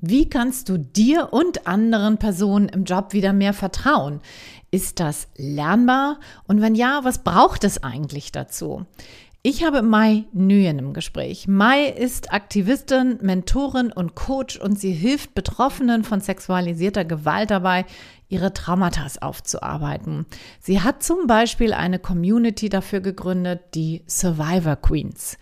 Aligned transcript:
Wie 0.00 0.28
kannst 0.28 0.68
du 0.68 0.78
dir 0.78 1.32
und 1.32 1.66
anderen 1.66 2.16
Personen 2.16 2.68
im 2.68 2.84
Job 2.84 3.12
wieder 3.12 3.32
mehr 3.32 3.52
vertrauen? 3.52 4.20
Ist 4.70 4.98
das 4.98 5.28
lernbar? 5.36 6.20
Und 6.46 6.62
wenn 6.62 6.74
ja, 6.74 7.00
was 7.02 7.22
braucht 7.22 7.64
es 7.64 7.82
eigentlich 7.82 8.32
dazu? 8.32 8.86
Ich 9.42 9.64
habe 9.64 9.80
Mai 9.80 10.24
Nguyen 10.34 10.78
im 10.78 10.92
Gespräch. 10.92 11.48
Mai 11.48 11.86
ist 11.86 12.32
Aktivistin, 12.32 13.18
Mentorin 13.22 13.90
und 13.90 14.14
Coach 14.14 14.58
und 14.58 14.78
sie 14.78 14.92
hilft 14.92 15.34
Betroffenen 15.34 16.04
von 16.04 16.20
sexualisierter 16.20 17.06
Gewalt 17.06 17.50
dabei, 17.50 17.86
ihre 18.28 18.52
Traumata 18.52 19.06
aufzuarbeiten. 19.20 20.26
Sie 20.60 20.82
hat 20.82 21.02
zum 21.02 21.26
Beispiel 21.26 21.72
eine 21.72 21.98
Community 21.98 22.68
dafür 22.68 23.00
gegründet, 23.00 23.60
die 23.74 24.02
Survivor 24.06 24.76
Queens. 24.76 25.38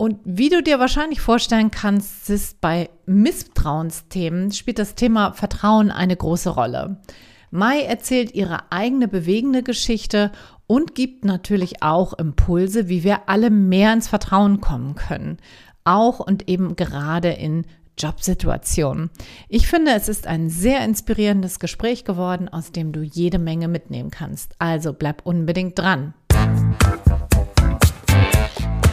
Und 0.00 0.18
wie 0.24 0.48
du 0.48 0.62
dir 0.62 0.78
wahrscheinlich 0.78 1.20
vorstellen 1.20 1.70
kannst, 1.70 2.30
ist 2.30 2.62
bei 2.62 2.88
Misstrauensthemen 3.04 4.50
spielt 4.50 4.78
das 4.78 4.94
Thema 4.94 5.34
Vertrauen 5.34 5.90
eine 5.90 6.16
große 6.16 6.48
Rolle. 6.48 7.02
Mai 7.50 7.82
erzählt 7.82 8.34
ihre 8.34 8.72
eigene 8.72 9.08
bewegende 9.08 9.62
Geschichte 9.62 10.32
und 10.66 10.94
gibt 10.94 11.26
natürlich 11.26 11.82
auch 11.82 12.14
Impulse, 12.14 12.88
wie 12.88 13.04
wir 13.04 13.28
alle 13.28 13.50
mehr 13.50 13.92
ins 13.92 14.08
Vertrauen 14.08 14.62
kommen 14.62 14.94
können. 14.94 15.36
Auch 15.84 16.18
und 16.18 16.48
eben 16.48 16.76
gerade 16.76 17.32
in 17.32 17.66
Jobsituationen. 17.98 19.10
Ich 19.50 19.68
finde, 19.68 19.90
es 19.92 20.08
ist 20.08 20.26
ein 20.26 20.48
sehr 20.48 20.82
inspirierendes 20.82 21.60
Gespräch 21.60 22.06
geworden, 22.06 22.48
aus 22.48 22.72
dem 22.72 22.92
du 22.92 23.02
jede 23.02 23.38
Menge 23.38 23.68
mitnehmen 23.68 24.10
kannst. 24.10 24.54
Also 24.58 24.94
bleib 24.94 25.26
unbedingt 25.26 25.78
dran. 25.78 26.14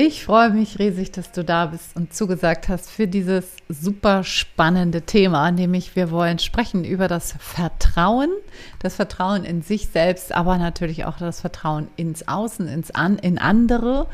Ich 0.00 0.24
freue 0.24 0.50
mich 0.50 0.78
riesig, 0.78 1.10
dass 1.10 1.32
du 1.32 1.42
da 1.42 1.66
bist 1.66 1.96
und 1.96 2.14
zugesagt 2.14 2.68
hast 2.68 2.88
für 2.88 3.08
dieses 3.08 3.56
super 3.68 4.22
spannende 4.22 5.02
Thema, 5.02 5.50
nämlich 5.50 5.96
wir 5.96 6.12
wollen 6.12 6.38
sprechen 6.38 6.84
über 6.84 7.08
das 7.08 7.34
Vertrauen, 7.40 8.30
das 8.78 8.94
Vertrauen 8.94 9.42
in 9.42 9.60
sich 9.60 9.88
selbst, 9.88 10.32
aber 10.32 10.56
natürlich 10.56 11.04
auch 11.04 11.16
das 11.16 11.40
Vertrauen 11.40 11.88
ins 11.96 12.28
Außen, 12.28 12.68
ins 12.68 12.92
An, 12.92 13.18
in 13.18 13.38
andere. 13.38 14.06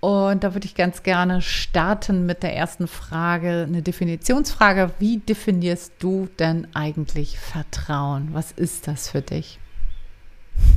Und 0.00 0.44
da 0.44 0.54
würde 0.54 0.64
ich 0.64 0.74
ganz 0.74 1.02
gerne 1.02 1.42
starten 1.42 2.24
mit 2.24 2.42
der 2.42 2.56
ersten 2.56 2.88
Frage, 2.88 3.66
eine 3.68 3.82
Definitionsfrage. 3.82 4.92
Wie 4.98 5.18
definierst 5.18 5.92
du 5.98 6.30
denn 6.38 6.68
eigentlich 6.72 7.38
Vertrauen? 7.38 8.30
Was 8.32 8.50
ist 8.50 8.88
das 8.88 9.10
für 9.10 9.20
dich? 9.20 9.58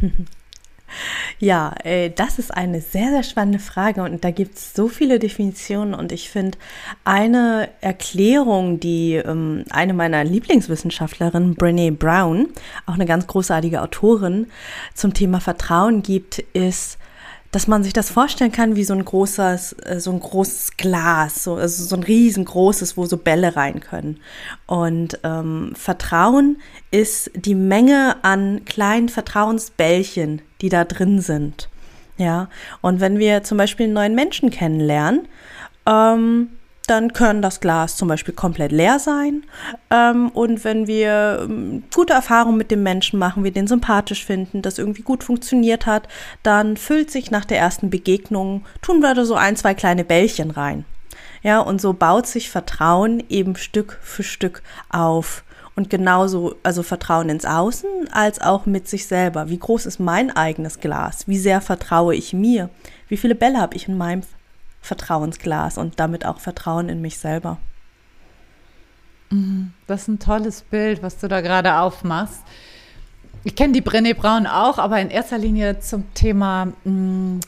Ja, 1.39 1.73
äh, 1.83 2.09
das 2.09 2.39
ist 2.39 2.55
eine 2.55 2.79
sehr, 2.81 3.09
sehr 3.09 3.23
spannende 3.23 3.59
Frage 3.59 4.03
und 4.03 4.23
da 4.23 4.31
gibt 4.31 4.57
es 4.57 4.73
so 4.73 4.87
viele 4.87 5.19
Definitionen 5.19 5.93
und 5.93 6.11
ich 6.11 6.29
finde 6.29 6.57
eine 7.03 7.69
Erklärung, 7.81 8.79
die 8.79 9.15
ähm, 9.15 9.65
eine 9.69 9.93
meiner 9.93 10.23
Lieblingswissenschaftlerinnen, 10.23 11.55
Brené 11.55 11.91
Brown, 11.91 12.47
auch 12.85 12.93
eine 12.93 13.05
ganz 13.05 13.27
großartige 13.27 13.81
Autorin, 13.81 14.47
zum 14.93 15.13
Thema 15.13 15.41
Vertrauen 15.41 16.03
gibt, 16.03 16.39
ist, 16.53 16.97
dass 17.51 17.67
man 17.67 17.83
sich 17.83 17.93
das 17.93 18.09
vorstellen 18.09 18.51
kann 18.51 18.75
wie 18.75 18.83
so 18.83 18.93
ein 18.93 19.03
großes, 19.03 19.73
äh, 19.83 19.99
so 19.99 20.11
ein 20.11 20.19
großes 20.19 20.77
Glas, 20.77 21.43
so, 21.43 21.55
also 21.55 21.83
so 21.83 21.95
ein 21.95 22.03
riesengroßes, 22.03 22.97
wo 22.97 23.05
so 23.05 23.17
Bälle 23.17 23.55
rein 23.55 23.79
können. 23.79 24.19
Und 24.67 25.19
ähm, 25.23 25.73
Vertrauen 25.75 26.57
ist 26.91 27.31
die 27.35 27.55
Menge 27.55 28.17
an 28.23 28.65
kleinen 28.65 29.09
Vertrauensbällchen, 29.09 30.41
die 30.61 30.69
da 30.69 30.83
drin 30.83 31.21
sind. 31.21 31.69
Ja, 32.17 32.49
und 32.81 33.01
wenn 33.01 33.19
wir 33.19 33.43
zum 33.43 33.57
Beispiel 33.57 33.85
einen 33.85 33.93
neuen 33.93 34.15
Menschen 34.15 34.49
kennenlernen, 34.49 35.27
ähm, 35.85 36.49
dann 36.87 37.13
können 37.13 37.41
das 37.41 37.59
Glas 37.59 37.95
zum 37.95 38.07
Beispiel 38.07 38.33
komplett 38.33 38.71
leer 38.71 38.99
sein. 38.99 39.43
Ähm, 39.89 40.29
und 40.29 40.63
wenn 40.63 40.87
wir 40.87 41.41
ähm, 41.43 41.83
gute 41.93 42.13
Erfahrungen 42.13 42.57
mit 42.57 42.71
dem 42.71 42.83
Menschen 42.83 43.19
machen, 43.19 43.43
wir 43.43 43.51
den 43.51 43.67
sympathisch 43.67 44.25
finden, 44.25 44.61
das 44.61 44.77
irgendwie 44.77 45.01
gut 45.01 45.23
funktioniert 45.23 45.85
hat, 45.85 46.07
dann 46.43 46.77
füllt 46.77 47.11
sich 47.11 47.31
nach 47.31 47.45
der 47.45 47.59
ersten 47.59 47.89
Begegnung, 47.89 48.65
tun 48.81 49.01
wir 49.01 49.13
da 49.13 49.25
so 49.25 49.35
ein, 49.35 49.55
zwei 49.55 49.73
kleine 49.73 50.03
Bällchen 50.03 50.51
rein. 50.51 50.85
Ja, 51.43 51.59
und 51.59 51.79
so 51.79 51.93
baut 51.93 52.25
sich 52.25 52.49
Vertrauen 52.49 53.23
eben 53.29 53.55
Stück 53.55 53.99
für 54.01 54.23
Stück 54.23 54.63
auf. 54.89 55.43
Und 55.75 55.89
genauso, 55.89 56.55
also 56.63 56.83
Vertrauen 56.83 57.29
ins 57.29 57.45
Außen 57.45 57.89
als 58.11 58.39
auch 58.39 58.65
mit 58.65 58.87
sich 58.87 59.07
selber. 59.07 59.49
Wie 59.49 59.59
groß 59.59 59.85
ist 59.85 59.99
mein 59.99 60.35
eigenes 60.35 60.79
Glas? 60.79 61.27
Wie 61.27 61.37
sehr 61.37 61.59
vertraue 61.59 62.15
ich 62.15 62.33
mir? 62.33 62.69
Wie 63.09 63.17
viele 63.17 63.35
Bälle 63.35 63.59
habe 63.59 63.75
ich 63.75 63.87
in 63.87 63.97
meinem 63.97 64.23
Vertrauensglas 64.85 65.77
und 65.77 65.99
damit 65.99 66.25
auch 66.25 66.39
Vertrauen 66.39 66.89
in 66.89 67.01
mich 67.01 67.17
selber. 67.17 67.57
Mhm. 69.29 69.73
Das 69.87 70.03
ist 70.03 70.07
ein 70.07 70.19
tolles 70.19 70.61
Bild, 70.61 71.03
was 71.03 71.17
du 71.17 71.27
da 71.27 71.41
gerade 71.41 71.79
aufmachst. 71.79 72.43
Ich 73.43 73.55
kenne 73.55 73.73
die 73.73 73.81
Brené 73.81 74.15
Braun 74.15 74.47
auch, 74.47 74.79
aber 74.79 74.99
in 74.99 75.09
erster 75.09 75.37
Linie 75.37 75.79
zum 75.79 76.11
Thema 76.15 76.65
mm, 76.83 77.39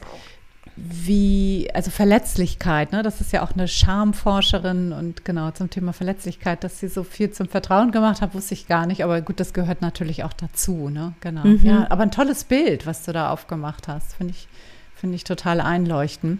wie, 0.75 1.69
also 1.73 1.89
Verletzlichkeit, 1.89 2.91
ne? 2.91 3.01
Das 3.01 3.19
ist 3.19 3.33
ja 3.33 3.41
auch 3.41 3.51
eine 3.53 3.67
Schamforscherin 3.67 4.91
und 4.91 5.25
genau 5.25 5.49
zum 5.49 5.71
Thema 5.71 5.91
Verletzlichkeit, 5.93 6.63
dass 6.63 6.79
sie 6.79 6.87
so 6.87 7.03
viel 7.03 7.31
zum 7.31 7.47
Vertrauen 7.49 7.91
gemacht 7.91 8.21
hat, 8.21 8.35
wusste 8.35 8.53
ich 8.53 8.67
gar 8.67 8.85
nicht, 8.85 9.03
aber 9.03 9.21
gut, 9.21 9.39
das 9.39 9.53
gehört 9.53 9.81
natürlich 9.81 10.23
auch 10.23 10.33
dazu, 10.33 10.89
ne? 10.89 11.13
Genau. 11.21 11.45
Mhm. 11.45 11.61
Ja, 11.63 11.87
aber 11.89 12.03
ein 12.03 12.11
tolles 12.11 12.43
Bild, 12.43 12.85
was 12.85 13.03
du 13.03 13.11
da 13.11 13.31
aufgemacht 13.31 13.87
hast, 13.87 14.13
finde 14.13 14.33
ich, 14.33 14.47
finde 14.95 15.15
ich 15.15 15.23
total 15.23 15.61
einleuchtend. 15.61 16.39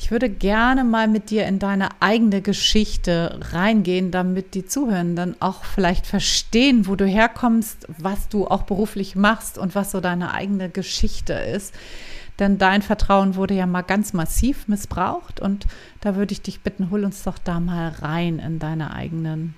Ich 0.00 0.12
würde 0.12 0.30
gerne 0.30 0.84
mal 0.84 1.08
mit 1.08 1.28
dir 1.28 1.46
in 1.46 1.58
deine 1.58 1.88
eigene 2.00 2.40
Geschichte 2.40 3.40
reingehen, 3.50 4.12
damit 4.12 4.54
die 4.54 4.64
Zuhörenden 4.64 5.34
auch 5.42 5.64
vielleicht 5.64 6.06
verstehen, 6.06 6.86
wo 6.86 6.94
du 6.94 7.04
herkommst, 7.04 7.84
was 7.98 8.28
du 8.28 8.46
auch 8.46 8.62
beruflich 8.62 9.16
machst 9.16 9.58
und 9.58 9.74
was 9.74 9.90
so 9.90 10.00
deine 10.00 10.32
eigene 10.32 10.70
Geschichte 10.70 11.32
ist. 11.32 11.74
Denn 12.38 12.58
dein 12.58 12.82
Vertrauen 12.82 13.34
wurde 13.34 13.54
ja 13.54 13.66
mal 13.66 13.82
ganz 13.82 14.12
massiv 14.12 14.68
missbraucht 14.68 15.40
und 15.40 15.66
da 16.00 16.14
würde 16.14 16.32
ich 16.32 16.42
dich 16.42 16.60
bitten, 16.60 16.90
hol 16.90 17.04
uns 17.04 17.24
doch 17.24 17.36
da 17.36 17.58
mal 17.58 17.88
rein 17.88 18.38
in 18.38 18.60
deine 18.60 18.94
eigenen, 18.94 19.56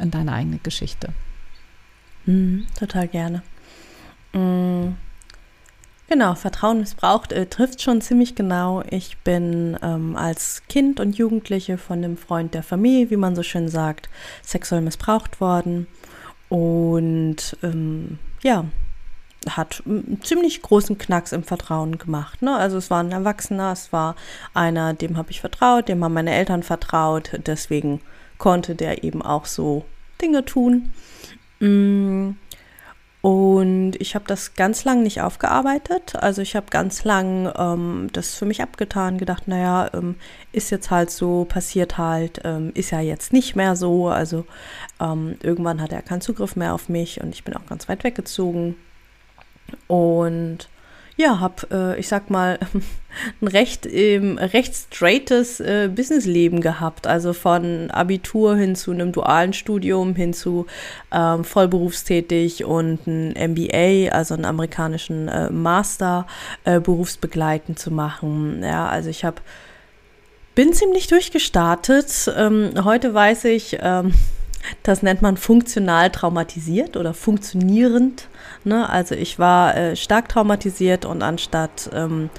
in 0.00 0.10
deine 0.10 0.32
eigene 0.32 0.58
Geschichte. 0.58 1.12
Mhm, 2.26 2.66
total 2.76 3.06
gerne. 3.06 3.42
Mhm. 4.32 4.96
Genau, 6.08 6.34
Vertrauen 6.34 6.80
missbraucht 6.80 7.32
äh, 7.32 7.46
trifft 7.46 7.82
schon 7.82 8.00
ziemlich 8.00 8.34
genau. 8.34 8.82
Ich 8.90 9.18
bin 9.18 9.76
ähm, 9.82 10.16
als 10.16 10.62
Kind 10.66 11.00
und 11.00 11.18
Jugendliche 11.18 11.76
von 11.76 11.98
einem 11.98 12.16
Freund 12.16 12.54
der 12.54 12.62
Familie, 12.62 13.10
wie 13.10 13.16
man 13.16 13.36
so 13.36 13.42
schön 13.42 13.68
sagt, 13.68 14.08
sexuell 14.42 14.80
missbraucht 14.80 15.40
worden. 15.42 15.86
Und 16.48 17.58
ähm, 17.62 18.18
ja, 18.42 18.64
hat 19.50 19.82
einen 19.84 20.22
ziemlich 20.22 20.62
großen 20.62 20.96
Knacks 20.96 21.32
im 21.32 21.44
Vertrauen 21.44 21.98
gemacht. 21.98 22.40
Ne? 22.40 22.56
Also 22.56 22.78
es 22.78 22.88
war 22.88 23.02
ein 23.02 23.12
Erwachsener, 23.12 23.72
es 23.72 23.92
war 23.92 24.16
einer, 24.54 24.94
dem 24.94 25.18
habe 25.18 25.30
ich 25.30 25.42
vertraut, 25.42 25.88
dem 25.88 26.02
haben 26.02 26.14
meine 26.14 26.32
Eltern 26.32 26.62
vertraut. 26.62 27.32
Deswegen 27.46 28.00
konnte 28.38 28.74
der 28.74 29.04
eben 29.04 29.20
auch 29.20 29.44
so 29.44 29.84
Dinge 30.22 30.44
tun. 30.46 30.90
Mm. 31.60 32.30
Und 33.20 33.94
ich 33.98 34.14
habe 34.14 34.24
das 34.28 34.54
ganz 34.54 34.84
lang 34.84 35.02
nicht 35.02 35.20
aufgearbeitet. 35.22 36.14
Also 36.14 36.40
ich 36.40 36.54
habe 36.54 36.66
ganz 36.70 37.02
lang 37.02 37.52
ähm, 37.56 38.08
das 38.12 38.36
für 38.36 38.46
mich 38.46 38.62
abgetan, 38.62 39.18
gedacht, 39.18 39.48
naja, 39.48 39.90
ähm, 39.92 40.14
ist 40.52 40.70
jetzt 40.70 40.90
halt 40.90 41.10
so, 41.10 41.44
passiert 41.44 41.98
halt, 41.98 42.40
ähm, 42.44 42.70
ist 42.74 42.90
ja 42.90 43.00
jetzt 43.00 43.32
nicht 43.32 43.56
mehr 43.56 43.74
so. 43.74 44.08
Also 44.08 44.46
ähm, 45.00 45.36
irgendwann 45.42 45.82
hat 45.82 45.92
er 45.92 46.02
keinen 46.02 46.20
Zugriff 46.20 46.54
mehr 46.54 46.74
auf 46.74 46.88
mich 46.88 47.20
und 47.20 47.34
ich 47.34 47.42
bin 47.42 47.56
auch 47.56 47.66
ganz 47.66 47.88
weit 47.88 48.04
weggezogen. 48.04 48.76
Und 49.88 50.68
ja, 51.18 51.40
habe, 51.40 51.66
äh, 51.72 51.98
ich 51.98 52.06
sag 52.06 52.30
mal, 52.30 52.60
ein 53.42 53.48
recht, 53.48 53.86
ähm, 53.86 54.38
recht 54.38 54.72
straightes 54.72 55.58
äh, 55.58 55.90
Businessleben 55.92 56.60
gehabt. 56.60 57.08
Also 57.08 57.32
von 57.32 57.90
Abitur 57.90 58.54
hin 58.54 58.76
zu 58.76 58.92
einem 58.92 59.10
dualen 59.10 59.52
Studium, 59.52 60.14
hin 60.14 60.32
zu 60.32 60.66
ähm, 61.12 61.42
vollberufstätig 61.42 62.64
und 62.64 63.04
ein 63.08 63.34
MBA, 63.52 64.10
also 64.12 64.34
einen 64.34 64.44
amerikanischen 64.44 65.26
äh, 65.26 65.50
Master 65.50 66.28
äh, 66.64 66.78
berufsbegleitend 66.78 67.80
zu 67.80 67.90
machen. 67.90 68.62
Ja, 68.62 68.88
also 68.88 69.10
ich 69.10 69.24
habe 69.24 69.42
bin 70.54 70.72
ziemlich 70.72 71.08
durchgestartet. 71.08 72.32
Ähm, 72.36 72.72
heute 72.84 73.12
weiß 73.12 73.44
ich, 73.46 73.78
ähm, 73.80 74.14
Das 74.82 75.02
nennt 75.02 75.22
man 75.22 75.36
funktional 75.36 76.10
traumatisiert 76.10 76.96
oder 76.96 77.14
funktionierend. 77.14 78.28
Ne? 78.64 78.88
Also 78.88 79.14
ich 79.14 79.38
war 79.38 79.76
äh, 79.76 79.96
stark 79.96 80.28
traumatisiert 80.28 81.04
und 81.04 81.22
anstatt 81.22 81.90
ähm, 81.94 82.30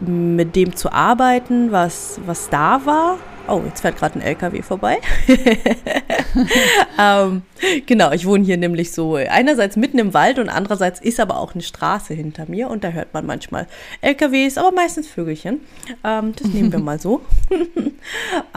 mit 0.00 0.56
dem 0.56 0.76
zu 0.76 0.92
arbeiten, 0.92 1.72
was, 1.72 2.20
was 2.26 2.48
da 2.50 2.84
war, 2.84 3.18
Oh, 3.48 3.60
jetzt 3.64 3.80
fährt 3.80 3.96
gerade 3.96 4.18
ein 4.18 4.22
LKW 4.22 4.62
vorbei. 4.62 4.98
ähm, 6.98 7.42
genau, 7.86 8.12
ich 8.12 8.26
wohne 8.26 8.44
hier 8.44 8.56
nämlich 8.56 8.92
so 8.92 9.16
einerseits 9.16 9.76
mitten 9.76 9.98
im 9.98 10.14
Wald 10.14 10.38
und 10.38 10.48
andererseits 10.48 11.00
ist 11.00 11.18
aber 11.18 11.38
auch 11.38 11.54
eine 11.54 11.62
Straße 11.62 12.14
hinter 12.14 12.48
mir 12.48 12.68
und 12.68 12.84
da 12.84 12.90
hört 12.90 13.12
man 13.14 13.26
manchmal 13.26 13.66
LKWs, 14.00 14.58
aber 14.58 14.72
meistens 14.72 15.08
Vögelchen. 15.08 15.60
Ähm, 16.04 16.32
das 16.36 16.48
nehmen 16.48 16.72
wir 16.72 16.78
mal 16.80 17.00
so. 17.00 17.22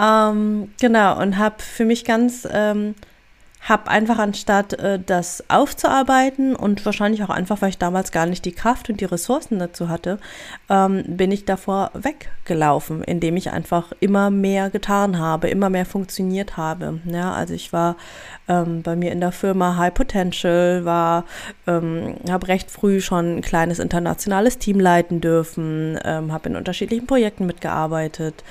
ähm, 0.01 0.71
genau, 0.79 1.19
und 1.21 1.37
habe 1.37 1.55
für 1.59 1.85
mich 1.85 2.05
ganz 2.05 2.47
ähm, 2.51 2.95
habe 3.65 3.89
einfach 3.89 4.19
anstatt 4.19 4.73
äh, 4.73 4.99
das 5.03 5.43
aufzuarbeiten 5.49 6.55
und 6.55 6.85
wahrscheinlich 6.85 7.23
auch 7.23 7.31
einfach, 7.31 7.61
weil 7.61 7.69
ich 7.69 7.79
damals 7.79 8.11
gar 8.11 8.27
nicht 8.27 8.45
die 8.45 8.51
Kraft 8.51 8.89
und 8.89 9.01
die 9.01 9.05
Ressourcen 9.05 9.57
dazu 9.57 9.89
hatte, 9.89 10.19
ähm, 10.69 11.03
bin 11.07 11.31
ich 11.31 11.45
davor 11.45 11.89
weggelaufen, 11.93 13.03
indem 13.03 13.35
ich 13.37 13.51
einfach 13.51 13.91
immer 13.99 14.29
mehr 14.29 14.69
getan 14.69 15.17
habe, 15.17 15.49
immer 15.49 15.71
mehr 15.71 15.87
funktioniert 15.87 16.57
habe. 16.57 16.99
Ja, 17.05 17.33
also 17.33 17.55
ich 17.55 17.73
war 17.73 17.97
ähm, 18.47 18.83
bei 18.83 18.95
mir 18.95 19.11
in 19.11 19.19
der 19.19 19.31
Firma 19.31 19.77
High 19.77 19.95
Potential, 19.95 20.85
war, 20.85 21.25
ähm, 21.65 22.17
habe 22.29 22.47
recht 22.47 22.69
früh 22.69 23.01
schon 23.01 23.37
ein 23.37 23.41
kleines 23.41 23.79
internationales 23.79 24.59
Team 24.59 24.79
leiten 24.79 25.21
dürfen, 25.21 25.99
ähm, 26.05 26.31
habe 26.31 26.49
in 26.49 26.55
unterschiedlichen 26.55 27.07
Projekten 27.07 27.47
mitgearbeitet. 27.47 28.43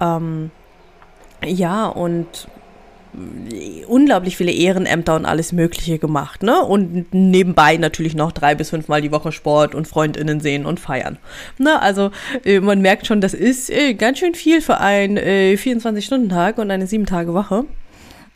Ähm, 0.00 0.50
ja, 1.44 1.86
und 1.86 2.48
unglaublich 3.86 4.36
viele 4.36 4.52
Ehrenämter 4.52 5.14
und 5.16 5.24
alles 5.26 5.52
Mögliche 5.52 5.98
gemacht, 5.98 6.42
ne? 6.42 6.62
Und 6.62 7.12
nebenbei 7.12 7.76
natürlich 7.76 8.14
noch 8.14 8.32
drei 8.32 8.54
bis 8.54 8.70
fünfmal 8.70 9.00
die 9.00 9.12
Woche 9.12 9.32
Sport 9.32 9.74
und 9.74 9.86
FreundInnen 9.86 10.40
sehen 10.40 10.66
und 10.66 10.80
feiern. 10.80 11.18
Ne? 11.58 11.80
Also 11.80 12.10
äh, 12.44 12.60
man 12.60 12.80
merkt 12.80 13.06
schon, 13.06 13.20
das 13.20 13.34
ist 13.34 13.70
äh, 13.70 13.94
ganz 13.94 14.18
schön 14.18 14.34
viel 14.34 14.60
für 14.60 14.78
einen 14.78 15.16
äh, 15.16 15.56
24-Stunden-Tag 15.58 16.58
und 16.58 16.70
eine 16.70 16.86
7-Tage-Woche. 16.86 17.64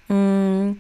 Mm. 0.08 0.78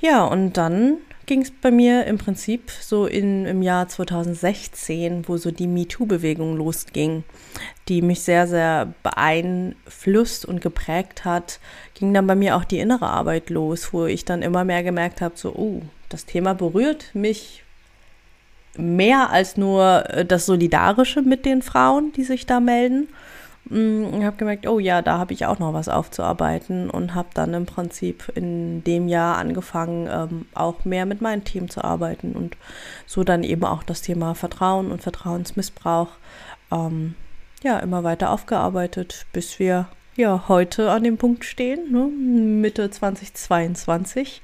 Ja, 0.00 0.24
und 0.24 0.56
dann 0.56 0.98
ging 1.32 1.40
es 1.40 1.50
bei 1.50 1.70
mir 1.70 2.04
im 2.04 2.18
Prinzip 2.18 2.70
so 2.70 3.06
in, 3.06 3.46
im 3.46 3.62
Jahr 3.62 3.88
2016, 3.88 5.26
wo 5.26 5.38
so 5.38 5.50
die 5.50 5.66
MeToo-Bewegung 5.66 6.58
losging, 6.58 7.24
die 7.88 8.02
mich 8.02 8.20
sehr, 8.20 8.46
sehr 8.46 8.92
beeinflusst 9.02 10.44
und 10.44 10.60
geprägt 10.60 11.24
hat, 11.24 11.58
ging 11.94 12.12
dann 12.12 12.26
bei 12.26 12.34
mir 12.34 12.54
auch 12.54 12.64
die 12.64 12.80
innere 12.80 13.06
Arbeit 13.06 13.48
los, 13.48 13.94
wo 13.94 14.04
ich 14.04 14.26
dann 14.26 14.42
immer 14.42 14.64
mehr 14.64 14.82
gemerkt 14.82 15.22
habe, 15.22 15.32
so, 15.38 15.54
oh, 15.54 15.80
das 16.10 16.26
Thema 16.26 16.52
berührt 16.52 17.06
mich 17.14 17.64
mehr 18.76 19.30
als 19.30 19.56
nur 19.56 20.04
äh, 20.10 20.26
das 20.26 20.44
Solidarische 20.44 21.22
mit 21.22 21.46
den 21.46 21.62
Frauen, 21.62 22.12
die 22.12 22.24
sich 22.24 22.44
da 22.44 22.60
melden. 22.60 23.08
Mm, 23.72 24.20
ich 24.20 24.24
habe 24.24 24.36
gemerkt, 24.36 24.66
oh 24.66 24.78
ja, 24.78 25.00
da 25.00 25.18
habe 25.18 25.32
ich 25.32 25.46
auch 25.46 25.58
noch 25.58 25.72
was 25.72 25.88
aufzuarbeiten 25.88 26.90
und 26.90 27.14
habe 27.14 27.30
dann 27.32 27.54
im 27.54 27.64
Prinzip 27.64 28.30
in 28.34 28.84
dem 28.84 29.08
Jahr 29.08 29.38
angefangen, 29.38 30.08
ähm, 30.12 30.46
auch 30.54 30.84
mehr 30.84 31.06
mit 31.06 31.22
meinem 31.22 31.44
Team 31.44 31.70
zu 31.70 31.82
arbeiten 31.82 32.32
und 32.32 32.58
so 33.06 33.24
dann 33.24 33.42
eben 33.42 33.64
auch 33.64 33.82
das 33.82 34.02
Thema 34.02 34.34
Vertrauen 34.34 34.92
und 34.92 35.00
Vertrauensmissbrauch 35.00 36.08
ähm, 36.70 37.14
ja 37.62 37.78
immer 37.78 38.04
weiter 38.04 38.30
aufgearbeitet, 38.30 39.24
bis 39.32 39.58
wir 39.58 39.88
ja 40.16 40.44
heute 40.48 40.90
an 40.90 41.04
dem 41.04 41.16
Punkt 41.16 41.44
stehen, 41.46 41.92
ne, 41.92 42.08
Mitte 42.08 42.90
2022, 42.90 44.42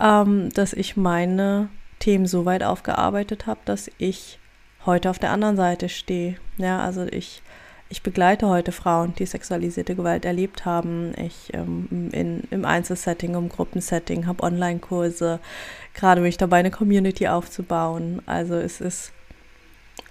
ähm, 0.00 0.50
dass 0.54 0.72
ich 0.72 0.96
meine 0.96 1.68
Themen 2.00 2.26
so 2.26 2.44
weit 2.44 2.64
aufgearbeitet 2.64 3.46
habe, 3.46 3.60
dass 3.64 3.88
ich 3.98 4.40
heute 4.86 5.08
auf 5.10 5.20
der 5.20 5.30
anderen 5.30 5.56
Seite 5.56 5.88
stehe. 5.88 6.36
Ja, 6.58 6.80
also 6.80 7.04
ich 7.04 7.42
ich 7.88 8.02
begleite 8.02 8.48
heute 8.48 8.72
Frauen, 8.72 9.14
die 9.14 9.26
sexualisierte 9.26 9.94
Gewalt 9.94 10.24
erlebt 10.24 10.64
haben. 10.64 11.12
Ich 11.16 11.54
ähm, 11.54 12.10
in, 12.12 12.42
im 12.50 12.64
Einzelsetting, 12.64 13.34
im 13.34 13.48
Gruppensetting, 13.48 14.26
habe 14.26 14.42
Online-Kurse, 14.42 15.38
gerade 15.94 16.20
bin 16.20 16.28
ich 16.28 16.36
dabei, 16.36 16.58
eine 16.58 16.70
Community 16.70 17.28
aufzubauen. 17.28 18.22
Also 18.26 18.54
es 18.54 18.80
ist, 18.80 19.12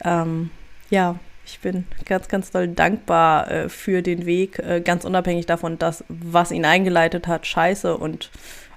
ähm, 0.04 0.52
ja, 0.90 1.20
ich 1.46 1.60
bin 1.60 1.86
ganz, 2.06 2.28
ganz 2.28 2.52
doll 2.52 2.70
dankbar 2.70 3.52
äh, 3.52 3.70
für 3.70 4.02
den 4.02 4.26
Weg, 4.26 4.60
äh, 4.60 4.80
ganz 4.82 5.04
unabhängig 5.04 5.46
davon, 5.46 5.78
dass 5.78 6.04
was 6.08 6.52
ihn 6.52 6.66
eingeleitet 6.66 7.28
hat, 7.28 7.46
scheiße 7.46 7.98
und 7.98 8.32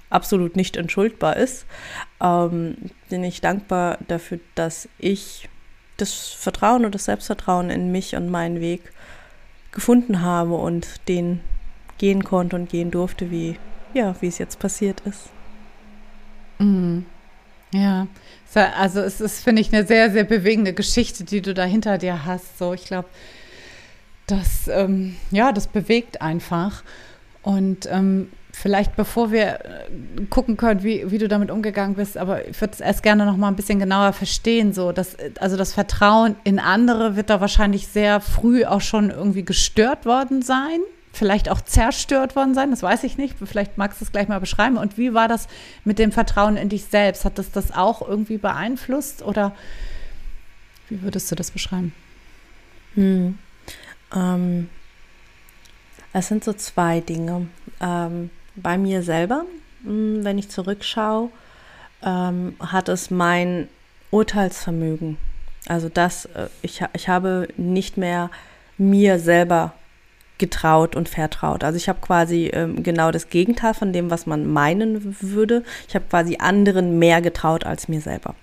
absolut 0.09 0.55
nicht 0.55 0.75
entschuldbar 0.75 1.37
ist. 1.37 1.65
Ähm, 2.21 2.75
bin 3.09 3.23
ich 3.23 3.39
dankbar 3.41 3.97
dafür, 4.07 4.39
dass 4.55 4.89
ich 4.97 5.47
das 6.01 6.13
Vertrauen 6.13 6.85
und 6.85 6.95
das 6.95 7.05
Selbstvertrauen 7.05 7.69
in 7.69 7.91
mich 7.91 8.15
und 8.15 8.29
meinen 8.29 8.59
Weg 8.59 8.91
gefunden 9.71 10.21
habe 10.21 10.55
und 10.55 10.87
den 11.07 11.41
gehen 11.97 12.23
konnte 12.23 12.55
und 12.55 12.69
gehen 12.69 12.91
durfte, 12.91 13.29
wie, 13.31 13.57
ja, 13.93 14.15
wie 14.21 14.27
es 14.27 14.37
jetzt 14.37 14.59
passiert 14.59 15.01
ist. 15.01 15.29
Mhm. 16.59 17.05
Ja, 17.71 18.07
also 18.55 18.99
es 19.01 19.21
ist, 19.21 19.43
finde 19.43 19.61
ich, 19.61 19.71
eine 19.71 19.85
sehr, 19.85 20.09
sehr 20.11 20.23
bewegende 20.23 20.73
Geschichte, 20.73 21.23
die 21.23 21.41
du 21.41 21.53
da 21.53 21.65
hinter 21.65 21.99
dir 21.99 22.25
hast. 22.25 22.57
So, 22.57 22.73
ich 22.73 22.85
glaube, 22.85 23.07
das, 24.25 24.67
ähm, 24.67 25.17
ja, 25.29 25.51
das 25.51 25.67
bewegt 25.67 26.21
einfach. 26.21 26.83
Und 27.43 27.87
ähm, 27.91 28.31
vielleicht 28.51 28.95
bevor 28.95 29.31
wir 29.31 29.59
äh, 29.65 30.25
gucken 30.29 30.57
können, 30.57 30.83
wie, 30.83 31.09
wie 31.11 31.17
du 31.17 31.27
damit 31.27 31.51
umgegangen 31.51 31.95
bist, 31.95 32.17
aber 32.17 32.47
ich 32.47 32.59
würde 32.59 32.73
es 32.73 32.79
erst 32.79 33.03
gerne 33.03 33.25
noch 33.25 33.37
mal 33.37 33.47
ein 33.47 33.55
bisschen 33.55 33.79
genauer 33.79 34.13
verstehen. 34.13 34.73
So, 34.73 34.91
dass, 34.91 35.15
also 35.39 35.57
das 35.57 35.73
Vertrauen 35.73 36.35
in 36.43 36.59
andere 36.59 37.15
wird 37.15 37.29
da 37.29 37.41
wahrscheinlich 37.41 37.87
sehr 37.87 38.19
früh 38.21 38.65
auch 38.65 38.81
schon 38.81 39.11
irgendwie 39.11 39.43
gestört 39.43 40.05
worden 40.05 40.41
sein. 40.41 40.79
Vielleicht 41.11 41.49
auch 41.49 41.61
zerstört 41.61 42.35
worden 42.35 42.53
sein, 42.53 42.69
das 42.69 42.83
weiß 42.83 43.03
ich 43.03 43.17
nicht. 43.17 43.35
Vielleicht 43.43 43.77
magst 43.77 43.99
du 43.99 44.05
es 44.05 44.11
gleich 44.11 44.27
mal 44.27 44.39
beschreiben. 44.39 44.77
Und 44.77 44.97
wie 44.97 45.13
war 45.13 45.27
das 45.27 45.47
mit 45.83 45.97
dem 45.97 46.11
Vertrauen 46.11 46.55
in 46.55 46.69
dich 46.69 46.85
selbst? 46.85 47.25
Hat 47.25 47.37
das 47.39 47.51
das 47.51 47.71
auch 47.71 48.07
irgendwie 48.07 48.37
beeinflusst 48.37 49.23
oder 49.23 49.55
wie 50.87 51.01
würdest 51.01 51.31
du 51.31 51.35
das 51.35 51.51
beschreiben? 51.51 51.93
Hm. 52.95 53.37
Ähm, 54.15 54.69
es 56.13 56.27
sind 56.27 56.43
so 56.43 56.53
zwei 56.53 56.99
Dinge. 56.99 57.47
Ähm, 57.81 58.29
bei 58.61 58.77
mir 58.77 59.03
selber, 59.03 59.45
hm, 59.83 60.23
wenn 60.23 60.37
ich 60.37 60.49
zurückschaue, 60.49 61.29
ähm, 62.03 62.55
hat 62.59 62.89
es 62.89 63.11
mein 63.11 63.67
Urteilsvermögen. 64.11 65.17
Also 65.67 65.89
das, 65.89 66.25
äh, 66.25 66.47
ich, 66.61 66.81
ich 66.93 67.09
habe 67.09 67.47
nicht 67.57 67.97
mehr 67.97 68.29
mir 68.77 69.19
selber 69.19 69.73
getraut 70.37 70.95
und 70.95 71.09
vertraut. 71.09 71.63
Also 71.63 71.77
ich 71.77 71.89
habe 71.89 71.99
quasi 71.99 72.49
ähm, 72.53 72.81
genau 72.81 73.11
das 73.11 73.29
Gegenteil 73.29 73.73
von 73.73 73.93
dem, 73.93 74.09
was 74.09 74.25
man 74.25 74.47
meinen 74.47 75.17
würde. 75.21 75.63
Ich 75.87 75.95
habe 75.95 76.05
quasi 76.09 76.37
anderen 76.39 76.97
mehr 76.97 77.21
getraut 77.21 77.65
als 77.65 77.87
mir 77.87 78.01
selber. 78.01 78.35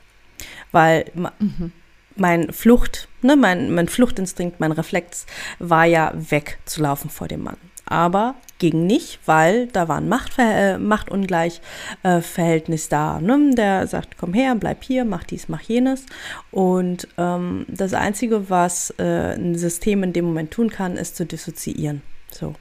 Weil 0.73 1.07
mhm. 1.15 1.73
mein 2.15 2.53
Flucht, 2.53 3.09
ne, 3.23 3.35
mein, 3.35 3.75
mein 3.75 3.89
Fluchtinstinkt, 3.89 4.61
mein 4.61 4.73
Reflex 4.73 5.27
war 5.59 5.87
ja 5.87 6.13
wegzulaufen 6.15 7.11
vor 7.11 7.29
dem 7.29 7.43
Mann. 7.43 7.57
Aber 7.87 8.35
ging 8.59 8.87
nicht, 8.87 9.21
weil 9.27 9.67
da 9.69 9.89
war 9.89 9.99
ein 9.99 10.09
Machtver 10.09 10.43
äh, 10.43 10.79
Machtungleichverhältnis 10.79 12.87
äh, 12.87 12.91
da. 12.91 13.21
Ne? 13.21 13.53
Der 13.55 13.87
sagt, 13.87 14.17
komm 14.19 14.35
her, 14.35 14.57
bleib 14.57 14.83
hier, 14.83 15.05
mach 15.05 15.23
dies, 15.25 15.49
mach 15.49 15.61
jenes. 15.61 16.07
Und 16.51 17.07
ähm, 17.19 17.67
das 17.69 17.95
Einzige, 17.95 18.51
was 18.51 18.93
äh, 18.99 19.35
ein 19.35 19.55
System 19.57 20.03
in 20.03 20.13
dem 20.13 20.25
Moment 20.25 20.51
tun 20.51 20.71
kann, 20.71 20.97
ist 20.97 21.15
zu 21.17 21.25
dissoziieren. 21.27 22.03
So, 22.31 22.55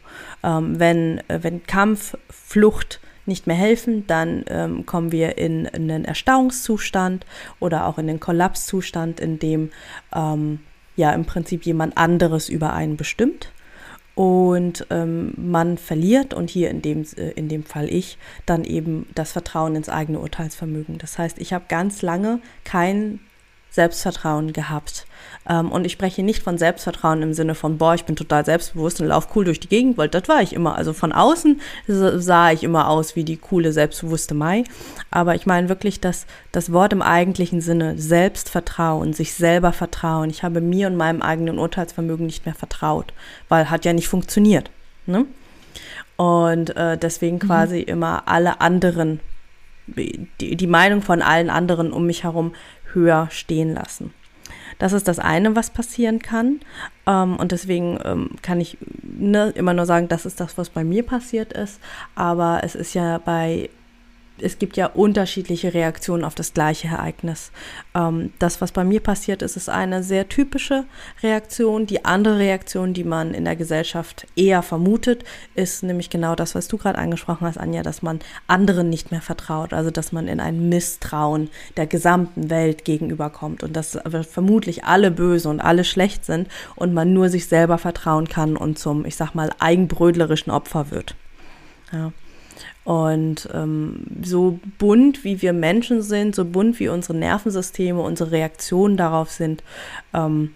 ähm, 0.43 0.79
wenn, 0.79 1.27
äh, 1.27 1.39
wenn 1.41 1.63
Kampf, 1.63 2.15
Flucht 2.29 2.99
nicht 3.25 3.47
mehr 3.47 3.55
helfen, 3.55 4.05
dann 4.05 4.45
ähm, 4.47 4.85
kommen 4.85 5.11
wir 5.11 5.39
in, 5.39 5.65
in 5.65 5.89
einen 5.89 6.05
Erstarrungszustand 6.05 7.25
oder 7.59 7.87
auch 7.87 7.97
in 7.97 8.05
den 8.07 8.19
Kollapszustand, 8.19 9.19
in 9.19 9.39
dem 9.39 9.71
ähm, 10.13 10.59
ja 10.95 11.11
im 11.11 11.25
Prinzip 11.25 11.65
jemand 11.65 11.97
anderes 11.97 12.49
über 12.49 12.73
einen 12.73 12.97
bestimmt 12.97 13.51
und 14.15 14.87
ähm, 14.89 15.33
man 15.35 15.77
verliert 15.77 16.33
und 16.33 16.49
hier 16.49 16.69
in 16.69 16.81
dem, 16.81 17.05
äh, 17.17 17.31
in 17.31 17.49
dem 17.49 17.63
Fall 17.63 17.89
ich 17.89 18.17
dann 18.45 18.63
eben 18.63 19.07
das 19.13 19.33
Vertrauen 19.33 19.75
ins 19.75 19.89
eigene 19.89 20.19
Urteilsvermögen. 20.19 20.97
Das 20.97 21.19
heißt, 21.19 21.37
ich 21.39 21.51
habe 21.53 21.65
ganz 21.67 22.01
lange 22.01 22.39
kein 22.63 23.19
Selbstvertrauen 23.75 24.53
gehabt. 24.53 25.05
Ähm, 25.47 25.71
und 25.71 25.85
ich 25.85 25.91
spreche 25.91 26.23
nicht 26.23 26.41
von 26.41 26.57
Selbstvertrauen 26.57 27.21
im 27.21 27.33
Sinne 27.33 27.53
von, 27.53 27.77
boah, 27.77 27.93
ich 27.93 28.05
bin 28.05 28.15
total 28.15 28.43
selbstbewusst 28.45 28.99
und 28.99 29.07
laufe 29.07 29.27
cool 29.35 29.45
durch 29.45 29.59
die 29.59 29.69
Gegend, 29.69 29.97
weil 29.97 30.09
das 30.09 30.27
war 30.27 30.41
ich 30.41 30.53
immer. 30.53 30.75
Also 30.75 30.93
von 30.93 31.11
außen 31.11 31.61
sah 31.87 32.51
ich 32.51 32.63
immer 32.63 32.89
aus 32.89 33.15
wie 33.15 33.23
die 33.23 33.37
coole, 33.37 33.71
selbstbewusste 33.71 34.33
Mai. 34.33 34.63
Aber 35.11 35.35
ich 35.35 35.45
meine 35.45 35.69
wirklich 35.69 36.01
das, 36.01 36.25
das 36.51 36.71
Wort 36.71 36.93
im 36.93 37.01
eigentlichen 37.01 37.61
Sinne, 37.61 37.97
Selbstvertrauen, 37.97 39.13
sich 39.13 39.33
selber 39.33 39.71
vertrauen. 39.71 40.29
Ich 40.29 40.43
habe 40.43 40.61
mir 40.61 40.87
und 40.87 40.97
meinem 40.97 41.21
eigenen 41.21 41.59
Urteilsvermögen 41.59 42.25
nicht 42.25 42.45
mehr 42.45 42.55
vertraut, 42.55 43.13
weil 43.49 43.69
hat 43.69 43.85
ja 43.85 43.93
nicht 43.93 44.07
funktioniert. 44.07 44.71
Ne? 45.05 45.27
und 46.17 46.75
äh, 46.75 46.97
deswegen 46.97 47.37
mhm. 47.37 47.39
quasi 47.39 47.79
immer 47.81 48.27
alle 48.27 48.61
anderen, 48.61 49.19
die, 49.87 50.55
die 50.55 50.67
Meinung 50.67 51.01
von 51.01 51.21
allen 51.21 51.49
anderen 51.49 51.91
um 51.91 52.05
mich 52.05 52.23
herum 52.23 52.53
höher 52.95 53.27
stehen 53.29 53.73
lassen. 53.73 54.13
Das 54.79 54.93
ist 54.93 55.07
das 55.07 55.19
eine, 55.19 55.55
was 55.55 55.69
passieren 55.69 56.19
kann. 56.19 56.59
Ähm, 57.05 57.37
und 57.37 57.51
deswegen 57.51 57.99
ähm, 58.03 58.31
kann 58.41 58.59
ich 58.59 58.77
ne, 59.03 59.51
immer 59.55 59.73
nur 59.73 59.85
sagen, 59.85 60.07
das 60.07 60.25
ist 60.25 60.39
das, 60.39 60.57
was 60.57 60.69
bei 60.69 60.83
mir 60.83 61.03
passiert 61.03 61.53
ist. 61.53 61.79
Aber 62.15 62.61
es 62.63 62.75
ist 62.75 62.93
ja 62.93 63.19
bei 63.19 63.69
es 64.37 64.59
gibt 64.59 64.75
ja 64.77 64.87
unterschiedliche 64.87 65.73
Reaktionen 65.73 66.23
auf 66.23 66.35
das 66.35 66.53
gleiche 66.53 66.89
Ereignis. 66.89 67.51
Ähm, 67.93 68.33
das, 68.39 68.61
was 68.61 68.71
bei 68.71 68.83
mir 68.83 68.99
passiert 68.99 69.41
ist, 69.41 69.55
ist 69.55 69.69
eine 69.69 70.03
sehr 70.03 70.27
typische 70.27 70.85
Reaktion. 71.23 71.85
Die 71.85 72.05
andere 72.05 72.39
Reaktion, 72.39 72.93
die 72.93 73.03
man 73.03 73.33
in 73.33 73.45
der 73.45 73.55
Gesellschaft 73.55 74.27
eher 74.35 74.61
vermutet, 74.61 75.23
ist 75.55 75.83
nämlich 75.83 76.09
genau 76.09 76.35
das, 76.35 76.55
was 76.55 76.67
du 76.67 76.77
gerade 76.77 76.97
angesprochen 76.97 77.47
hast, 77.47 77.57
Anja, 77.57 77.81
dass 77.81 78.01
man 78.01 78.19
anderen 78.47 78.89
nicht 78.89 79.11
mehr 79.11 79.21
vertraut, 79.21 79.73
also 79.73 79.91
dass 79.91 80.11
man 80.11 80.27
in 80.27 80.39
ein 80.39 80.69
Misstrauen 80.69 81.49
der 81.77 81.87
gesamten 81.87 82.49
Welt 82.49 82.85
gegenüberkommt 82.85 83.63
und 83.63 83.75
dass 83.75 83.97
vermutlich 84.29 84.83
alle 84.83 85.11
böse 85.11 85.49
und 85.49 85.61
alle 85.61 85.83
schlecht 85.83 86.25
sind 86.25 86.49
und 86.75 86.93
man 86.93 87.13
nur 87.13 87.29
sich 87.29 87.47
selber 87.47 87.77
vertrauen 87.77 88.27
kann 88.27 88.57
und 88.57 88.77
zum, 88.77 89.05
ich 89.05 89.15
sag 89.15 89.33
mal, 89.33 89.51
eigenbrödlerischen 89.59 90.51
Opfer 90.51 90.91
wird. 90.91 91.15
Ja. 91.91 92.11
Und 92.85 93.49
ähm, 93.51 94.05
so 94.23 94.59
bunt 94.77 95.23
wie 95.23 95.41
wir 95.41 95.53
Menschen 95.53 96.03
sind, 96.03 96.35
so 96.35 96.45
bunt 96.45 96.79
wie 96.79 96.87
unsere 96.87 97.17
Nervensysteme, 97.17 97.99
unsere 97.99 98.29
Reaktionen 98.29 98.95
darauf 98.95 99.31
sind, 99.31 99.63
ähm, 100.13 100.51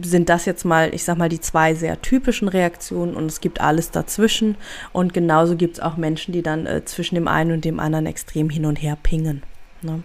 sind 0.00 0.28
das 0.28 0.44
jetzt 0.44 0.64
mal, 0.64 0.94
ich 0.94 1.02
sag 1.02 1.18
mal, 1.18 1.28
die 1.28 1.40
zwei 1.40 1.74
sehr 1.74 2.00
typischen 2.00 2.46
Reaktionen 2.46 3.14
und 3.14 3.26
es 3.26 3.40
gibt 3.40 3.60
alles 3.60 3.90
dazwischen. 3.90 4.56
Und 4.92 5.12
genauso 5.12 5.56
gibt 5.56 5.78
es 5.78 5.82
auch 5.82 5.96
Menschen, 5.96 6.32
die 6.32 6.42
dann 6.42 6.64
äh, 6.64 6.84
zwischen 6.84 7.16
dem 7.16 7.26
einen 7.26 7.50
und 7.50 7.64
dem 7.64 7.80
anderen 7.80 8.06
extrem 8.06 8.50
hin 8.50 8.64
und 8.64 8.76
her 8.76 8.96
pingen. 9.02 9.42
Ne? 9.82 10.04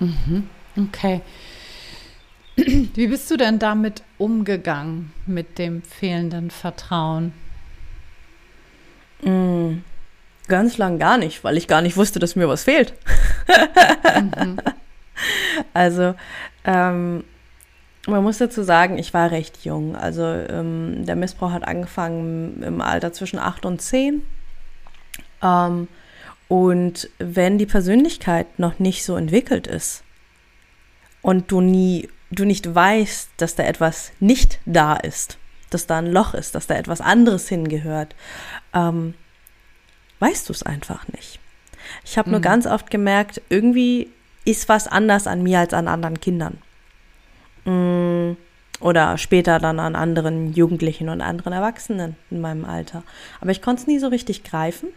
Mhm. 0.00 0.48
Okay. 0.78 1.20
Wie 2.56 3.06
bist 3.06 3.30
du 3.30 3.36
denn 3.36 3.58
damit 3.58 4.02
umgegangen, 4.16 5.12
mit 5.26 5.58
dem 5.58 5.82
fehlenden 5.82 6.50
Vertrauen? 6.50 7.34
Mm 9.22 9.82
ganz 10.48 10.78
lang 10.78 10.98
gar 10.98 11.18
nicht, 11.18 11.44
weil 11.44 11.56
ich 11.56 11.68
gar 11.68 11.82
nicht 11.82 11.96
wusste, 11.96 12.18
dass 12.18 12.36
mir 12.36 12.48
was 12.48 12.64
fehlt. 12.64 12.94
mhm. 14.14 14.58
Also, 15.74 16.14
ähm, 16.64 17.22
man 18.06 18.22
muss 18.22 18.38
dazu 18.38 18.62
sagen, 18.62 18.98
ich 18.98 19.14
war 19.14 19.30
recht 19.30 19.64
jung. 19.64 19.94
Also 19.94 20.24
ähm, 20.24 21.06
der 21.06 21.16
Missbrauch 21.16 21.52
hat 21.52 21.66
angefangen 21.66 22.62
im 22.62 22.80
Alter 22.80 23.12
zwischen 23.12 23.38
8 23.38 23.64
und 23.64 23.80
10. 23.80 24.22
Ähm, 25.42 25.88
und 26.48 27.08
wenn 27.18 27.58
die 27.58 27.66
Persönlichkeit 27.66 28.58
noch 28.58 28.78
nicht 28.78 29.04
so 29.04 29.16
entwickelt 29.16 29.66
ist 29.66 30.02
und 31.22 31.50
du 31.50 31.60
nie, 31.60 32.08
du 32.30 32.44
nicht 32.44 32.74
weißt, 32.74 33.30
dass 33.36 33.54
da 33.54 33.62
etwas 33.62 34.12
nicht 34.20 34.58
da 34.66 34.96
ist, 34.96 35.38
dass 35.70 35.86
da 35.86 35.98
ein 35.98 36.12
Loch 36.12 36.34
ist, 36.34 36.54
dass 36.54 36.66
da 36.66 36.74
etwas 36.74 37.00
anderes 37.00 37.48
hingehört, 37.48 38.14
ähm, 38.74 39.14
weißt 40.22 40.48
du 40.48 40.52
es 40.52 40.62
einfach 40.62 41.06
nicht. 41.08 41.40
Ich 42.04 42.16
habe 42.16 42.28
mhm. 42.28 42.32
nur 42.32 42.40
ganz 42.40 42.66
oft 42.66 42.90
gemerkt, 42.90 43.42
irgendwie 43.48 44.08
ist 44.44 44.68
was 44.68 44.86
anders 44.86 45.26
an 45.26 45.42
mir 45.42 45.58
als 45.58 45.74
an 45.74 45.88
anderen 45.88 46.20
Kindern. 46.20 46.58
Mm, 47.64 48.36
oder 48.80 49.18
später 49.18 49.58
dann 49.58 49.80
an 49.80 49.96
anderen 49.96 50.54
Jugendlichen 50.54 51.08
und 51.08 51.20
anderen 51.20 51.52
Erwachsenen 51.52 52.16
in 52.30 52.40
meinem 52.40 52.64
Alter. 52.64 53.02
Aber 53.40 53.50
ich 53.50 53.62
konnte 53.62 53.82
es 53.82 53.88
nie 53.88 53.98
so 53.98 54.08
richtig 54.08 54.44
greifen. 54.44 54.88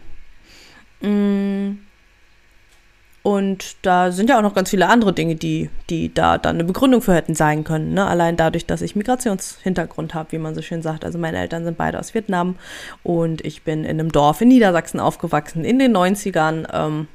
Und 3.26 3.84
da 3.84 4.12
sind 4.12 4.30
ja 4.30 4.38
auch 4.38 4.42
noch 4.42 4.54
ganz 4.54 4.70
viele 4.70 4.88
andere 4.88 5.12
Dinge, 5.12 5.34
die, 5.34 5.68
die 5.90 6.14
da 6.14 6.38
dann 6.38 6.54
eine 6.54 6.62
Begründung 6.62 7.02
für 7.02 7.12
hätten 7.12 7.34
sein 7.34 7.64
können. 7.64 7.92
Ne? 7.92 8.06
Allein 8.06 8.36
dadurch, 8.36 8.66
dass 8.66 8.82
ich 8.82 8.94
Migrationshintergrund 8.94 10.14
habe, 10.14 10.30
wie 10.30 10.38
man 10.38 10.54
so 10.54 10.62
schön 10.62 10.80
sagt. 10.80 11.04
Also 11.04 11.18
meine 11.18 11.38
Eltern 11.38 11.64
sind 11.64 11.76
beide 11.76 11.98
aus 11.98 12.14
Vietnam 12.14 12.54
und 13.02 13.44
ich 13.44 13.64
bin 13.64 13.82
in 13.82 13.98
einem 13.98 14.12
Dorf 14.12 14.42
in 14.42 14.46
Niedersachsen 14.46 15.00
aufgewachsen 15.00 15.64
in 15.64 15.80
den 15.80 15.96
90ern. 15.96 16.68
Ähm, 16.72 17.08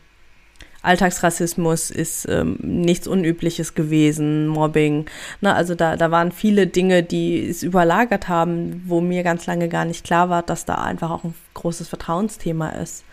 Alltagsrassismus 0.82 1.92
ist 1.92 2.28
ähm, 2.28 2.58
nichts 2.62 3.08
Unübliches 3.08 3.74
gewesen, 3.74 4.50
Mobbing. 4.50 5.06
Ne? 5.40 5.56
Also 5.56 5.76
da, 5.76 5.96
da 5.96 6.12
waren 6.12 6.34
viele 6.34 6.68
Dinge, 6.68 7.04
die 7.04 7.48
es 7.48 7.64
überlagert 7.64 8.28
haben, 8.28 8.84
wo 8.86 9.00
mir 9.00 9.24
ganz 9.24 9.46
lange 9.46 9.70
gar 9.70 9.86
nicht 9.86 10.04
klar 10.04 10.28
war, 10.30 10.44
dass 10.44 10.66
da 10.66 10.76
einfach 10.76 11.10
auch 11.10 11.24
ein 11.24 11.36
großes 11.54 11.88
Vertrauensthema 11.88 12.72
ist. 12.72 13.06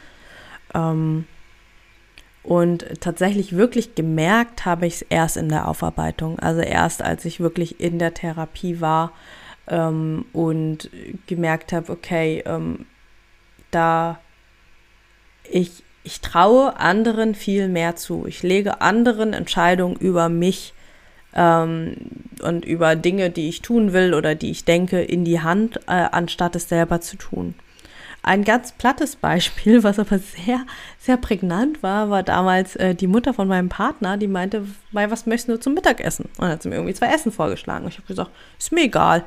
Ähm, 0.74 1.26
und 2.48 2.86
tatsächlich 3.00 3.56
wirklich 3.56 3.94
gemerkt 3.94 4.64
habe 4.64 4.86
ich 4.86 4.94
es 4.94 5.02
erst 5.02 5.36
in 5.36 5.50
der 5.50 5.68
Aufarbeitung. 5.68 6.38
Also 6.38 6.62
erst 6.62 7.02
als 7.02 7.26
ich 7.26 7.40
wirklich 7.40 7.78
in 7.78 7.98
der 7.98 8.14
Therapie 8.14 8.80
war 8.80 9.12
ähm, 9.66 10.24
und 10.32 10.88
gemerkt 11.26 11.74
habe, 11.74 11.92
okay, 11.92 12.42
ähm, 12.46 12.86
da 13.70 14.18
ich, 15.44 15.82
ich 16.04 16.22
traue 16.22 16.74
anderen 16.80 17.34
viel 17.34 17.68
mehr 17.68 17.96
zu. 17.96 18.24
Ich 18.26 18.42
lege 18.42 18.80
anderen 18.80 19.34
Entscheidungen 19.34 19.96
über 19.96 20.30
mich 20.30 20.72
ähm, 21.34 21.96
und 22.40 22.64
über 22.64 22.96
Dinge, 22.96 23.28
die 23.28 23.50
ich 23.50 23.60
tun 23.60 23.92
will 23.92 24.14
oder 24.14 24.34
die 24.34 24.50
ich 24.50 24.64
denke, 24.64 25.02
in 25.02 25.26
die 25.26 25.40
Hand, 25.40 25.80
äh, 25.86 26.06
anstatt 26.12 26.56
es 26.56 26.70
selber 26.70 27.02
zu 27.02 27.18
tun. 27.18 27.54
Ein 28.22 28.44
ganz 28.44 28.72
plattes 28.72 29.16
Beispiel, 29.16 29.82
was 29.84 29.98
aber 29.98 30.18
sehr, 30.18 30.60
sehr 30.98 31.16
prägnant 31.16 31.82
war, 31.82 32.10
war 32.10 32.22
damals 32.22 32.76
äh, 32.76 32.94
die 32.94 33.06
Mutter 33.06 33.32
von 33.32 33.48
meinem 33.48 33.68
Partner, 33.68 34.16
die 34.16 34.26
meinte, 34.26 34.66
Mai, 34.90 35.10
was 35.10 35.26
möchtest 35.26 35.48
du 35.48 35.60
zum 35.60 35.74
Mittagessen? 35.74 36.24
Und 36.36 36.40
dann 36.40 36.50
hat 36.50 36.62
sie 36.62 36.68
mir 36.68 36.76
irgendwie 36.76 36.94
zwei 36.94 37.12
Essen 37.12 37.32
vorgeschlagen. 37.32 37.86
Ich 37.88 37.96
habe 37.96 38.06
gesagt, 38.06 38.30
ist 38.58 38.72
mir 38.72 38.84
egal. 38.84 39.24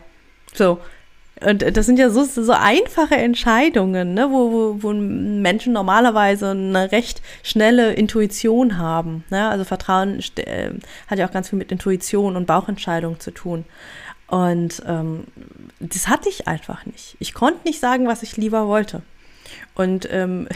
So. 0.53 0.79
Und 1.43 1.75
das 1.75 1.87
sind 1.87 1.97
ja 1.97 2.11
so, 2.11 2.23
so 2.23 2.51
einfache 2.51 3.15
Entscheidungen, 3.15 4.13
ne, 4.13 4.27
wo, 4.29 4.51
wo, 4.51 4.83
wo 4.83 4.93
Menschen 4.93 5.73
normalerweise 5.73 6.51
eine 6.51 6.91
recht 6.91 7.23
schnelle 7.41 7.93
Intuition 7.93 8.77
haben. 8.77 9.23
Ne? 9.31 9.49
Also 9.49 9.63
Vertrauen 9.63 10.19
äh, 10.35 10.69
hat 11.07 11.17
ja 11.17 11.27
auch 11.27 11.31
ganz 11.31 11.49
viel 11.49 11.57
mit 11.57 11.71
Intuition 11.71 12.35
und 12.35 12.45
Bauchentscheidung 12.45 13.19
zu 13.19 13.31
tun. 13.31 13.65
Und 14.31 14.81
ähm, 14.87 15.25
das 15.81 16.07
hatte 16.07 16.29
ich 16.29 16.47
einfach 16.47 16.85
nicht. 16.85 17.17
Ich 17.19 17.33
konnte 17.33 17.67
nicht 17.67 17.81
sagen, 17.81 18.07
was 18.07 18.23
ich 18.23 18.37
lieber 18.37 18.69
wollte. 18.69 19.01
Und 19.75 20.07
ähm, 20.09 20.47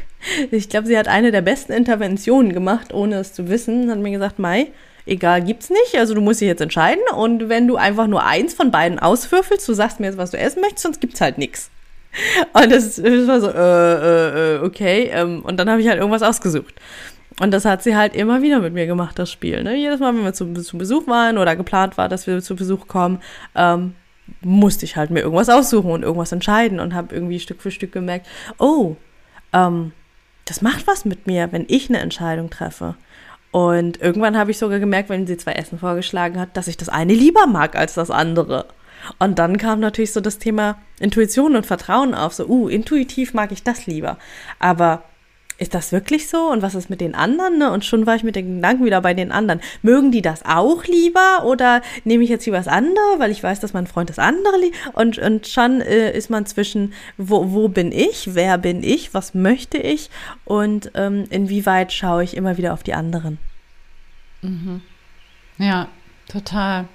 ich 0.52 0.68
glaube, 0.68 0.86
sie 0.86 0.96
hat 0.96 1.08
eine 1.08 1.32
der 1.32 1.42
besten 1.42 1.72
Interventionen 1.72 2.52
gemacht, 2.52 2.94
ohne 2.94 3.16
es 3.16 3.32
zu 3.32 3.48
wissen. 3.48 3.90
Hat 3.90 3.98
mir 3.98 4.12
gesagt, 4.12 4.38
Mai, 4.38 4.68
egal, 5.04 5.42
gibt's 5.42 5.68
nicht. 5.68 5.96
Also 5.96 6.14
du 6.14 6.20
musst 6.20 6.42
dich 6.42 6.46
jetzt 6.46 6.60
entscheiden. 6.60 7.02
Und 7.12 7.48
wenn 7.48 7.66
du 7.66 7.74
einfach 7.74 8.06
nur 8.06 8.24
eins 8.24 8.54
von 8.54 8.70
beiden 8.70 9.00
auswürfelst, 9.00 9.68
du 9.68 9.74
sagst 9.74 9.98
mir 9.98 10.06
jetzt, 10.06 10.16
was 10.16 10.30
du 10.30 10.38
essen 10.38 10.60
möchtest, 10.60 10.84
sonst 10.84 11.00
gibt's 11.00 11.20
halt 11.20 11.36
nichts. 11.36 11.70
Und 12.52 12.70
das, 12.70 12.94
das, 12.94 13.26
war 13.26 13.40
so, 13.40 13.48
äh, 13.50 14.52
äh, 14.52 14.54
äh 14.54 14.60
okay. 14.60 15.10
Ähm, 15.12 15.42
und 15.42 15.56
dann 15.56 15.68
habe 15.68 15.80
ich 15.80 15.88
halt 15.88 15.98
irgendwas 15.98 16.22
ausgesucht. 16.22 16.72
Und 17.40 17.50
das 17.50 17.64
hat 17.64 17.82
sie 17.82 17.96
halt 17.96 18.14
immer 18.14 18.42
wieder 18.42 18.60
mit 18.60 18.74
mir 18.74 18.86
gemacht, 18.86 19.18
das 19.18 19.30
Spiel. 19.30 19.62
Ne? 19.64 19.74
Jedes 19.76 20.00
Mal, 20.00 20.14
wenn 20.14 20.24
wir 20.24 20.34
zu, 20.34 20.52
zu 20.54 20.78
Besuch 20.78 21.06
waren 21.08 21.36
oder 21.38 21.56
geplant 21.56 21.98
war, 21.98 22.08
dass 22.08 22.26
wir 22.26 22.40
zu 22.40 22.54
Besuch 22.54 22.86
kommen, 22.86 23.20
ähm, 23.56 23.94
musste 24.40 24.84
ich 24.84 24.96
halt 24.96 25.10
mir 25.10 25.20
irgendwas 25.20 25.48
aussuchen 25.48 25.90
und 25.90 26.02
irgendwas 26.02 26.32
entscheiden 26.32 26.80
und 26.80 26.94
habe 26.94 27.14
irgendwie 27.14 27.40
Stück 27.40 27.60
für 27.60 27.70
Stück 27.70 27.92
gemerkt, 27.92 28.26
oh, 28.58 28.96
ähm, 29.52 29.92
das 30.44 30.62
macht 30.62 30.86
was 30.86 31.04
mit 31.04 31.26
mir, 31.26 31.50
wenn 31.52 31.64
ich 31.68 31.88
eine 31.88 31.98
Entscheidung 31.98 32.50
treffe. 32.50 32.94
Und 33.50 34.00
irgendwann 34.00 34.36
habe 34.36 34.50
ich 34.50 34.58
sogar 34.58 34.78
gemerkt, 34.78 35.08
wenn 35.08 35.26
sie 35.26 35.36
zwei 35.36 35.52
Essen 35.52 35.78
vorgeschlagen 35.78 36.40
hat, 36.40 36.56
dass 36.56 36.68
ich 36.68 36.76
das 36.76 36.88
eine 36.88 37.14
lieber 37.14 37.46
mag 37.46 37.76
als 37.76 37.94
das 37.94 38.10
andere. 38.10 38.66
Und 39.18 39.38
dann 39.38 39.58
kam 39.58 39.80
natürlich 39.80 40.12
so 40.12 40.20
das 40.20 40.38
Thema 40.38 40.78
Intuition 40.98 41.56
und 41.56 41.66
Vertrauen 41.66 42.14
auf, 42.14 42.34
so, 42.34 42.46
uh, 42.46 42.68
intuitiv 42.68 43.34
mag 43.34 43.52
ich 43.52 43.62
das 43.62 43.86
lieber. 43.86 44.18
Aber 44.58 45.04
ist 45.56 45.74
das 45.74 45.92
wirklich 45.92 46.28
so? 46.28 46.50
Und 46.50 46.62
was 46.62 46.74
ist 46.74 46.90
mit 46.90 47.00
den 47.00 47.14
anderen? 47.14 47.58
Ne? 47.58 47.70
Und 47.70 47.84
schon 47.84 48.06
war 48.06 48.16
ich 48.16 48.24
mit 48.24 48.36
den 48.36 48.56
Gedanken 48.56 48.84
wieder 48.84 49.00
bei 49.00 49.14
den 49.14 49.30
anderen. 49.30 49.60
Mögen 49.82 50.10
die 50.10 50.22
das 50.22 50.44
auch 50.44 50.84
lieber 50.84 51.44
oder 51.44 51.80
nehme 52.04 52.24
ich 52.24 52.30
jetzt 52.30 52.44
lieber 52.46 52.58
das 52.58 52.68
andere, 52.68 53.18
weil 53.18 53.30
ich 53.30 53.42
weiß, 53.42 53.60
dass 53.60 53.72
mein 53.72 53.86
Freund 53.86 54.10
das 54.10 54.18
andere 54.18 54.58
liebt? 54.58 54.76
Und, 54.94 55.18
und 55.18 55.46
schon 55.46 55.80
äh, 55.80 56.16
ist 56.16 56.28
man 56.28 56.46
zwischen, 56.46 56.92
wo, 57.18 57.52
wo 57.52 57.68
bin 57.68 57.92
ich, 57.92 58.34
wer 58.34 58.58
bin 58.58 58.82
ich, 58.82 59.14
was 59.14 59.34
möchte 59.34 59.78
ich 59.78 60.10
und 60.44 60.90
ähm, 60.94 61.24
inwieweit 61.30 61.92
schaue 61.92 62.24
ich 62.24 62.36
immer 62.36 62.56
wieder 62.56 62.72
auf 62.72 62.82
die 62.82 62.94
anderen. 62.94 63.38
Mhm. 64.42 64.82
Ja, 65.58 65.88
total. 66.28 66.86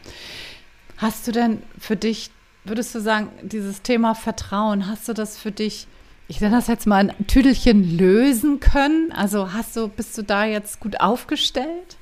Hast 0.98 1.28
du 1.28 1.32
denn 1.32 1.64
für 1.80 1.96
dich, 1.96 2.30
würdest 2.66 2.94
du 2.94 3.00
sagen, 3.00 3.30
dieses 3.42 3.82
Thema 3.82 4.16
Vertrauen, 4.16 4.88
hast 4.88 5.08
du 5.08 5.14
das 5.14 5.38
für 5.38 5.52
dich 5.52 5.88
ich 6.30 6.40
nenne 6.40 6.56
das 6.56 6.68
jetzt 6.68 6.86
mal 6.86 7.10
ein 7.10 7.28
Tüdelchen 7.28 7.98
lösen 7.98 8.60
können? 8.60 9.12
Also 9.12 9.52
hast 9.52 9.76
du, 9.76 9.88
bist 9.88 10.16
du 10.18 10.22
da 10.22 10.46
jetzt 10.46 10.80
gut 10.80 11.02
aufgestellt? 11.02 11.98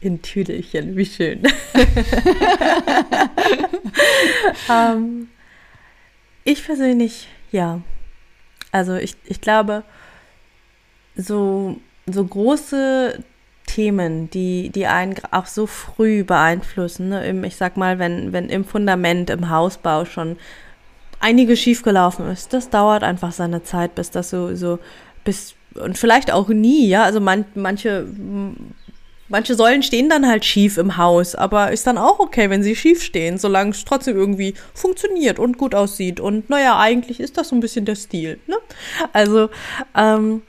In 0.00 0.20
Tüdelchen, 0.20 0.96
wie 0.96 1.06
schön. 1.06 1.44
ähm, 4.68 5.28
ich 6.42 6.64
persönlich, 6.64 7.28
ja. 7.52 7.80
Also 8.72 8.96
ich, 8.96 9.14
ich 9.24 9.40
glaube, 9.40 9.84
so, 11.14 11.78
so 12.06 12.24
große 12.24 13.22
Themen, 13.66 14.28
die, 14.30 14.70
die 14.70 14.88
einen 14.88 15.14
auch 15.30 15.46
so 15.46 15.68
früh 15.68 16.24
beeinflussen. 16.24 17.10
Ne? 17.10 17.46
Ich 17.46 17.54
sag 17.54 17.76
mal, 17.76 18.00
wenn, 18.00 18.32
wenn 18.32 18.48
im 18.48 18.64
Fundament, 18.64 19.30
im 19.30 19.50
Hausbau 19.50 20.04
schon 20.04 20.36
einiges 21.20 21.60
schiefgelaufen 21.60 22.28
ist, 22.30 22.52
das 22.52 22.70
dauert 22.70 23.02
einfach 23.02 23.32
seine 23.32 23.62
Zeit, 23.62 23.94
bis 23.94 24.10
das 24.10 24.30
so, 24.30 24.54
so, 24.54 24.78
bis, 25.24 25.54
und 25.74 25.96
vielleicht 25.96 26.32
auch 26.32 26.48
nie, 26.48 26.88
ja. 26.88 27.04
Also 27.04 27.20
man, 27.20 27.44
manche, 27.54 28.06
manche 29.28 29.54
Säulen 29.54 29.82
stehen 29.82 30.08
dann 30.08 30.26
halt 30.26 30.44
schief 30.44 30.78
im 30.78 30.96
Haus, 30.96 31.34
aber 31.34 31.70
ist 31.70 31.86
dann 31.86 31.98
auch 31.98 32.18
okay, 32.18 32.50
wenn 32.50 32.62
sie 32.62 32.74
schief 32.74 33.02
stehen, 33.02 33.38
solange 33.38 33.70
es 33.70 33.84
trotzdem 33.84 34.16
irgendwie 34.16 34.54
funktioniert 34.74 35.38
und 35.38 35.58
gut 35.58 35.74
aussieht. 35.74 36.18
Und 36.20 36.50
naja, 36.50 36.78
eigentlich 36.78 37.20
ist 37.20 37.38
das 37.38 37.50
so 37.50 37.56
ein 37.56 37.60
bisschen 37.60 37.84
der 37.84 37.96
Stil. 37.96 38.40
Ne? 38.46 38.56
Also, 39.12 39.50
ähm, 39.94 40.42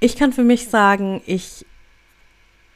ich 0.00 0.16
kann 0.16 0.32
für 0.32 0.44
mich 0.44 0.68
sagen, 0.68 1.22
ich 1.26 1.66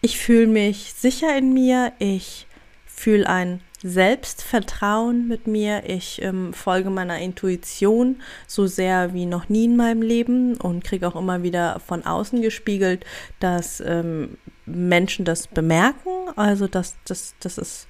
ich 0.05 0.19
fühle 0.19 0.49
mich 0.49 0.93
sicher 0.95 1.37
in 1.39 1.55
mir, 1.55 1.93
ich 2.01 2.49
fühle 2.87 3.29
ein 3.29 3.61
Selbstvertrauen 3.83 5.27
mit 5.27 5.47
mir, 5.47 5.83
ich 5.89 6.23
ähm, 6.23 6.53
folge 6.53 6.91
meiner 6.91 7.19
Intuition 7.19 8.23
so 8.47 8.67
sehr 8.67 9.13
wie 9.13 9.27
noch 9.27 9.49
nie 9.49 9.65
in 9.65 9.77
meinem 9.77 10.03
Leben 10.03 10.57
und 10.57 10.85
kriege 10.85 11.09
auch 11.09 11.17
immer 11.17 11.43
wieder 11.43 11.81
von 11.81 12.05
außen 12.05 12.43
gespiegelt, 12.43 13.05
dass 13.41 13.81
ähm, 13.81 14.39
Menschen 14.67 15.25
das 15.25 15.49
bemerken, 15.49 16.11
also 16.37 16.69
dass, 16.69 16.97
dass, 17.05 17.35
dass 17.41 17.59
es 17.59 17.87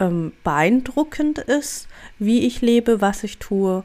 ähm, 0.00 0.32
beeindruckend 0.42 1.38
ist, 1.38 1.88
wie 2.18 2.46
ich 2.46 2.60
lebe, 2.60 3.00
was 3.00 3.24
ich 3.24 3.38
tue 3.38 3.84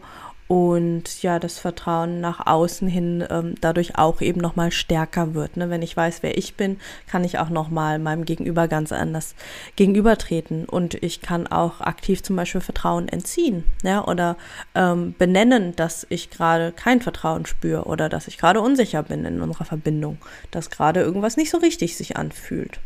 und 0.52 1.24
ja, 1.24 1.40
das 1.40 1.60
Vertrauen 1.60 2.20
nach 2.20 2.46
außen 2.46 2.86
hin 2.86 3.24
ähm, 3.30 3.56
dadurch 3.62 3.98
auch 3.98 4.20
eben 4.20 4.42
nochmal 4.42 4.74
stärker 4.74 5.34
wird. 5.34 5.56
Ne? 5.56 5.70
Wenn 5.70 5.82
ich 5.82 5.96
weiß, 5.96 6.24
wer 6.24 6.38
ich 6.38 6.56
bin, 6.56 6.78
kann 7.08 7.24
ich 7.24 7.40
auch 7.40 7.48
nochmal 7.48 8.00
meinem 8.00 8.26
Gegenüber 8.26 8.68
ganz 8.68 8.92
anders 8.92 9.34
gegenübertreten 9.78 10.66
und 10.66 10.96
ich 10.96 11.22
kann 11.22 11.48
auch 11.48 11.80
aktiv 11.80 12.22
zum 12.22 12.36
Beispiel 12.36 12.60
Vertrauen 12.60 13.08
entziehen 13.08 13.64
ja? 13.82 14.06
oder 14.06 14.36
ähm, 14.76 15.16
benennen, 15.18 15.74
dass 15.78 16.06
ich 16.10 16.30
gerade 16.30 16.74
kein 16.74 17.00
Vertrauen 17.00 17.46
spüre 17.46 17.86
oder 17.86 18.10
dass 18.10 18.28
ich 18.28 18.38
gerade 18.38 18.60
unsicher 18.60 19.04
bin 19.04 19.24
in 19.24 19.40
unserer 19.40 19.64
Verbindung, 19.64 20.18
dass 20.52 20.70
gerade 20.70 21.00
irgendwas 21.00 21.38
nicht 21.38 21.50
so 21.50 21.60
richtig 21.60 21.96
sich 21.96 22.18
anfühlt. 22.18 22.82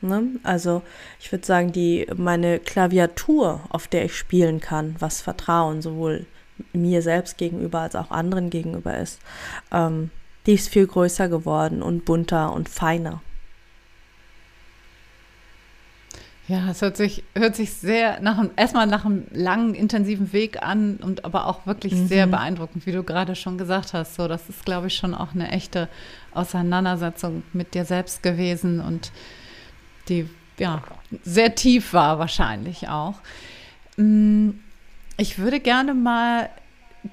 Ne? 0.00 0.22
Also 0.42 0.80
ich 1.20 1.30
würde 1.30 1.44
sagen, 1.44 1.70
die 1.70 2.06
meine 2.16 2.60
Klaviatur, 2.60 3.60
auf 3.68 3.88
der 3.88 4.06
ich 4.06 4.16
spielen 4.16 4.60
kann, 4.60 4.96
was 5.00 5.20
Vertrauen 5.20 5.82
sowohl 5.82 6.24
mir 6.72 7.02
selbst 7.02 7.38
gegenüber 7.38 7.80
als 7.80 7.96
auch 7.96 8.10
anderen 8.10 8.50
gegenüber 8.50 8.96
ist, 8.98 9.20
ähm, 9.72 10.10
die 10.46 10.54
ist 10.54 10.68
viel 10.68 10.86
größer 10.86 11.28
geworden 11.28 11.82
und 11.82 12.04
bunter 12.04 12.52
und 12.52 12.68
feiner. 12.68 13.20
Ja, 16.50 16.68
es 16.68 16.82
hört 16.82 16.96
sich, 16.96 17.22
hört 17.36 17.54
sich 17.54 17.74
sehr 17.74 18.20
nach 18.22 18.36
einem, 18.36 18.50
erstmal 18.56 18.88
nach 18.88 19.04
einem 19.04 19.24
langen, 19.30 19.72
intensiven 19.72 20.32
Weg 20.32 20.60
an 20.64 20.96
und 20.96 21.24
aber 21.24 21.46
auch 21.46 21.64
wirklich 21.64 21.94
mhm. 21.94 22.08
sehr 22.08 22.26
beeindruckend, 22.26 22.86
wie 22.86 22.92
du 22.92 23.04
gerade 23.04 23.36
schon 23.36 23.56
gesagt 23.56 23.92
hast. 23.94 24.16
So, 24.16 24.26
das 24.26 24.48
ist, 24.48 24.64
glaube 24.64 24.88
ich, 24.88 24.96
schon 24.96 25.14
auch 25.14 25.32
eine 25.32 25.52
echte 25.52 25.88
Auseinandersetzung 26.32 27.44
mit 27.52 27.74
dir 27.74 27.84
selbst 27.84 28.24
gewesen 28.24 28.80
und 28.80 29.12
die 30.08 30.28
ja 30.58 30.82
sehr 31.22 31.54
tief 31.54 31.92
war 31.92 32.18
wahrscheinlich 32.18 32.88
auch. 32.88 33.14
Mhm. 33.96 34.58
Ich 35.20 35.38
würde 35.38 35.60
gerne 35.60 35.92
mal 35.92 36.48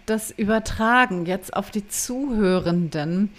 das 0.06 0.32
übertragen 0.32 1.26
jetzt 1.26 1.54
auf 1.54 1.72
die 1.72 1.90
Zuhörenden, 1.90 3.34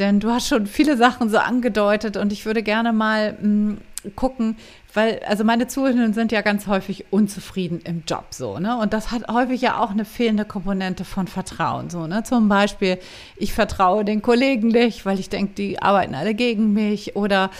denn 0.00 0.18
du 0.18 0.30
hast 0.30 0.48
schon 0.48 0.66
viele 0.66 0.96
Sachen 0.96 1.30
so 1.30 1.38
angedeutet 1.38 2.16
und 2.16 2.32
ich 2.32 2.44
würde 2.44 2.64
gerne 2.64 2.92
mal 2.92 3.34
mh, 3.40 3.46
mm, 3.46 3.78
gucken, 4.16 4.56
weil, 4.94 5.20
also 5.28 5.44
meine 5.44 5.68
Zuhörenden 5.68 6.12
sind 6.12 6.32
ja 6.32 6.40
ganz 6.40 6.66
häufig 6.66 7.04
unzufrieden 7.10 7.82
im 7.84 8.02
Job 8.04 8.24
so, 8.30 8.58
ne? 8.58 8.76
Und 8.78 8.92
das 8.92 9.12
hat 9.12 9.28
häufig 9.28 9.60
ja 9.60 9.78
auch 9.78 9.90
eine 9.90 10.04
fehlende 10.04 10.44
Komponente 10.44 11.04
von 11.04 11.28
Vertrauen, 11.28 11.88
so, 11.90 12.08
ne? 12.08 12.24
Zum 12.24 12.48
Beispiel, 12.48 12.98
ich 13.36 13.52
vertraue 13.52 14.04
den 14.04 14.22
Kollegen 14.22 14.68
nicht, 14.68 15.06
weil 15.06 15.20
ich 15.20 15.28
denke, 15.28 15.54
die 15.54 15.80
arbeiten 15.80 16.16
alle 16.16 16.34
gegen 16.34 16.72
mich 16.72 17.14
oder 17.14 17.50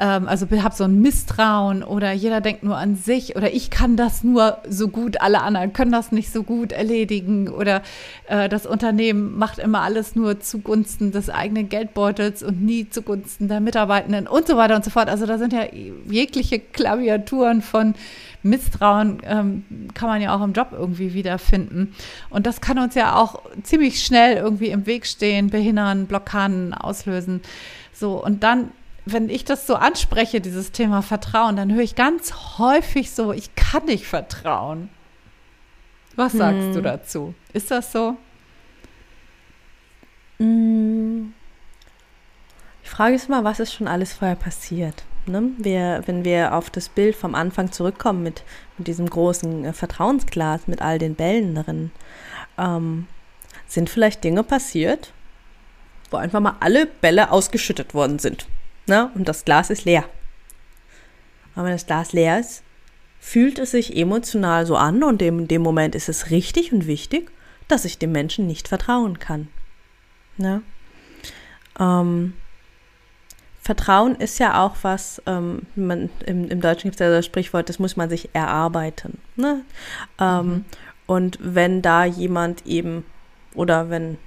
ähm, 0.00 0.26
also 0.26 0.46
habe 0.50 0.74
so 0.74 0.84
ein 0.84 1.00
Misstrauen 1.00 1.84
oder 1.84 2.12
jeder 2.12 2.40
denkt 2.40 2.62
nur 2.62 2.76
an 2.76 2.96
sich 2.96 3.36
oder 3.36 3.52
ich 3.52 3.70
kann 3.70 3.96
das 3.96 4.24
nur 4.24 4.58
so 4.68 4.88
gut, 4.88 5.20
alle 5.20 5.42
anderen 5.42 5.72
können 5.74 5.92
das 5.92 6.10
nicht 6.10 6.32
so 6.32 6.42
gut 6.42 6.72
erledigen 6.72 7.48
oder 7.48 7.82
äh, 8.26 8.48
das 8.48 8.66
Unternehmen 8.66 9.38
macht 9.38 9.58
immer 9.58 9.82
alles 9.82 10.16
nur 10.16 10.40
zugunsten 10.40 11.12
des 11.12 11.28
eigenen 11.28 11.68
Geldbeutels 11.68 12.42
und 12.42 12.62
nie 12.62 12.88
zugunsten 12.88 13.48
der 13.48 13.60
Mitarbeitenden 13.60 14.26
und 14.26 14.46
so 14.46 14.56
weiter 14.56 14.74
und 14.74 14.84
so 14.84 14.90
fort. 14.90 15.10
Also 15.10 15.26
da 15.26 15.36
sind 15.36 15.52
ja 15.52 15.66
jegliche 16.08 16.58
Klaviaturen 16.58 17.60
von 17.60 17.94
Misstrauen 18.42 19.18
ähm, 19.24 19.64
kann 19.92 20.08
man 20.08 20.22
ja 20.22 20.34
auch 20.34 20.42
im 20.42 20.54
Job 20.54 20.68
irgendwie 20.72 21.12
wiederfinden. 21.12 21.94
Und 22.30 22.46
das 22.46 22.62
kann 22.62 22.78
uns 22.78 22.94
ja 22.94 23.16
auch 23.16 23.42
ziemlich 23.62 24.02
schnell 24.02 24.38
irgendwie 24.38 24.68
im 24.68 24.86
Weg 24.86 25.06
stehen, 25.06 25.50
behindern, 25.50 26.06
Blockaden 26.06 26.72
auslösen. 26.72 27.42
So, 27.92 28.24
und 28.24 28.42
dann 28.42 28.70
wenn 29.06 29.28
ich 29.28 29.44
das 29.44 29.66
so 29.66 29.74
anspreche, 29.76 30.40
dieses 30.40 30.72
Thema 30.72 31.02
Vertrauen, 31.02 31.56
dann 31.56 31.72
höre 31.72 31.82
ich 31.82 31.94
ganz 31.94 32.58
häufig 32.58 33.10
so, 33.12 33.32
ich 33.32 33.54
kann 33.54 33.86
nicht 33.86 34.06
vertrauen. 34.06 34.90
Was 36.16 36.32
sagst 36.32 36.60
hm. 36.60 36.72
du 36.74 36.82
dazu? 36.82 37.34
Ist 37.52 37.70
das 37.70 37.92
so? 37.92 38.16
Hm. 40.38 41.32
Die 42.84 42.88
Frage 42.88 43.14
ist 43.14 43.28
mal, 43.28 43.44
was 43.44 43.60
ist 43.60 43.72
schon 43.72 43.88
alles 43.88 44.12
vorher 44.12 44.36
passiert? 44.36 45.04
Ne? 45.26 45.50
Wir, 45.58 46.02
wenn 46.06 46.24
wir 46.24 46.54
auf 46.54 46.70
das 46.70 46.88
Bild 46.88 47.14
vom 47.14 47.34
Anfang 47.34 47.72
zurückkommen 47.72 48.22
mit, 48.22 48.42
mit 48.76 48.88
diesem 48.88 49.08
großen 49.08 49.64
äh, 49.64 49.72
Vertrauensglas, 49.72 50.66
mit 50.66 50.82
all 50.82 50.98
den 50.98 51.14
Bällen 51.14 51.54
darin, 51.54 51.90
ähm, 52.58 53.06
sind 53.66 53.88
vielleicht 53.88 54.24
Dinge 54.24 54.42
passiert, 54.42 55.12
wo 56.10 56.16
einfach 56.16 56.40
mal 56.40 56.56
alle 56.60 56.86
Bälle 56.86 57.30
ausgeschüttet 57.30 57.94
worden 57.94 58.18
sind 58.18 58.46
ne? 58.90 59.10
und 59.14 59.28
das 59.28 59.46
Glas 59.46 59.70
ist 59.70 59.86
leer. 59.86 60.04
Aber 61.54 61.64
wenn 61.64 61.72
das 61.72 61.86
Glas 61.86 62.12
leer 62.12 62.38
ist, 62.38 62.62
fühlt 63.18 63.58
es 63.58 63.70
sich 63.70 63.96
emotional 63.96 64.66
so 64.66 64.76
an 64.76 65.02
und 65.02 65.22
in 65.22 65.48
dem 65.48 65.62
Moment 65.62 65.94
ist 65.94 66.08
es 66.08 66.30
richtig 66.30 66.72
und 66.72 66.86
wichtig, 66.86 67.30
dass 67.68 67.84
ich 67.84 67.98
dem 67.98 68.12
Menschen 68.12 68.46
nicht 68.46 68.68
vertrauen 68.68 69.18
kann. 69.18 69.48
Ne? 70.36 70.62
Ähm, 71.78 72.34
Vertrauen 73.60 74.16
ist 74.16 74.38
ja 74.38 74.64
auch 74.64 74.76
was, 74.82 75.22
ähm, 75.26 75.62
man, 75.76 76.08
im, 76.26 76.48
im, 76.48 76.60
Deutschen 76.60 76.90
gibt 76.90 77.00
es 77.00 77.06
ja 77.06 77.10
das 77.10 77.26
Sprichwort, 77.26 77.68
das 77.68 77.78
muss 77.78 77.96
man 77.96 78.08
sich 78.08 78.30
erarbeiten. 78.32 79.18
Ne? 79.36 79.62
Ähm, 80.18 80.46
mhm. 80.46 80.64
Und 81.06 81.38
wenn 81.40 81.82
da 81.82 82.04
jemand 82.04 82.66
eben, 82.66 83.04
oder 83.54 83.90
wenn 83.90 84.18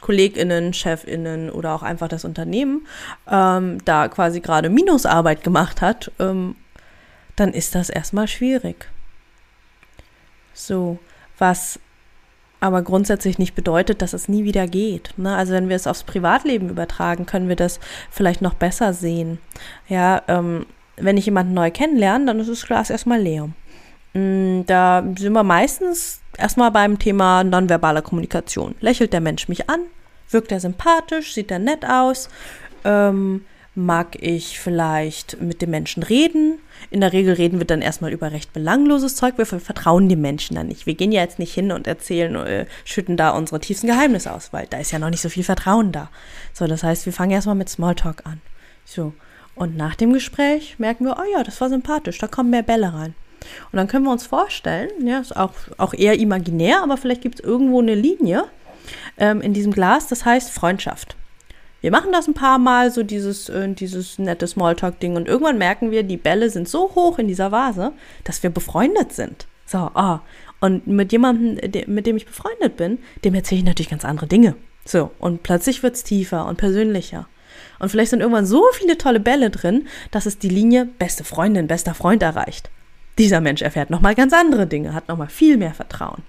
KollegInnen, 0.00 0.72
ChefInnen 0.72 1.50
oder 1.50 1.74
auch 1.74 1.82
einfach 1.82 2.08
das 2.08 2.24
Unternehmen 2.24 2.86
ähm, 3.30 3.78
da 3.84 4.08
quasi 4.08 4.40
gerade 4.40 4.70
Minusarbeit 4.70 5.44
gemacht 5.44 5.80
hat, 5.80 6.10
ähm, 6.18 6.56
dann 7.36 7.52
ist 7.52 7.74
das 7.74 7.90
erstmal 7.90 8.28
schwierig. 8.28 8.88
So, 10.52 10.98
was 11.38 11.78
aber 12.60 12.82
grundsätzlich 12.82 13.38
nicht 13.38 13.54
bedeutet, 13.54 14.02
dass 14.02 14.12
es 14.12 14.28
nie 14.28 14.44
wieder 14.44 14.66
geht. 14.66 15.14
Ne? 15.16 15.36
Also 15.36 15.52
wenn 15.52 15.68
wir 15.68 15.76
es 15.76 15.86
aufs 15.86 16.02
Privatleben 16.02 16.68
übertragen, 16.68 17.26
können 17.26 17.48
wir 17.48 17.56
das 17.56 17.78
vielleicht 18.10 18.42
noch 18.42 18.54
besser 18.54 18.92
sehen. 18.92 19.38
Ja, 19.88 20.22
ähm, 20.26 20.66
wenn 20.96 21.16
ich 21.16 21.26
jemanden 21.26 21.54
neu 21.54 21.70
kennenlerne, 21.70 22.26
dann 22.26 22.40
ist 22.40 22.50
das 22.50 22.66
Glas 22.66 22.90
erstmal 22.90 23.20
leer. 23.20 23.50
Mm, 24.14 24.62
da 24.66 25.04
sind 25.16 25.32
wir 25.32 25.44
meistens 25.44 26.20
erstmal 26.38 26.70
beim 26.70 26.98
Thema 26.98 27.44
nonverbaler 27.44 28.02
Kommunikation. 28.02 28.74
Lächelt 28.80 29.12
der 29.12 29.20
Mensch 29.20 29.48
mich 29.48 29.68
an? 29.68 29.80
Wirkt 30.30 30.52
er 30.52 30.60
sympathisch? 30.60 31.34
Sieht 31.34 31.50
er 31.50 31.58
nett 31.58 31.84
aus? 31.84 32.28
Ähm, 32.84 33.44
mag 33.74 34.16
ich 34.20 34.58
vielleicht 34.58 35.40
mit 35.40 35.62
dem 35.62 35.70
Menschen 35.70 36.02
reden? 36.02 36.58
In 36.90 37.00
der 37.00 37.12
Regel 37.12 37.34
reden 37.34 37.58
wir 37.58 37.66
dann 37.66 37.80
erstmal 37.80 38.12
über 38.12 38.32
recht 38.32 38.52
belangloses 38.52 39.16
Zeug. 39.16 39.38
Wir 39.38 39.46
vertrauen 39.46 40.08
dem 40.08 40.20
Menschen 40.20 40.56
dann 40.56 40.66
nicht. 40.66 40.86
Wir 40.86 40.94
gehen 40.94 41.12
ja 41.12 41.22
jetzt 41.22 41.38
nicht 41.38 41.54
hin 41.54 41.72
und 41.72 41.86
erzählen, 41.86 42.34
äh, 42.34 42.66
schütten 42.84 43.16
da 43.16 43.30
unsere 43.30 43.60
tiefsten 43.60 43.86
Geheimnisse 43.86 44.32
aus, 44.32 44.52
weil 44.52 44.66
da 44.68 44.78
ist 44.78 44.90
ja 44.90 44.98
noch 44.98 45.10
nicht 45.10 45.22
so 45.22 45.28
viel 45.28 45.44
Vertrauen 45.44 45.92
da. 45.92 46.10
So, 46.52 46.66
das 46.66 46.82
heißt, 46.82 47.06
wir 47.06 47.12
fangen 47.12 47.30
erstmal 47.30 47.54
mit 47.54 47.68
Smalltalk 47.68 48.26
an. 48.26 48.40
So. 48.84 49.12
Und 49.54 49.76
nach 49.76 49.96
dem 49.96 50.12
Gespräch 50.12 50.78
merken 50.78 51.04
wir, 51.04 51.16
oh 51.18 51.32
ja, 51.32 51.42
das 51.42 51.60
war 51.60 51.68
sympathisch, 51.68 52.18
da 52.18 52.28
kommen 52.28 52.50
mehr 52.50 52.62
Bälle 52.62 52.92
rein. 52.92 53.14
Und 53.72 53.76
dann 53.76 53.88
können 53.88 54.04
wir 54.04 54.12
uns 54.12 54.26
vorstellen, 54.26 54.90
ja, 55.06 55.20
ist 55.20 55.36
auch, 55.36 55.52
auch 55.76 55.94
eher 55.94 56.18
imaginär, 56.18 56.82
aber 56.82 56.96
vielleicht 56.96 57.22
gibt 57.22 57.40
es 57.40 57.44
irgendwo 57.44 57.80
eine 57.80 57.94
Linie 57.94 58.44
ähm, 59.16 59.40
in 59.40 59.54
diesem 59.54 59.72
Glas, 59.72 60.06
das 60.08 60.24
heißt 60.24 60.50
Freundschaft. 60.50 61.16
Wir 61.80 61.92
machen 61.92 62.10
das 62.10 62.26
ein 62.26 62.34
paar 62.34 62.58
Mal, 62.58 62.90
so 62.90 63.02
dieses, 63.02 63.48
äh, 63.48 63.68
dieses 63.72 64.18
nette 64.18 64.46
Smalltalk-Ding, 64.46 65.14
und 65.14 65.28
irgendwann 65.28 65.58
merken 65.58 65.90
wir, 65.90 66.02
die 66.02 66.16
Bälle 66.16 66.50
sind 66.50 66.68
so 66.68 66.94
hoch 66.94 67.18
in 67.18 67.28
dieser 67.28 67.52
Vase, 67.52 67.92
dass 68.24 68.42
wir 68.42 68.50
befreundet 68.50 69.12
sind. 69.12 69.46
So, 69.64 69.78
ah. 69.78 70.20
Und 70.60 70.88
mit 70.88 71.12
jemandem, 71.12 71.70
mit 71.86 72.06
dem 72.06 72.16
ich 72.16 72.26
befreundet 72.26 72.76
bin, 72.76 72.98
dem 73.24 73.34
erzähle 73.34 73.60
ich 73.60 73.66
natürlich 73.66 73.90
ganz 73.90 74.04
andere 74.04 74.26
Dinge. 74.26 74.56
So, 74.84 75.12
und 75.20 75.44
plötzlich 75.44 75.82
wird 75.82 75.94
es 75.94 76.02
tiefer 76.02 76.46
und 76.46 76.56
persönlicher. 76.56 77.28
Und 77.78 77.90
vielleicht 77.90 78.10
sind 78.10 78.20
irgendwann 78.20 78.46
so 78.46 78.64
viele 78.72 78.98
tolle 78.98 79.20
Bälle 79.20 79.50
drin, 79.50 79.86
dass 80.10 80.26
es 80.26 80.38
die 80.38 80.48
Linie 80.48 80.86
beste 80.98 81.22
Freundin, 81.22 81.68
bester 81.68 81.94
Freund 81.94 82.22
erreicht. 82.22 82.70
Dieser 83.18 83.40
Mensch 83.40 83.62
erfährt 83.62 83.90
nochmal 83.90 84.14
ganz 84.14 84.32
andere 84.32 84.66
Dinge, 84.66 84.94
hat 84.94 85.08
nochmal 85.08 85.28
viel 85.28 85.56
mehr 85.56 85.74
Vertrauen. 85.74 86.22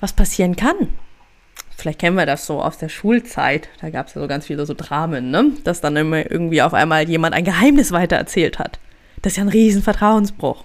Was 0.00 0.14
passieren 0.14 0.56
kann, 0.56 0.74
vielleicht 1.76 1.98
kennen 1.98 2.16
wir 2.16 2.26
das 2.26 2.46
so 2.46 2.62
aus 2.62 2.78
der 2.78 2.88
Schulzeit, 2.88 3.68
da 3.80 3.90
gab 3.90 4.08
es 4.08 4.14
ja 4.14 4.22
so 4.22 4.28
ganz 4.28 4.46
viele 4.46 4.64
so 4.64 4.74
Dramen, 4.74 5.30
ne? 5.30 5.52
dass 5.64 5.80
dann 5.80 5.96
immer 5.96 6.30
irgendwie 6.30 6.62
auf 6.62 6.74
einmal 6.74 7.08
jemand 7.08 7.34
ein 7.34 7.44
Geheimnis 7.44 7.92
weitererzählt 7.92 8.58
hat. 8.58 8.78
Das 9.22 9.34
ist 9.34 9.36
ja 9.36 9.44
ein 9.44 9.48
riesen 9.48 9.82
Vertrauensbruch. 9.82 10.64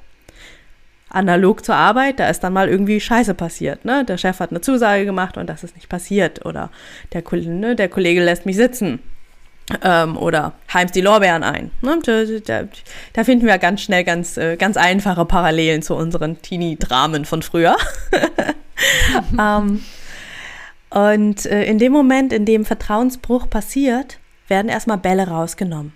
Analog 1.09 1.65
zur 1.65 1.75
Arbeit, 1.75 2.19
da 2.19 2.29
ist 2.29 2.39
dann 2.39 2.53
mal 2.53 2.69
irgendwie 2.69 3.01
Scheiße 3.01 3.33
passiert. 3.33 3.83
Ne? 3.83 4.05
Der 4.05 4.17
Chef 4.17 4.39
hat 4.39 4.51
eine 4.51 4.61
Zusage 4.61 5.03
gemacht 5.03 5.37
und 5.37 5.47
das 5.47 5.63
ist 5.63 5.75
nicht 5.75 5.89
passiert. 5.89 6.45
Oder 6.45 6.69
der, 7.11 7.21
ne, 7.43 7.75
der 7.75 7.89
Kollege 7.89 8.23
lässt 8.23 8.45
mich 8.45 8.55
sitzen 8.55 8.99
ähm, 9.83 10.17
oder 10.17 10.53
heimt 10.73 10.95
die 10.95 11.01
Lorbeeren 11.01 11.43
ein. 11.43 11.71
Ne? 11.81 11.99
Da, 12.03 12.23
da, 12.23 12.67
da, 13.13 13.23
finden 13.23 13.45
wir 13.45 13.57
ganz 13.57 13.81
schnell 13.81 14.03
ganz, 14.03 14.37
äh, 14.37 14.57
ganz 14.57 14.77
einfache 14.77 15.25
Parallelen 15.25 15.81
zu 15.81 15.95
unseren 15.95 16.41
Teenie-Dramen 16.41 17.25
von 17.25 17.41
früher. 17.41 17.75
ähm, 19.39 19.81
und 20.89 21.45
äh, 21.45 21.63
in 21.63 21.77
dem 21.77 21.91
Moment, 21.91 22.33
in 22.33 22.45
dem 22.45 22.65
Vertrauensbruch 22.65 23.49
passiert, 23.49 24.19
werden 24.47 24.69
erstmal 24.69 24.97
Bälle 24.97 25.27
rausgenommen. 25.27 25.93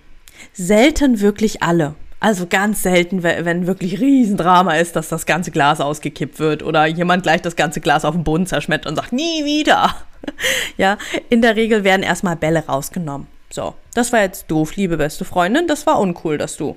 Selten 0.53 1.19
wirklich 1.19 1.61
alle. 1.61 1.95
Also 2.21 2.47
ganz 2.47 2.81
selten, 2.81 3.21
wenn 3.21 3.67
wirklich 3.67 3.99
Riesendrama 3.99 4.77
ist, 4.77 4.95
dass 4.95 5.09
das 5.09 5.25
ganze 5.25 5.51
Glas 5.51 5.79
ausgekippt 5.79 6.39
wird 6.39 6.63
oder 6.63 6.85
jemand 6.87 7.23
gleich 7.23 7.41
das 7.41 7.55
ganze 7.55 7.81
Glas 7.81 8.03
auf 8.03 8.15
den 8.15 8.23
Boden 8.23 8.47
zerschmettert 8.47 8.87
und 8.89 8.95
sagt, 8.95 9.13
nie 9.13 9.45
wieder. 9.45 9.93
ja, 10.77 10.97
in 11.29 11.41
der 11.41 11.55
Regel 11.55 11.83
werden 11.83 12.01
erstmal 12.01 12.35
Bälle 12.35 12.65
rausgenommen. 12.65 13.27
So, 13.55 13.73
das 13.93 14.11
war 14.11 14.19
jetzt 14.19 14.51
doof, 14.51 14.75
liebe 14.75 14.97
beste 14.97 15.23
Freundin. 15.23 15.65
Das 15.65 15.87
war 15.87 16.01
uncool, 16.01 16.37
dass 16.37 16.57
du 16.57 16.75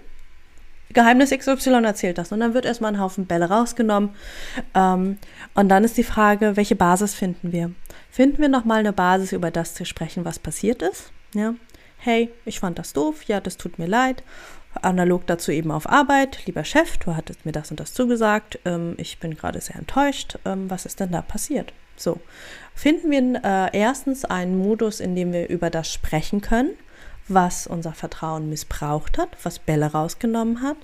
Geheimnis 0.90 1.30
XY 1.30 1.82
erzählt 1.84 2.20
hast. 2.20 2.30
Und 2.30 2.38
dann 2.38 2.54
wird 2.54 2.66
erstmal 2.66 2.92
ein 2.92 3.00
Haufen 3.00 3.26
Bälle 3.26 3.46
rausgenommen. 3.46 4.10
Ähm, 4.76 5.18
und 5.54 5.68
dann 5.70 5.82
ist 5.82 5.96
die 5.96 6.04
Frage, 6.04 6.56
welche 6.56 6.76
Basis 6.76 7.14
finden 7.14 7.50
wir? 7.50 7.72
Finden 8.12 8.40
wir 8.40 8.48
nochmal 8.48 8.78
eine 8.78 8.92
Basis, 8.92 9.32
über 9.32 9.50
das 9.50 9.74
zu 9.74 9.84
sprechen, 9.84 10.24
was 10.24 10.38
passiert 10.38 10.82
ist? 10.82 11.10
Ja. 11.34 11.54
Hey, 11.96 12.30
ich 12.44 12.60
fand 12.60 12.78
das 12.78 12.92
doof. 12.92 13.24
Ja, 13.24 13.40
das 13.40 13.56
tut 13.56 13.80
mir 13.80 13.88
leid. 13.88 14.22
Analog 14.80 15.26
dazu 15.26 15.50
eben 15.50 15.72
auf 15.72 15.88
Arbeit. 15.88 16.46
Lieber 16.46 16.62
Chef, 16.62 16.96
du 16.98 17.16
hattest 17.16 17.44
mir 17.44 17.50
das 17.50 17.72
und 17.72 17.80
das 17.80 17.92
zugesagt. 17.92 18.60
Ähm, 18.64 18.94
ich 18.98 19.18
bin 19.18 19.36
gerade 19.36 19.60
sehr 19.60 19.74
enttäuscht. 19.74 20.38
Ähm, 20.44 20.70
was 20.70 20.86
ist 20.86 21.00
denn 21.00 21.10
da 21.10 21.22
passiert? 21.22 21.72
So, 21.96 22.20
finden 22.78 23.10
wir 23.10 23.42
äh, 23.44 23.76
erstens 23.76 24.24
einen 24.24 24.56
Modus, 24.56 25.00
in 25.00 25.16
dem 25.16 25.32
wir 25.32 25.48
über 25.48 25.68
das 25.68 25.92
sprechen 25.92 26.40
können, 26.40 26.70
was 27.26 27.66
unser 27.66 27.92
Vertrauen 27.92 28.48
missbraucht 28.48 29.18
hat, 29.18 29.30
was 29.42 29.58
Bälle 29.58 29.86
rausgenommen 29.86 30.62
hat. 30.62 30.76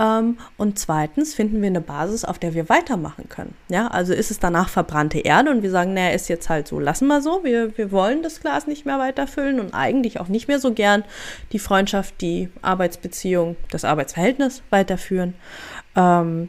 Ähm, 0.00 0.38
und 0.56 0.78
zweitens 0.78 1.34
finden 1.34 1.60
wir 1.60 1.66
eine 1.66 1.82
Basis, 1.82 2.24
auf 2.24 2.38
der 2.38 2.54
wir 2.54 2.70
weitermachen 2.70 3.28
können. 3.28 3.54
Ja, 3.68 3.88
also 3.88 4.14
ist 4.14 4.30
es 4.30 4.40
danach 4.40 4.70
verbrannte 4.70 5.18
Erde 5.18 5.50
und 5.50 5.62
wir 5.62 5.70
sagen, 5.70 5.92
naja, 5.92 6.14
ist 6.14 6.30
jetzt 6.30 6.48
halt 6.48 6.66
so, 6.66 6.80
lassen 6.80 7.06
wir 7.08 7.20
so, 7.20 7.44
wir, 7.44 7.76
wir 7.76 7.92
wollen 7.92 8.22
das 8.22 8.40
Glas 8.40 8.66
nicht 8.66 8.86
mehr 8.86 8.98
weiterfüllen 8.98 9.60
und 9.60 9.74
eigentlich 9.74 10.20
auch 10.20 10.28
nicht 10.28 10.48
mehr 10.48 10.60
so 10.60 10.72
gern 10.72 11.04
die 11.52 11.58
Freundschaft, 11.58 12.22
die 12.22 12.48
Arbeitsbeziehung, 12.62 13.56
das 13.70 13.84
Arbeitsverhältnis 13.84 14.62
weiterführen. 14.70 15.34
Ähm, 15.94 16.48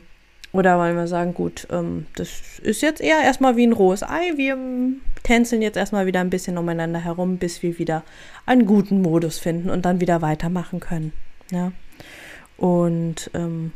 oder 0.51 0.79
wollen 0.79 0.95
wir 0.95 1.07
sagen, 1.07 1.33
gut, 1.33 1.67
ähm, 1.69 2.07
das 2.15 2.59
ist 2.61 2.81
jetzt 2.81 3.01
eher 3.01 3.21
erstmal 3.21 3.55
wie 3.55 3.67
ein 3.67 3.73
rohes 3.73 4.01
Ei. 4.03 4.33
Wir 4.35 4.57
tänzeln 5.23 5.61
jetzt 5.61 5.77
erstmal 5.77 6.07
wieder 6.07 6.21
ein 6.21 6.31
bisschen 6.31 6.57
umeinander 6.57 6.99
herum, 6.99 7.37
bis 7.37 7.61
wir 7.61 7.77
wieder 7.77 8.03
einen 8.45 8.65
guten 8.65 9.01
Modus 9.01 9.37
finden 9.37 9.69
und 9.69 9.83
dann 9.85 10.01
wieder 10.01 10.21
weitermachen 10.21 10.79
können. 10.79 11.13
Ja. 11.51 11.71
Und 12.57 13.29
ähm, 13.33 13.71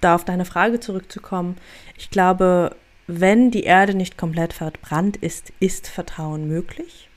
da 0.00 0.14
auf 0.14 0.24
deine 0.24 0.44
Frage 0.44 0.80
zurückzukommen, 0.80 1.56
ich 1.98 2.10
glaube, 2.10 2.74
wenn 3.06 3.50
die 3.50 3.64
Erde 3.64 3.94
nicht 3.94 4.16
komplett 4.16 4.52
verbrannt 4.52 5.16
ist, 5.18 5.52
ist 5.60 5.86
Vertrauen 5.88 6.48
möglich. 6.48 7.08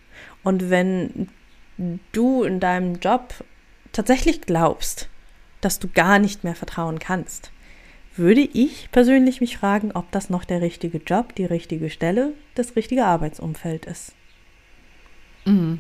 Und 0.43 0.69
wenn 0.69 1.29
du 2.12 2.43
in 2.43 2.59
deinem 2.59 2.99
Job 2.99 3.33
tatsächlich 3.91 4.41
glaubst, 4.41 5.09
dass 5.62 5.79
du 5.79 5.88
gar 5.88 6.19
nicht 6.19 6.43
mehr 6.43 6.55
vertrauen 6.55 6.99
kannst, 6.99 7.51
würde 8.19 8.41
ich 8.41 8.89
persönlich 8.91 9.41
mich 9.41 9.58
fragen, 9.58 9.91
ob 9.93 10.12
das 10.12 10.29
noch 10.29 10.43
der 10.45 10.62
richtige 10.62 10.99
Job, 10.99 11.34
die 11.36 11.45
richtige 11.45 11.89
Stelle, 11.89 12.34
das 12.55 12.75
richtige 12.75 13.05
Arbeitsumfeld 13.05 13.86
ist. 13.86 14.13
Mhm. 15.45 15.79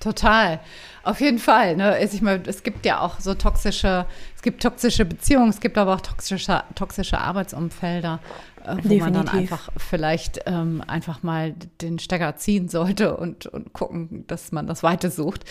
Total. 0.00 0.60
Auf 1.02 1.20
jeden 1.20 1.38
Fall. 1.38 1.76
Ne? 1.76 2.02
Ich 2.02 2.22
meine, 2.22 2.42
es 2.46 2.62
gibt 2.62 2.86
ja 2.86 3.00
auch 3.00 3.20
so 3.20 3.34
toxische, 3.34 4.06
es 4.34 4.40
gibt 4.40 4.62
toxische 4.62 5.04
Beziehungen, 5.04 5.50
es 5.50 5.60
gibt 5.60 5.76
aber 5.76 5.94
auch 5.94 6.00
toxische, 6.00 6.62
toxische 6.74 7.18
Arbeitsumfelder, 7.18 8.18
äh, 8.64 8.70
wo 8.70 8.74
Definitiv. 8.76 9.00
man 9.00 9.12
dann 9.12 9.28
einfach 9.28 9.68
vielleicht 9.76 10.40
ähm, 10.46 10.82
einfach 10.86 11.22
mal 11.22 11.54
den 11.82 11.98
Stecker 11.98 12.36
ziehen 12.36 12.68
sollte 12.68 13.14
und, 13.16 13.44
und 13.46 13.74
gucken, 13.74 14.26
dass 14.26 14.52
man 14.52 14.66
das 14.66 14.82
weiter 14.82 15.10
sucht. 15.10 15.44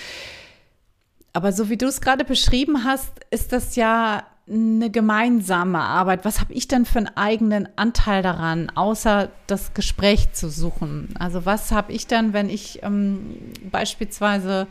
Aber 1.32 1.52
so 1.52 1.70
wie 1.70 1.78
du 1.78 1.86
es 1.86 2.02
gerade 2.02 2.26
beschrieben 2.26 2.84
hast, 2.84 3.12
ist 3.30 3.54
das 3.54 3.76
ja 3.76 4.26
eine 4.50 4.90
gemeinsame 4.90 5.80
Arbeit? 5.80 6.26
Was 6.26 6.40
habe 6.40 6.54
ich 6.54 6.68
denn 6.68 6.86
für 6.86 7.00
einen 7.00 7.16
eigenen 7.16 7.70
Anteil 7.76 8.24
daran, 8.24 8.72
außer 8.74 9.30
das 9.48 9.74
Gespräch 9.74 10.34
zu 10.34 10.50
suchen? 10.50 11.14
Also 11.20 11.46
was 11.46 11.72
habe 11.72 11.92
ich 11.92 12.08
dann, 12.08 12.34
wenn 12.34 12.50
ich 12.50 12.82
ähm, 12.84 13.38
beispielsweise, 13.72 14.68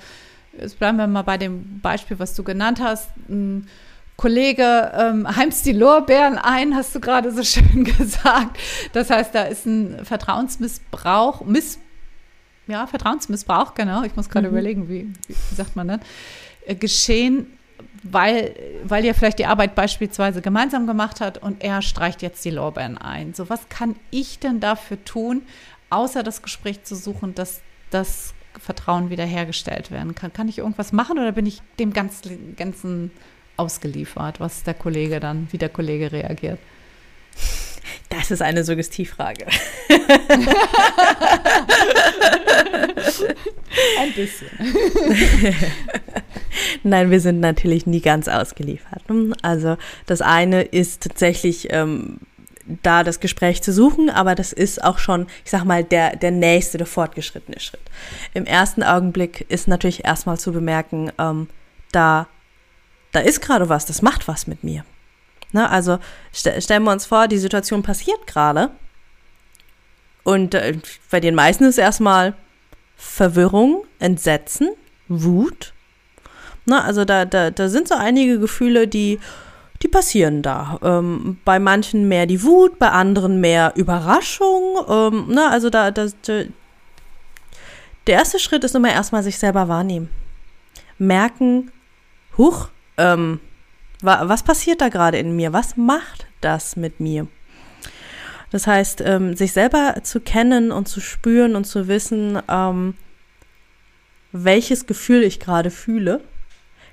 jetzt 0.58 0.78
bleiben 0.78 0.98
wir 0.98 1.06
mal 1.06 1.22
bei 1.22 1.38
dem 1.38 1.80
Beispiel, 1.80 2.18
was 2.18 2.34
du 2.34 2.42
genannt 2.42 2.80
hast, 2.82 3.10
ein 3.28 3.68
Kollege 4.16 4.92
ähm, 4.94 5.28
heimst 5.36 5.64
die 5.64 5.72
Lorbeeren 5.72 6.38
ein, 6.38 6.74
hast 6.74 6.94
du 6.94 7.00
gerade 7.00 7.32
so 7.32 7.42
schön 7.44 7.84
gesagt. 7.84 8.58
Das 8.92 9.10
heißt, 9.10 9.34
da 9.34 9.44
ist 9.44 9.66
ein 9.66 10.04
Vertrauensmissbrauch, 10.04 11.44
Miss, 11.44 11.78
ja, 12.66 12.86
Vertrauensmissbrauch, 12.86 13.74
genau. 13.74 14.02
Ich 14.02 14.16
muss 14.16 14.28
gerade 14.28 14.48
mhm. 14.48 14.54
überlegen, 14.54 14.88
wie, 14.88 15.12
wie 15.26 15.54
sagt 15.54 15.76
man 15.76 15.88
das, 15.88 16.00
äh, 16.66 16.74
geschehen 16.74 17.57
weil, 18.02 18.54
weil 18.84 19.04
ihr 19.04 19.14
vielleicht 19.14 19.38
die 19.38 19.46
Arbeit 19.46 19.74
beispielsweise 19.74 20.40
gemeinsam 20.42 20.86
gemacht 20.86 21.20
hat 21.20 21.38
und 21.38 21.62
er 21.62 21.82
streicht 21.82 22.22
jetzt 22.22 22.44
die 22.44 22.50
Lorbeeren 22.50 22.98
ein. 22.98 23.34
So, 23.34 23.48
was 23.50 23.68
kann 23.68 23.96
ich 24.10 24.38
denn 24.38 24.60
dafür 24.60 25.04
tun, 25.04 25.42
außer 25.90 26.22
das 26.22 26.42
Gespräch 26.42 26.84
zu 26.84 26.94
suchen, 26.94 27.34
dass 27.34 27.60
das 27.90 28.34
Vertrauen 28.58 29.10
wiederhergestellt 29.10 29.90
werden 29.90 30.14
kann? 30.14 30.32
Kann 30.32 30.48
ich 30.48 30.58
irgendwas 30.58 30.92
machen 30.92 31.18
oder 31.18 31.32
bin 31.32 31.46
ich 31.46 31.62
dem 31.78 31.92
ganzen, 31.92 32.56
ganzen 32.56 33.10
ausgeliefert, 33.56 34.40
was 34.40 34.62
der 34.62 34.74
Kollege 34.74 35.20
dann, 35.20 35.48
wie 35.50 35.58
der 35.58 35.68
Kollege 35.68 36.12
reagiert? 36.12 36.58
Das 38.10 38.30
ist 38.30 38.42
eine 38.42 38.64
Suggestivfrage. 38.64 39.46
Ein 43.98 44.12
bisschen. 44.14 44.48
Nein, 46.82 47.10
wir 47.10 47.20
sind 47.20 47.40
natürlich 47.40 47.86
nie 47.86 48.00
ganz 48.00 48.28
ausgeliefert. 48.28 49.02
Also 49.42 49.76
das 50.06 50.20
eine 50.20 50.62
ist 50.62 51.02
tatsächlich 51.02 51.68
ähm, 51.70 52.18
da 52.82 53.02
das 53.02 53.20
Gespräch 53.20 53.62
zu 53.62 53.72
suchen, 53.72 54.10
aber 54.10 54.34
das 54.34 54.52
ist 54.52 54.84
auch 54.84 54.98
schon, 54.98 55.26
ich 55.44 55.50
sag 55.50 55.64
mal, 55.64 55.82
der, 55.84 56.16
der 56.16 56.30
nächste, 56.30 56.78
der 56.78 56.86
fortgeschrittene 56.86 57.60
Schritt. 57.60 57.80
Im 58.34 58.44
ersten 58.44 58.82
Augenblick 58.82 59.46
ist 59.48 59.68
natürlich 59.68 60.04
erstmal 60.04 60.38
zu 60.38 60.52
bemerken, 60.52 61.10
ähm, 61.18 61.48
da, 61.92 62.28
da 63.12 63.20
ist 63.20 63.40
gerade 63.40 63.68
was, 63.68 63.86
das 63.86 64.02
macht 64.02 64.28
was 64.28 64.46
mit 64.46 64.64
mir. 64.64 64.84
Ne, 65.52 65.68
also 65.70 65.98
st 66.34 66.62
stellen 66.62 66.84
wir 66.84 66.92
uns 66.92 67.06
vor, 67.06 67.26
die 67.26 67.38
Situation 67.38 67.82
passiert 67.82 68.26
gerade. 68.26 68.70
Und 70.22 70.54
äh, 70.54 70.74
bei 71.10 71.20
den 71.20 71.34
meisten 71.34 71.64
ist 71.64 71.78
erstmal 71.78 72.34
Verwirrung, 72.96 73.84
Entsetzen, 73.98 74.68
Wut. 75.08 75.72
Ne, 76.68 76.84
also 76.84 77.06
da, 77.06 77.24
da, 77.24 77.50
da 77.50 77.68
sind 77.70 77.88
so 77.88 77.94
einige 77.94 78.38
Gefühle, 78.38 78.86
die, 78.86 79.18
die 79.82 79.88
passieren 79.88 80.42
da. 80.42 80.78
Ähm, 80.82 81.38
bei 81.46 81.58
manchen 81.58 82.08
mehr 82.08 82.26
die 82.26 82.42
Wut, 82.42 82.78
bei 82.78 82.90
anderen 82.90 83.40
mehr 83.40 83.72
Überraschung. 83.74 84.76
Ähm, 84.86 85.28
ne, 85.28 85.48
also 85.48 85.70
da, 85.70 85.90
da, 85.90 86.08
da, 86.26 86.42
der 88.06 88.14
erste 88.14 88.38
Schritt 88.38 88.64
ist 88.64 88.74
immer 88.74 88.92
erstmal 88.92 89.22
sich 89.22 89.38
selber 89.38 89.68
wahrnehmen. 89.68 90.10
Merken, 90.98 91.72
huch, 92.36 92.68
ähm, 92.98 93.40
was 94.02 94.42
passiert 94.42 94.82
da 94.82 94.90
gerade 94.90 95.18
in 95.18 95.34
mir? 95.34 95.54
Was 95.54 95.78
macht 95.78 96.26
das 96.42 96.76
mit 96.76 97.00
mir? 97.00 97.28
Das 98.50 98.66
heißt, 98.66 99.00
ähm, 99.00 99.36
sich 99.36 99.52
selber 99.52 99.96
zu 100.02 100.20
kennen 100.20 100.70
und 100.70 100.86
zu 100.86 101.00
spüren 101.00 101.56
und 101.56 101.64
zu 101.64 101.88
wissen, 101.88 102.38
ähm, 102.48 102.94
welches 104.32 104.86
Gefühl 104.86 105.22
ich 105.22 105.40
gerade 105.40 105.70
fühle, 105.70 106.20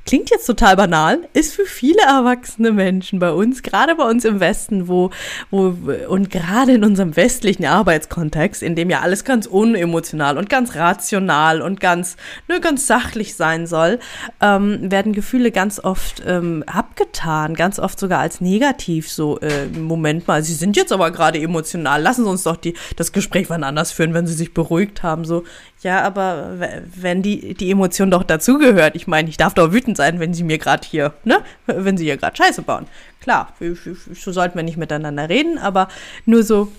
klingt 0.05 0.29
jetzt 0.29 0.45
total 0.45 0.75
banal, 0.75 1.27
ist 1.33 1.55
für 1.55 1.65
viele 1.65 2.01
erwachsene 2.07 2.71
Menschen 2.71 3.17
bei 3.17 3.31
uns, 3.31 3.63
gerade 3.63 3.95
bei 3.95 4.07
uns 4.07 4.23
im 4.23 4.39
Westen, 4.39 4.87
wo, 4.87 5.09
wo, 5.49 5.75
und 6.07 6.29
gerade 6.29 6.73
in 6.73 6.83
unserem 6.83 7.15
westlichen 7.15 7.65
Arbeitskontext, 7.65 8.61
in 8.61 8.75
dem 8.75 8.91
ja 8.91 9.01
alles 9.01 9.23
ganz 9.23 9.47
unemotional 9.47 10.37
und 10.37 10.47
ganz 10.47 10.75
rational 10.75 11.63
und 11.63 11.79
ganz, 11.79 12.17
ne, 12.47 12.59
ganz 12.61 12.85
sachlich 12.85 13.35
sein 13.35 13.65
soll, 13.65 13.99
ähm, 14.41 14.91
werden 14.91 15.11
Gefühle 15.11 15.51
ganz 15.51 15.79
oft 15.79 16.21
ähm, 16.25 16.63
abgetan, 16.67 17.55
ganz 17.55 17.79
oft 17.79 17.99
sogar 17.99 18.19
als 18.19 18.41
negativ, 18.41 19.09
so, 19.11 19.39
äh, 19.39 19.65
Moment 19.65 20.27
mal, 20.27 20.43
sie 20.43 20.53
sind 20.53 20.77
jetzt 20.77 20.91
aber 20.91 21.09
gerade 21.09 21.39
emotional, 21.39 22.01
lassen 22.01 22.25
Sie 22.25 22.29
uns 22.29 22.43
doch 22.43 22.57
die, 22.57 22.75
das 22.95 23.11
Gespräch 23.11 23.49
wann 23.49 23.63
anders 23.63 23.91
führen, 23.91 24.13
wenn 24.13 24.27
Sie 24.27 24.33
sich 24.33 24.53
beruhigt 24.53 25.01
haben, 25.01 25.25
so, 25.25 25.43
ja, 25.85 26.01
aber 26.01 26.57
wenn 26.95 27.21
die, 27.21 27.53
die 27.53 27.69
Emotion 27.69 28.09
doch 28.09 28.23
dazugehört, 28.23 28.95
ich 28.95 29.05
meine, 29.05 29.29
ich 29.29 29.37
darf 29.37 29.53
doch 29.53 29.71
wütend 29.71 29.97
sein, 29.97 30.19
wenn 30.19 30.33
sie 30.33 30.43
mir 30.43 30.57
gerade 30.57 30.85
hier, 30.85 31.13
ne, 31.23 31.43
wenn 31.67 31.95
sie 31.95 32.05
hier 32.05 32.17
gerade 32.17 32.35
Scheiße 32.35 32.63
bauen. 32.63 32.87
Klar, 33.21 33.53
so 33.59 34.31
sollten 34.31 34.55
wir 34.55 34.63
nicht 34.63 34.77
miteinander 34.77 35.29
reden, 35.29 35.59
aber 35.59 35.87
nur 36.25 36.41
so 36.41 36.71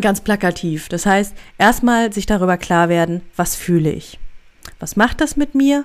ganz 0.00 0.20
plakativ. 0.20 0.88
Das 0.88 1.04
heißt, 1.04 1.34
erstmal 1.58 2.12
sich 2.12 2.26
darüber 2.26 2.58
klar 2.58 2.88
werden, 2.88 3.22
was 3.34 3.56
fühle 3.56 3.90
ich? 3.90 4.20
Was 4.78 4.94
macht 4.94 5.20
das 5.20 5.36
mit 5.36 5.56
mir? 5.56 5.84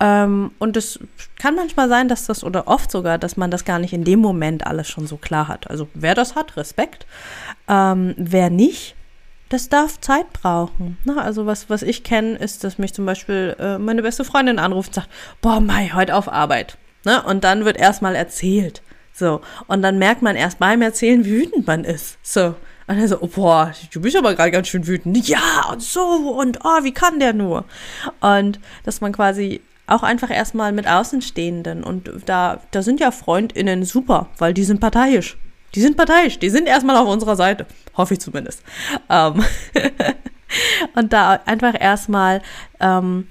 Ähm, 0.00 0.50
und 0.58 0.76
es 0.76 0.98
kann 1.38 1.54
manchmal 1.54 1.88
sein, 1.88 2.08
dass 2.08 2.26
das, 2.26 2.42
oder 2.42 2.66
oft 2.66 2.90
sogar, 2.90 3.18
dass 3.18 3.36
man 3.36 3.52
das 3.52 3.64
gar 3.64 3.78
nicht 3.78 3.92
in 3.92 4.02
dem 4.02 4.18
Moment 4.18 4.66
alles 4.66 4.88
schon 4.88 5.06
so 5.06 5.16
klar 5.16 5.46
hat. 5.46 5.70
Also 5.70 5.86
wer 5.94 6.16
das 6.16 6.34
hat, 6.34 6.56
Respekt. 6.56 7.06
Ähm, 7.68 8.14
wer 8.16 8.50
nicht, 8.50 8.96
das 9.48 9.68
darf 9.68 10.00
Zeit 10.00 10.32
brauchen. 10.32 10.98
Ne? 11.04 11.20
Also 11.20 11.46
was, 11.46 11.70
was 11.70 11.82
ich 11.82 12.04
kenne, 12.04 12.36
ist, 12.36 12.64
dass 12.64 12.78
mich 12.78 12.94
zum 12.94 13.06
Beispiel 13.06 13.56
äh, 13.58 13.78
meine 13.78 14.02
beste 14.02 14.24
Freundin 14.24 14.58
anruft 14.58 14.90
und 14.90 14.94
sagt, 14.94 15.10
boah, 15.40 15.60
Mai, 15.60 15.90
heute 15.94 16.14
auf 16.14 16.30
Arbeit. 16.30 16.78
Ne? 17.04 17.22
Und 17.22 17.44
dann 17.44 17.64
wird 17.64 17.78
erstmal 17.78 18.14
erzählt. 18.14 18.82
So. 19.12 19.40
Und 19.66 19.82
dann 19.82 19.98
merkt 19.98 20.22
man 20.22 20.36
erst 20.36 20.58
beim 20.58 20.82
Erzählen, 20.82 21.24
wie 21.24 21.40
wütend 21.40 21.66
man 21.66 21.84
ist. 21.84 22.18
So. 22.22 22.54
Und 22.86 22.98
er 22.98 23.08
so, 23.08 23.20
oh, 23.20 23.26
boah, 23.26 23.72
du 23.92 24.00
bist 24.00 24.16
aber 24.16 24.34
gerade 24.34 24.50
ganz 24.50 24.68
schön 24.68 24.86
wütend. 24.86 25.28
Ja, 25.28 25.66
und 25.70 25.82
so, 25.82 26.00
und 26.38 26.60
oh, 26.64 26.84
wie 26.84 26.92
kann 26.92 27.18
der 27.20 27.34
nur? 27.34 27.64
Und 28.20 28.60
dass 28.84 29.00
man 29.00 29.12
quasi 29.12 29.60
auch 29.86 30.02
einfach 30.02 30.30
erstmal 30.30 30.72
mit 30.72 30.86
Außenstehenden 30.86 31.82
und 31.82 32.10
da, 32.26 32.60
da 32.70 32.82
sind 32.82 33.00
ja 33.00 33.10
FreundInnen 33.10 33.84
super, 33.84 34.28
weil 34.38 34.54
die 34.54 34.64
sind 34.64 34.80
parteiisch. 34.80 35.36
Die 35.74 35.80
sind 35.80 35.96
parteiisch, 35.96 36.38
die 36.38 36.50
sind 36.50 36.66
erstmal 36.66 36.96
auf 36.96 37.08
unserer 37.08 37.36
Seite. 37.36 37.66
Hoffe 37.96 38.14
ich 38.14 38.20
zumindest. 38.20 38.62
Ähm 39.10 39.44
und 40.94 41.12
da 41.12 41.40
einfach 41.44 41.74
erstmal 41.78 42.42
ähm, 42.80 43.28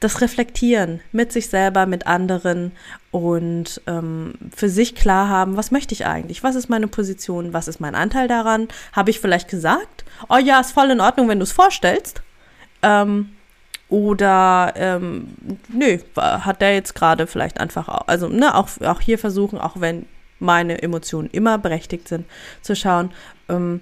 das 0.00 0.22
Reflektieren 0.22 1.00
mit 1.12 1.30
sich 1.30 1.48
selber, 1.48 1.86
mit 1.86 2.06
anderen 2.06 2.72
und 3.10 3.82
ähm, 3.86 4.34
für 4.54 4.68
sich 4.68 4.94
klar 4.94 5.28
haben, 5.28 5.56
was 5.56 5.70
möchte 5.70 5.94
ich 5.94 6.06
eigentlich? 6.06 6.42
Was 6.42 6.56
ist 6.56 6.70
meine 6.70 6.88
Position? 6.88 7.52
Was 7.52 7.68
ist 7.68 7.80
mein 7.80 7.94
Anteil 7.94 8.26
daran? 8.26 8.68
Habe 8.92 9.10
ich 9.10 9.20
vielleicht 9.20 9.48
gesagt, 9.48 10.04
oh 10.28 10.38
ja, 10.38 10.58
ist 10.60 10.72
voll 10.72 10.90
in 10.90 11.00
Ordnung, 11.00 11.28
wenn 11.28 11.38
du 11.38 11.44
es 11.44 11.52
vorstellst? 11.52 12.22
Ähm, 12.82 13.30
oder 13.90 14.72
ähm, 14.76 15.34
nö, 15.68 15.98
hat 16.16 16.62
der 16.62 16.74
jetzt 16.74 16.94
gerade 16.94 17.26
vielleicht 17.26 17.60
einfach, 17.60 17.88
also 18.06 18.28
ne, 18.28 18.54
auch, 18.54 18.68
auch 18.82 19.00
hier 19.00 19.18
versuchen, 19.18 19.58
auch 19.58 19.80
wenn 19.80 20.06
meine 20.40 20.82
Emotionen 20.82 21.30
immer 21.30 21.58
berechtigt 21.58 22.08
sind, 22.08 22.26
zu 22.62 22.74
schauen, 22.74 23.10
ähm, 23.48 23.80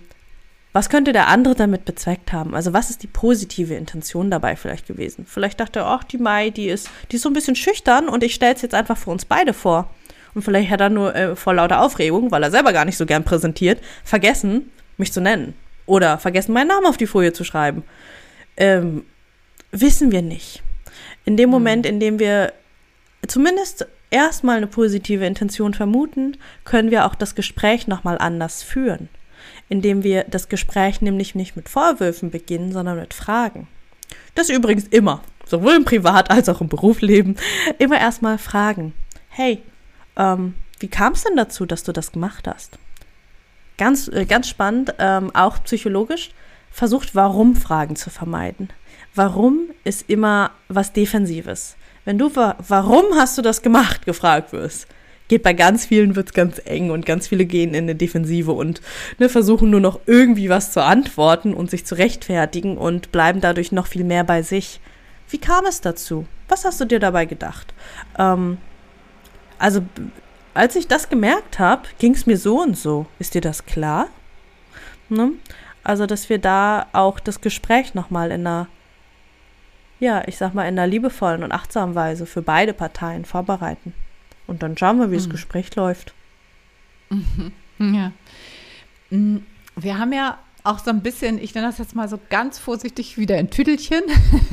was 0.72 0.90
könnte 0.90 1.12
der 1.12 1.28
andere 1.28 1.54
damit 1.54 1.86
bezweckt 1.86 2.32
haben? 2.32 2.54
Also 2.54 2.72
was 2.72 2.90
ist 2.90 3.02
die 3.02 3.08
positive 3.08 3.74
Intention 3.74 4.30
dabei 4.30 4.54
vielleicht 4.54 4.86
gewesen? 4.86 5.24
Vielleicht 5.26 5.60
dachte 5.60 5.80
er, 5.80 5.86
ach, 5.86 6.04
die 6.04 6.18
Mai, 6.18 6.50
die 6.50 6.68
ist, 6.68 6.90
die 7.10 7.16
ist 7.16 7.22
so 7.22 7.30
ein 7.30 7.32
bisschen 7.32 7.56
schüchtern 7.56 8.08
und 8.08 8.22
ich 8.22 8.34
stelle 8.34 8.54
es 8.54 8.62
jetzt 8.62 8.74
einfach 8.74 8.96
für 8.96 9.10
uns 9.10 9.24
beide 9.24 9.54
vor. 9.54 9.90
Und 10.34 10.42
vielleicht 10.42 10.70
hat 10.70 10.80
er 10.80 10.90
nur 10.90 11.14
äh, 11.14 11.36
vor 11.36 11.54
lauter 11.54 11.80
Aufregung, 11.80 12.30
weil 12.30 12.42
er 12.42 12.50
selber 12.50 12.72
gar 12.72 12.84
nicht 12.84 12.98
so 12.98 13.06
gern 13.06 13.24
präsentiert, 13.24 13.80
vergessen, 14.04 14.70
mich 14.98 15.12
zu 15.12 15.20
nennen. 15.20 15.54
Oder 15.86 16.18
vergessen, 16.18 16.52
meinen 16.52 16.68
Namen 16.68 16.86
auf 16.86 16.98
die 16.98 17.06
Folie 17.06 17.32
zu 17.32 17.44
schreiben. 17.44 17.82
Ähm, 18.56 19.04
wissen 19.72 20.12
wir 20.12 20.22
nicht. 20.22 20.62
In 21.24 21.36
dem 21.36 21.46
hm. 21.46 21.50
Moment, 21.50 21.86
in 21.86 21.98
dem 21.98 22.18
wir 22.18 22.52
zumindest 23.26 23.86
erstmal 24.10 24.56
eine 24.56 24.66
positive 24.66 25.26
Intention 25.26 25.74
vermuten, 25.74 26.36
können 26.64 26.90
wir 26.90 27.06
auch 27.06 27.14
das 27.14 27.34
Gespräch 27.34 27.86
nochmal 27.86 28.18
anders 28.18 28.62
führen, 28.62 29.08
indem 29.68 30.02
wir 30.02 30.24
das 30.24 30.48
Gespräch 30.48 31.00
nämlich 31.00 31.34
nicht 31.34 31.56
mit 31.56 31.68
Vorwürfen 31.68 32.30
beginnen, 32.30 32.72
sondern 32.72 32.98
mit 32.98 33.14
Fragen. 33.14 33.68
Das 34.34 34.48
übrigens 34.48 34.86
immer, 34.88 35.22
sowohl 35.46 35.74
im 35.74 35.84
Privat- 35.84 36.30
als 36.30 36.48
auch 36.48 36.60
im 36.60 36.68
Berufsleben, 36.68 37.36
immer 37.78 37.98
erstmal 37.98 38.38
fragen. 38.38 38.94
Hey, 39.28 39.62
ähm, 40.16 40.54
wie 40.78 40.88
kam 40.88 41.12
es 41.12 41.24
denn 41.24 41.36
dazu, 41.36 41.66
dass 41.66 41.82
du 41.82 41.92
das 41.92 42.12
gemacht 42.12 42.46
hast? 42.46 42.78
Ganz, 43.76 44.08
äh, 44.08 44.24
ganz 44.24 44.48
spannend, 44.48 44.94
ähm, 44.98 45.34
auch 45.34 45.62
psychologisch, 45.64 46.30
versucht 46.70 47.14
Warum-Fragen 47.14 47.96
zu 47.96 48.10
vermeiden. 48.10 48.70
Warum 49.14 49.70
ist 49.84 50.08
immer 50.08 50.50
was 50.68 50.92
Defensives? 50.92 51.76
Wenn 52.08 52.16
du, 52.16 52.34
warum 52.34 53.04
hast 53.16 53.36
du 53.36 53.42
das 53.42 53.60
gemacht, 53.60 54.06
gefragt 54.06 54.54
wirst, 54.54 54.86
geht 55.28 55.42
bei 55.42 55.52
ganz 55.52 55.84
vielen 55.84 56.16
wird's 56.16 56.32
ganz 56.32 56.58
eng 56.64 56.90
und 56.90 57.04
ganz 57.04 57.28
viele 57.28 57.44
gehen 57.44 57.74
in 57.74 57.84
eine 57.84 57.94
Defensive 57.94 58.52
und 58.52 58.80
ne, 59.18 59.28
versuchen 59.28 59.68
nur 59.68 59.80
noch 59.80 60.00
irgendwie 60.06 60.48
was 60.48 60.72
zu 60.72 60.82
antworten 60.82 61.52
und 61.52 61.70
sich 61.70 61.84
zu 61.84 61.96
rechtfertigen 61.96 62.78
und 62.78 63.12
bleiben 63.12 63.42
dadurch 63.42 63.72
noch 63.72 63.86
viel 63.86 64.04
mehr 64.04 64.24
bei 64.24 64.40
sich. 64.40 64.80
Wie 65.28 65.36
kam 65.36 65.66
es 65.66 65.82
dazu? 65.82 66.26
Was 66.48 66.64
hast 66.64 66.80
du 66.80 66.86
dir 66.86 66.98
dabei 66.98 67.26
gedacht? 67.26 67.74
Ähm, 68.18 68.56
also, 69.58 69.82
als 70.54 70.76
ich 70.76 70.88
das 70.88 71.10
gemerkt 71.10 71.58
habe, 71.58 71.82
ging 71.98 72.14
es 72.14 72.24
mir 72.24 72.38
so 72.38 72.62
und 72.62 72.78
so. 72.78 73.04
Ist 73.18 73.34
dir 73.34 73.42
das 73.42 73.66
klar? 73.66 74.08
Ne? 75.10 75.32
Also, 75.84 76.06
dass 76.06 76.30
wir 76.30 76.38
da 76.38 76.86
auch 76.94 77.20
das 77.20 77.42
Gespräch 77.42 77.92
nochmal 77.92 78.30
in 78.30 78.46
einer 78.46 78.66
ja, 80.00 80.22
ich 80.26 80.36
sag 80.36 80.54
mal, 80.54 80.62
in 80.62 80.78
einer 80.78 80.86
liebevollen 80.86 81.42
und 81.42 81.52
achtsamen 81.52 81.94
Weise 81.94 82.26
für 82.26 82.42
beide 82.42 82.72
Parteien 82.72 83.24
vorbereiten. 83.24 83.94
Und 84.46 84.62
dann 84.62 84.76
schauen 84.76 84.98
wir, 84.98 85.10
wie 85.10 85.14
mhm. 85.14 85.18
das 85.18 85.30
Gespräch 85.30 85.74
läuft. 85.76 86.14
Mhm. 87.10 87.52
Ja. 87.80 88.10
Mm, 89.10 89.36
wir 89.76 89.98
haben 89.98 90.12
ja 90.12 90.36
auch 90.64 90.80
so 90.80 90.90
ein 90.90 91.00
bisschen, 91.00 91.38
ich 91.38 91.54
nenne 91.54 91.68
das 91.68 91.78
jetzt 91.78 91.94
mal 91.94 92.08
so 92.08 92.18
ganz 92.28 92.58
vorsichtig 92.58 93.16
wieder 93.16 93.36
ein 93.36 93.50
Tüdelchen, 93.50 94.02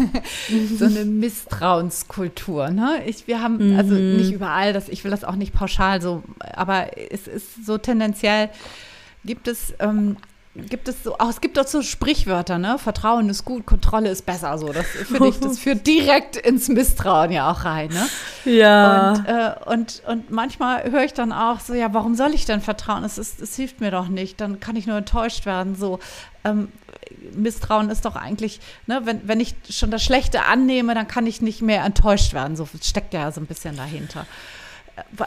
so 0.78 0.86
eine 0.86 1.06
Misstrauenskultur. 1.06 2.70
Ne? 2.70 3.02
Ich, 3.08 3.28
wir 3.28 3.42
haben, 3.42 3.76
also 3.78 3.96
mhm. 3.96 4.18
nicht 4.18 4.32
überall, 4.32 4.74
das, 4.74 4.90
ich 4.90 5.04
will 5.04 5.10
das 5.10 5.24
auch 5.24 5.36
nicht 5.36 5.54
pauschal 5.54 6.02
so, 6.02 6.24
aber 6.40 6.98
es 7.12 7.28
ist 7.28 7.66
so 7.66 7.80
tendenziell, 7.80 8.50
gibt 9.26 9.48
es 9.48 9.74
ähm, 9.80 10.18
gibt 10.56 10.88
es 10.88 11.04
so, 11.04 11.18
auch 11.18 11.30
es 11.30 11.42
gibt 11.42 11.60
auch 11.60 11.68
so 11.68 11.82
Sprichwörter, 11.82 12.58
ne? 12.58 12.78
Vertrauen 12.80 13.30
ist 13.30 13.44
gut, 13.44 13.66
Kontrolle 13.66 14.10
ist 14.10 14.26
besser. 14.26 14.58
So, 14.58 14.72
das 14.72 14.86
finde 14.86 15.28
ich, 15.28 15.40
das 15.40 15.60
führt 15.60 15.86
direkt 15.88 16.38
ins 16.38 16.70
Misstrauen 16.70 17.32
ja 17.32 17.52
auch 17.52 17.66
rein, 17.66 17.90
ne? 17.90 18.08
Ja. 18.46 19.12
Und, 19.12 19.26
äh, 19.26 19.74
und, 19.74 20.04
und 20.08 20.32
manchmal 20.32 20.90
höre 20.90 21.04
ich 21.04 21.14
dann 21.14 21.34
auch 21.34 21.60
so, 21.60 21.74
ja, 21.74 21.94
warum 21.94 22.16
soll 22.16 22.34
ich 22.34 22.46
denn 22.46 22.62
vertrauen? 22.62 23.04
Es, 23.04 23.18
ist, 23.18 23.42
es 23.42 23.56
hilft 23.56 23.82
mir 23.82 23.92
doch 23.92 24.08
nicht, 24.08 24.40
dann 24.40 24.60
kann 24.60 24.76
ich 24.76 24.88
nur 24.88 24.98
enttäuscht 24.98 25.46
werden. 25.46 25.76
So, 25.76 26.00
ähm, 26.46 26.70
Misstrauen 27.34 27.90
ist 27.90 28.06
doch 28.06 28.16
eigentlich, 28.16 28.62
ne, 28.88 29.02
wenn, 29.04 29.28
wenn 29.28 29.42
ich 29.42 29.56
schon 29.70 29.92
das 29.92 30.04
Schlechte 30.04 30.44
annehme, 30.44 30.96
dann 30.96 31.08
kann 31.08 31.28
ich 31.28 31.42
nicht 31.42 31.62
mehr 31.62 31.84
enttäuscht 31.84 32.34
werden. 32.34 32.56
So 32.56 32.68
steckt 32.82 33.14
ja 33.14 33.32
so 33.32 33.42
ein 33.42 33.48
bisschen 33.48 33.76
dahinter 33.76 34.26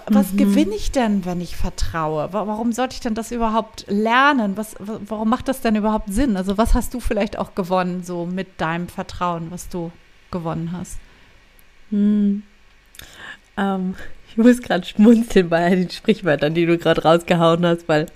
was 0.06 0.32
mhm. 0.32 0.36
gewinne 0.38 0.74
ich 0.74 0.92
denn, 0.92 1.24
wenn 1.26 1.40
ich 1.40 1.56
vertraue? 1.56 2.28
Warum 2.32 2.72
sollte 2.72 2.94
ich 2.94 3.00
denn 3.00 3.14
das 3.14 3.32
überhaupt 3.32 3.84
lernen? 3.88 4.56
Was, 4.56 4.76
warum 4.78 5.28
macht 5.28 5.48
das 5.48 5.60
denn 5.60 5.76
überhaupt 5.76 6.12
Sinn? 6.12 6.36
Also 6.36 6.56
was 6.56 6.74
hast 6.74 6.94
du 6.94 7.00
vielleicht 7.00 7.38
auch 7.38 7.54
gewonnen, 7.54 8.02
so 8.02 8.24
mit 8.24 8.60
deinem 8.60 8.88
Vertrauen, 8.88 9.50
was 9.50 9.68
du 9.68 9.92
gewonnen 10.30 10.72
hast? 10.72 10.98
Hm. 11.90 12.42
Ähm, 13.58 13.94
ich 14.30 14.38
muss 14.38 14.62
gerade 14.62 14.86
schmunzeln 14.86 15.50
bei 15.50 15.68
den 15.70 15.90
Sprichwörtern, 15.90 16.54
die 16.54 16.64
du 16.64 16.78
gerade 16.78 17.02
rausgehauen 17.02 17.66
hast, 17.66 17.88
weil 17.88 18.06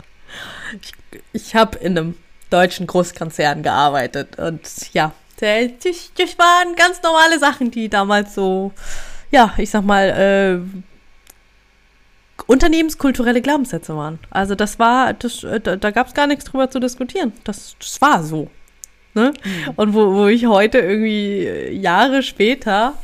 ich, 0.81 0.93
ich 1.33 1.55
habe 1.55 1.77
in 1.79 1.99
einem 1.99 2.15
deutschen 2.49 2.87
Großkonzern 2.87 3.62
gearbeitet 3.62 4.38
und 4.38 4.61
ja, 4.93 5.12
das, 5.38 6.38
waren 6.38 6.77
ganz 6.77 7.03
normale 7.03 7.38
Sachen, 7.38 7.71
die 7.71 7.88
damals 7.88 8.35
so, 8.35 8.73
ja, 9.31 9.53
ich 9.57 9.71
sag 9.71 9.85
mal, 9.85 10.09
äh, 10.09 10.83
unternehmenskulturelle 12.47 13.42
Glaubenssätze 13.42 13.97
waren. 13.97 14.18
Also 14.31 14.55
das 14.55 14.79
war, 14.79 15.12
das, 15.14 15.45
äh, 15.45 15.61
da, 15.61 15.77
da 15.77 15.90
gab 15.90 16.09
es 16.09 16.14
gar 16.14 16.27
nichts 16.27 16.45
drüber 16.45 16.71
zu 16.71 16.81
diskutieren. 16.81 17.33
Das, 17.45 17.77
das 17.79 18.01
war 18.01 18.23
so. 18.23 18.51
Ne? 19.14 19.33
Mhm. 19.45 19.73
Und 19.77 19.95
wo, 19.95 20.14
wo 20.14 20.27
ich 20.27 20.47
heute 20.47 20.79
irgendwie 20.79 21.45
äh, 21.45 21.73
Jahre 21.73 22.23
später 22.23 22.95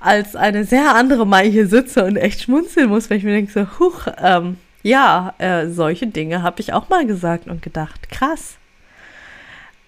als 0.00 0.36
eine 0.36 0.64
sehr 0.64 0.94
andere 0.94 1.26
Mai 1.26 1.50
hier 1.50 1.66
sitze 1.66 2.04
und 2.04 2.16
echt 2.16 2.42
schmunzeln 2.42 2.88
muss, 2.88 3.10
weil 3.10 3.18
ich 3.18 3.24
mir 3.24 3.32
denke 3.32 3.52
so, 3.52 3.78
huch, 3.78 4.06
ähm, 4.18 4.58
ja, 4.82 5.34
äh, 5.38 5.68
solche 5.68 6.06
Dinge 6.06 6.42
habe 6.42 6.60
ich 6.60 6.72
auch 6.72 6.88
mal 6.88 7.06
gesagt 7.06 7.48
und 7.48 7.62
gedacht, 7.62 8.10
krass. 8.10 8.58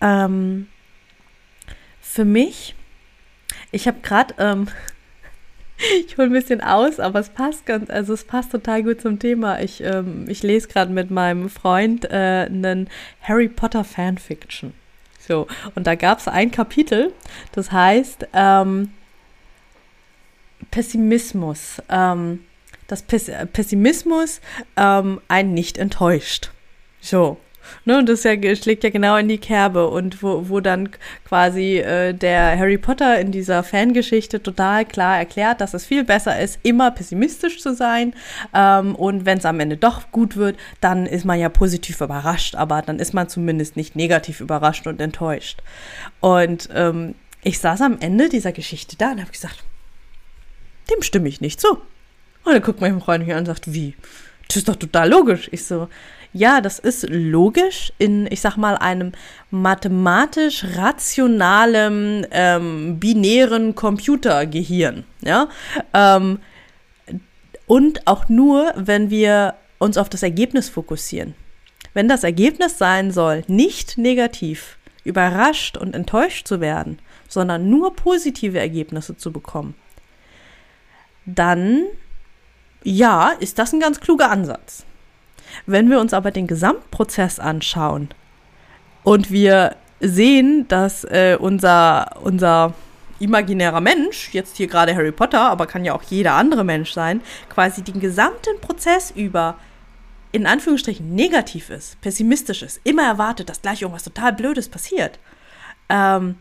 Ähm, 0.01 0.67
für 2.01 2.25
mich, 2.25 2.75
ich 3.71 3.87
habe 3.87 3.99
gerade 4.03 4.35
ähm, 4.39 4.67
ich 6.07 6.17
hole 6.17 6.29
ein 6.29 6.33
bisschen 6.33 6.61
aus, 6.61 7.01
aber 7.01 7.21
es 7.21 7.31
passt 7.31 7.67
ganz, 7.67 7.91
also 7.91 8.13
es 8.15 8.25
passt 8.25 8.53
total 8.53 8.83
gut 8.83 9.01
zum 9.01 9.19
Thema. 9.19 9.61
Ich, 9.61 9.83
ähm, 9.83 10.27
ich 10.29 10.43
lese 10.43 10.69
gerade 10.69 10.93
mit 10.93 11.11
meinem 11.11 11.49
Freund 11.49 12.05
äh, 12.05 12.47
einen 12.47 12.89
Harry 13.23 13.49
Potter 13.49 13.85
Fanfiction. 13.85 14.73
So, 15.27 15.47
und 15.75 15.87
da 15.87 15.95
gab 15.95 16.19
es 16.19 16.29
ein 16.29 16.51
Kapitel, 16.51 17.13
das 17.53 17.71
heißt 17.71 18.29
ähm, 18.33 18.93
Pessimismus. 20.71 21.83
Ähm, 21.89 22.41
dass 22.91 23.03
Pessimismus 23.03 24.41
ähm, 24.77 25.21
einen 25.29 25.55
nicht 25.55 25.79
enttäuscht. 25.79 26.51
So. 27.01 27.39
Ne, 27.85 27.99
und 27.99 28.09
das 28.09 28.25
ja, 28.25 28.33
schlägt 28.57 28.85
ja 28.85 28.91
genau 28.91 29.17
in 29.17 29.29
die 29.29 29.39
Kerbe 29.39 29.89
und 29.89 30.23
wo, 30.23 30.49
wo 30.49 30.61
dann 30.61 30.91
quasi 31.25 31.79
äh, 31.79 32.13
der 32.13 32.59
Harry 32.59 32.79
Potter 32.79 33.19
in 33.21 33.33
dieser 33.33 33.63
Fangeschichte 33.63 34.43
total 34.43 34.85
klar 34.85 35.19
erklärt, 35.19 35.61
dass 35.61 35.75
es 35.75 35.87
viel 35.87 36.05
besser 36.05 36.39
ist, 36.41 36.59
immer 36.63 36.91
pessimistisch 36.91 37.61
zu 37.61 37.75
sein 37.75 38.15
ähm, 38.55 38.95
und 38.95 39.25
wenn 39.25 39.39
es 39.39 39.45
am 39.45 39.61
Ende 39.61 39.77
doch 39.77 40.11
gut 40.13 40.37
wird, 40.37 40.59
dann 40.81 41.07
ist 41.07 41.25
man 41.25 41.39
ja 41.39 41.49
positiv 41.49 42.01
überrascht, 42.01 42.55
aber 42.55 42.83
dann 42.83 42.99
ist 42.99 43.15
man 43.15 43.29
zumindest 43.29 43.77
nicht 43.77 43.97
negativ 43.97 44.41
überrascht 44.41 44.87
und 44.87 45.01
enttäuscht. 45.01 45.63
Und 46.21 46.69
ähm, 46.75 47.15
ich 47.43 47.59
saß 47.59 47.81
am 47.83 47.99
Ende 48.01 48.29
dieser 48.29 48.53
Geschichte 48.53 48.97
da 48.97 49.13
und 49.13 49.21
habe 49.21 49.31
gesagt, 49.31 49.65
dem 50.91 51.03
stimme 51.03 51.29
ich 51.29 51.41
nicht 51.41 51.61
zu. 51.61 51.79
Und 52.45 52.55
dann 52.55 52.63
guckt 52.63 52.81
mein 52.81 53.01
Freund 53.01 53.25
mich 53.25 53.33
an 53.33 53.41
und 53.41 53.47
sagt, 53.47 53.73
wie? 53.73 53.95
Das 54.49 54.57
ist 54.57 54.69
doch 54.69 54.77
total 54.77 55.09
logisch. 55.09 55.49
Ich 55.53 55.65
so, 55.65 55.89
ja, 56.33 56.61
das 56.61 56.79
ist 56.79 57.07
logisch 57.09 57.93
in, 57.99 58.27
ich 58.31 58.41
sag 58.41 58.57
mal, 58.57 58.77
einem 58.77 59.13
mathematisch 59.51 60.65
rationalen, 60.77 62.27
ähm, 62.31 63.01
binären 63.01 63.75
Computergehirn. 63.75 65.05
Ja? 65.23 65.49
Ähm, 65.93 66.39
und 67.67 68.07
auch 68.07 68.29
nur, 68.29 68.73
wenn 68.77 69.11
wir 69.11 69.55
uns 69.79 69.97
auf 69.97 70.09
das 70.09 70.23
Ergebnis 70.23 70.69
fokussieren. 70.69 71.35
Wenn 71.95 72.09
das 72.09 72.23
Ergebnis 72.23 72.79
sein 72.79 73.11
soll, 73.11 73.43
nicht 73.49 73.99
negativ, 73.99 74.79
überrascht 75.03 75.77
und 75.77 75.95
enttäuscht 75.95 76.47
zu 76.47 76.61
werden, 76.61 77.01
sondern 77.29 77.69
nur 77.69 77.97
positive 77.97 78.59
Ergebnisse 78.59 79.17
zu 79.17 79.33
bekommen, 79.33 79.75
dann 81.27 81.85
ja, 82.83 83.31
ist 83.41 83.59
das 83.59 83.73
ein 83.73 83.81
ganz 83.81 84.01
kluger 84.01 84.31
Ansatz. 84.31 84.85
Wenn 85.67 85.91
wir 85.91 86.01
uns 86.01 86.13
aber 86.13 86.31
den 86.31 86.47
Gesamtprozess 86.47 87.39
anschauen 87.39 88.09
und 89.03 89.31
wir 89.31 89.77
sehen, 90.01 90.67
dass 90.69 91.05
äh, 91.05 91.37
unser, 91.39 92.17
unser 92.23 92.75
imaginärer 93.19 93.81
Mensch, 93.81 94.31
jetzt 94.33 94.57
hier 94.57 94.67
gerade 94.67 94.95
Harry 94.95 95.13
Potter, 95.13 95.41
aber 95.41 95.67
kann 95.67 95.85
ja 95.85 95.95
auch 95.95 96.03
jeder 96.03 96.35
andere 96.35 96.65
Mensch 96.65 96.93
sein, 96.93 97.21
quasi 97.49 97.83
den 97.83 98.01
gesamten 98.01 98.61
Prozess 98.61 99.11
über 99.11 99.57
in 100.33 100.47
Anführungsstrichen 100.47 101.15
negativ 101.15 101.71
ist, 101.71 102.01
pessimistisch 102.01 102.63
ist, 102.63 102.81
immer 102.85 103.03
erwartet, 103.03 103.49
dass 103.49 103.63
gleich 103.63 103.83
irgendwas 103.83 104.05
total 104.05 104.33
Blödes 104.33 104.69
passiert, 104.69 105.19
ähm, 105.89 106.37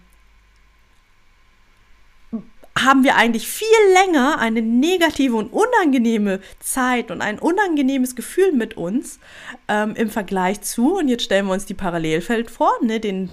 haben 2.84 3.04
wir 3.04 3.16
eigentlich 3.16 3.48
viel 3.48 3.68
länger 3.94 4.40
eine 4.40 4.62
negative 4.62 5.36
und 5.36 5.52
unangenehme 5.52 6.40
Zeit 6.60 7.12
und 7.12 7.22
ein 7.22 7.40
unangenehmes 7.40 8.16
Gefühl 8.16 8.52
mit 8.52 8.78
uns 8.78 9.20
ähm, 9.68 9.96
im 9.96 10.10
Vergleich 10.10 10.62
zu, 10.62 10.98
und 10.98 11.08
jetzt 11.08 11.24
stellen 11.24 11.48
wir 11.48 11.54
uns 11.54 11.66
die 11.66 11.74
Parallelwelt 11.74 12.50
vor, 12.50 12.72
ne, 12.82 13.00
den, 13.00 13.30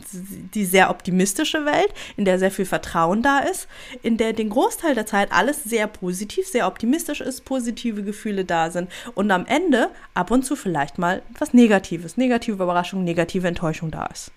die 0.55 0.65
sehr 0.65 0.91
optimistische 0.91 1.65
Welt, 1.65 1.93
in 2.17 2.25
der 2.25 2.39
sehr 2.39 2.51
viel 2.51 2.67
Vertrauen 2.67 3.23
da 3.23 3.39
ist, 3.39 3.69
in 4.03 4.17
der 4.17 4.33
den 4.33 4.51
Großteil 4.51 4.95
der 4.95 5.07
Zeit 5.07 5.33
alles 5.33 5.65
sehr 5.65 5.87
positiv, 5.87 6.47
sehr 6.47 6.67
optimistisch 6.67 7.21
ist, 7.21 7.45
positive 7.45 8.03
Gefühle 8.03 8.45
da 8.45 8.71
sind 8.71 8.91
und 9.15 9.31
am 9.31 9.47
Ende 9.47 9.91
ab 10.15 10.31
und 10.31 10.45
zu 10.45 10.57
vielleicht 10.57 10.99
mal 10.99 11.23
was 11.39 11.55
Negatives, 11.55 12.17
negative 12.17 12.63
Überraschung, 12.63 13.05
negative 13.05 13.49
Enttäuschung 13.49 13.91
da 13.91 14.07
ist. 14.07 14.31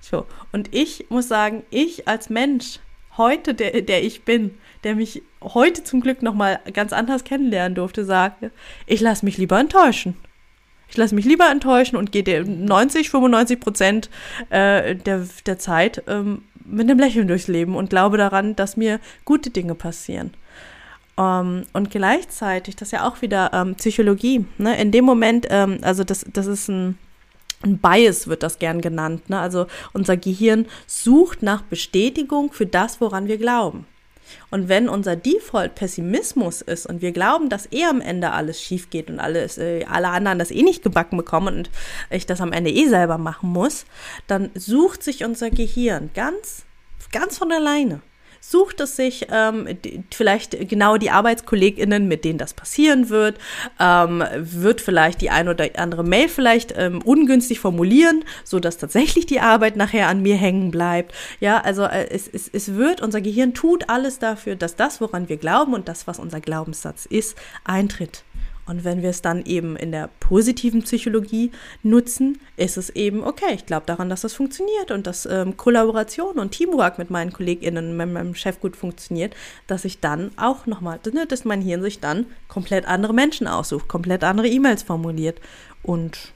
So, 0.00 0.26
und 0.52 0.74
ich 0.74 1.06
muss 1.10 1.28
sagen, 1.28 1.62
ich 1.70 2.08
als 2.08 2.30
Mensch 2.30 2.80
heute, 3.20 3.54
der, 3.54 3.82
der 3.82 4.02
ich 4.02 4.24
bin, 4.24 4.54
der 4.82 4.96
mich 4.96 5.22
heute 5.42 5.84
zum 5.84 6.00
Glück 6.00 6.22
nochmal 6.22 6.58
ganz 6.72 6.92
anders 6.92 7.22
kennenlernen 7.22 7.76
durfte, 7.76 8.04
sagte, 8.04 8.50
ich 8.86 9.00
lasse 9.00 9.24
mich 9.24 9.38
lieber 9.38 9.60
enttäuschen. 9.60 10.16
Ich 10.88 10.96
lasse 10.96 11.14
mich 11.14 11.24
lieber 11.24 11.48
enttäuschen 11.48 11.96
und 11.96 12.10
gehe 12.10 12.44
90, 12.44 13.10
95 13.10 13.60
Prozent 13.60 14.10
äh, 14.48 14.96
der, 14.96 15.28
der 15.46 15.58
Zeit 15.58 16.02
ähm, 16.08 16.42
mit 16.64 16.90
einem 16.90 16.98
Lächeln 16.98 17.28
durchs 17.28 17.46
Leben 17.46 17.76
und 17.76 17.90
glaube 17.90 18.16
daran, 18.16 18.56
dass 18.56 18.76
mir 18.76 18.98
gute 19.24 19.50
Dinge 19.50 19.74
passieren. 19.74 20.32
Um, 21.16 21.24
ähm, 21.26 21.62
und 21.74 21.90
gleichzeitig, 21.90 22.76
das 22.76 22.88
ist 22.88 22.92
ja 22.92 23.06
auch 23.06 23.20
wieder 23.20 23.50
ähm, 23.52 23.74
Psychologie, 23.74 24.46
ne? 24.58 24.80
in 24.80 24.90
dem 24.90 25.04
Moment, 25.04 25.46
ähm, 25.50 25.78
also 25.82 26.02
das, 26.02 26.24
das 26.32 26.46
ist 26.46 26.68
ein, 26.68 26.98
ein 27.62 27.78
Bias 27.78 28.26
wird 28.26 28.42
das 28.42 28.58
gern 28.58 28.80
genannt. 28.80 29.28
Ne? 29.28 29.38
Also 29.38 29.66
unser 29.92 30.16
Gehirn 30.16 30.66
sucht 30.86 31.42
nach 31.42 31.62
Bestätigung 31.62 32.52
für 32.52 32.66
das, 32.66 33.00
woran 33.00 33.28
wir 33.28 33.38
glauben. 33.38 33.86
Und 34.50 34.68
wenn 34.68 34.88
unser 34.88 35.16
Default 35.16 35.74
Pessimismus 35.74 36.62
ist 36.62 36.86
und 36.86 37.02
wir 37.02 37.12
glauben, 37.12 37.48
dass 37.48 37.70
eh 37.72 37.84
am 37.84 38.00
Ende 38.00 38.30
alles 38.30 38.62
schief 38.62 38.88
geht 38.88 39.10
und 39.10 39.18
alles, 39.18 39.58
äh, 39.58 39.84
alle 39.90 40.08
anderen 40.08 40.38
das 40.38 40.52
eh 40.52 40.62
nicht 40.62 40.82
gebacken 40.82 41.16
bekommen 41.16 41.58
und 41.58 41.70
ich 42.10 42.26
das 42.26 42.40
am 42.40 42.52
Ende 42.52 42.70
eh 42.70 42.86
selber 42.86 43.18
machen 43.18 43.50
muss, 43.50 43.86
dann 44.28 44.50
sucht 44.54 45.02
sich 45.02 45.24
unser 45.24 45.50
Gehirn 45.50 46.10
ganz, 46.14 46.64
ganz 47.10 47.38
von 47.38 47.50
alleine 47.50 48.00
sucht 48.40 48.80
es 48.80 48.96
sich 48.96 49.26
ähm, 49.30 49.68
die, 49.84 50.02
vielleicht 50.10 50.68
genau 50.68 50.96
die 50.96 51.10
ArbeitskollegInnen, 51.10 52.08
mit 52.08 52.24
denen 52.24 52.38
das 52.38 52.54
passieren 52.54 53.08
wird, 53.08 53.38
ähm, 53.78 54.24
wird 54.36 54.80
vielleicht 54.80 55.20
die 55.20 55.30
ein 55.30 55.48
oder 55.48 55.68
andere 55.76 56.02
Mail 56.02 56.28
vielleicht 56.28 56.74
ähm, 56.76 57.02
ungünstig 57.02 57.60
formulieren, 57.60 58.24
so 58.44 58.58
dass 58.58 58.78
tatsächlich 58.78 59.26
die 59.26 59.40
Arbeit 59.40 59.76
nachher 59.76 60.08
an 60.08 60.22
mir 60.22 60.36
hängen 60.36 60.70
bleibt. 60.70 61.14
Ja, 61.38 61.60
also 61.60 61.84
äh, 61.84 62.08
es, 62.10 62.26
es, 62.28 62.48
es 62.52 62.74
wird, 62.74 63.00
unser 63.00 63.20
Gehirn 63.20 63.54
tut 63.54 63.88
alles 63.88 64.18
dafür, 64.18 64.56
dass 64.56 64.76
das, 64.76 65.00
woran 65.00 65.28
wir 65.28 65.36
glauben 65.36 65.74
und 65.74 65.88
das, 65.88 66.06
was 66.06 66.18
unser 66.18 66.40
Glaubenssatz 66.40 67.06
ist, 67.06 67.36
eintritt. 67.64 68.24
Und 68.70 68.84
wenn 68.84 69.02
wir 69.02 69.10
es 69.10 69.20
dann 69.20 69.44
eben 69.46 69.74
in 69.74 69.90
der 69.90 70.08
positiven 70.20 70.84
Psychologie 70.84 71.50
nutzen, 71.82 72.38
ist 72.56 72.76
es 72.76 72.90
eben, 72.90 73.24
okay, 73.24 73.52
ich 73.52 73.66
glaube 73.66 73.84
daran, 73.84 74.08
dass 74.08 74.20
das 74.20 74.32
funktioniert 74.32 74.92
und 74.92 75.08
dass 75.08 75.26
ähm, 75.26 75.56
Kollaboration 75.56 76.38
und 76.38 76.52
Teamwork 76.52 76.96
mit 76.96 77.10
meinen 77.10 77.32
KollegInnen 77.32 77.96
mit 77.96 78.12
meinem 78.12 78.36
Chef 78.36 78.60
gut 78.60 78.76
funktioniert, 78.76 79.34
dass 79.66 79.84
ich 79.84 79.98
dann 79.98 80.30
auch 80.36 80.66
nochmal, 80.66 81.00
ne, 81.12 81.26
dass 81.26 81.44
mein 81.44 81.60
Hirn 81.62 81.82
sich 81.82 81.98
dann 81.98 82.26
komplett 82.46 82.86
andere 82.86 83.12
Menschen 83.12 83.48
aussucht, 83.48 83.88
komplett 83.88 84.22
andere 84.22 84.46
E-Mails 84.46 84.84
formuliert 84.84 85.40
und 85.82 86.32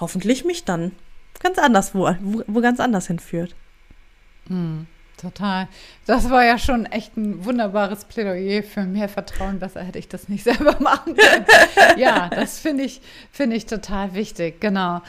hoffentlich 0.00 0.44
mich 0.44 0.64
dann 0.64 0.90
ganz 1.38 1.58
anders, 1.58 1.94
wo, 1.94 2.12
wo, 2.48 2.60
ganz 2.62 2.80
anders 2.80 3.06
hinführt. 3.06 3.54
Mhm. 4.48 4.88
Total. 5.16 5.68
Das 6.06 6.28
war 6.28 6.44
ja 6.44 6.58
schon 6.58 6.86
echt 6.86 7.16
ein 7.16 7.44
wunderbares 7.44 8.04
Plädoyer 8.04 8.62
für 8.62 8.82
mehr 8.82 9.08
Vertrauen. 9.08 9.58
Besser 9.58 9.82
hätte 9.82 9.98
ich 9.98 10.08
das 10.08 10.28
nicht 10.28 10.44
selber 10.44 10.76
machen 10.80 11.16
können. 11.16 11.46
ja, 11.96 12.28
das 12.28 12.58
finde 12.58 12.84
ich, 12.84 13.00
finde 13.30 13.56
ich 13.56 13.66
total 13.66 14.14
wichtig. 14.14 14.60
Genau. 14.60 15.02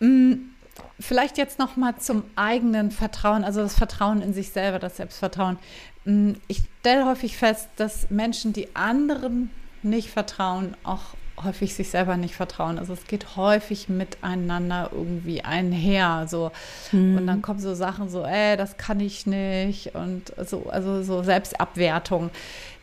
Hm, 0.00 0.50
vielleicht 0.98 1.38
jetzt 1.38 1.58
noch 1.58 1.76
mal 1.76 1.96
zum 1.98 2.24
eigenen 2.34 2.90
Vertrauen, 2.90 3.44
also 3.44 3.62
das 3.62 3.74
Vertrauen 3.74 4.20
in 4.20 4.34
sich 4.34 4.50
selber, 4.50 4.78
das 4.78 4.96
Selbstvertrauen. 4.96 5.58
Hm, 6.04 6.36
ich 6.48 6.62
stelle 6.80 7.06
häufig 7.06 7.36
fest, 7.36 7.68
dass 7.76 8.10
Menschen, 8.10 8.52
die 8.52 8.74
anderen 8.74 9.50
nicht 9.82 10.10
vertrauen, 10.10 10.76
auch 10.82 11.02
häufig 11.42 11.74
sich 11.74 11.90
selber 11.90 12.16
nicht 12.16 12.34
vertrauen. 12.34 12.78
Also 12.78 12.92
es 12.92 13.06
geht 13.06 13.36
häufig 13.36 13.88
miteinander 13.88 14.90
irgendwie 14.92 15.42
einher. 15.42 16.26
So. 16.28 16.52
Mhm. 16.92 17.18
Und 17.18 17.26
dann 17.26 17.42
kommen 17.42 17.60
so 17.60 17.74
Sachen 17.74 18.08
so, 18.08 18.24
ey, 18.24 18.56
das 18.56 18.76
kann 18.76 19.00
ich 19.00 19.26
nicht. 19.26 19.94
Und 19.94 20.32
so, 20.44 20.68
also 20.70 21.02
so 21.02 21.22
Selbstabwertung. 21.22 22.30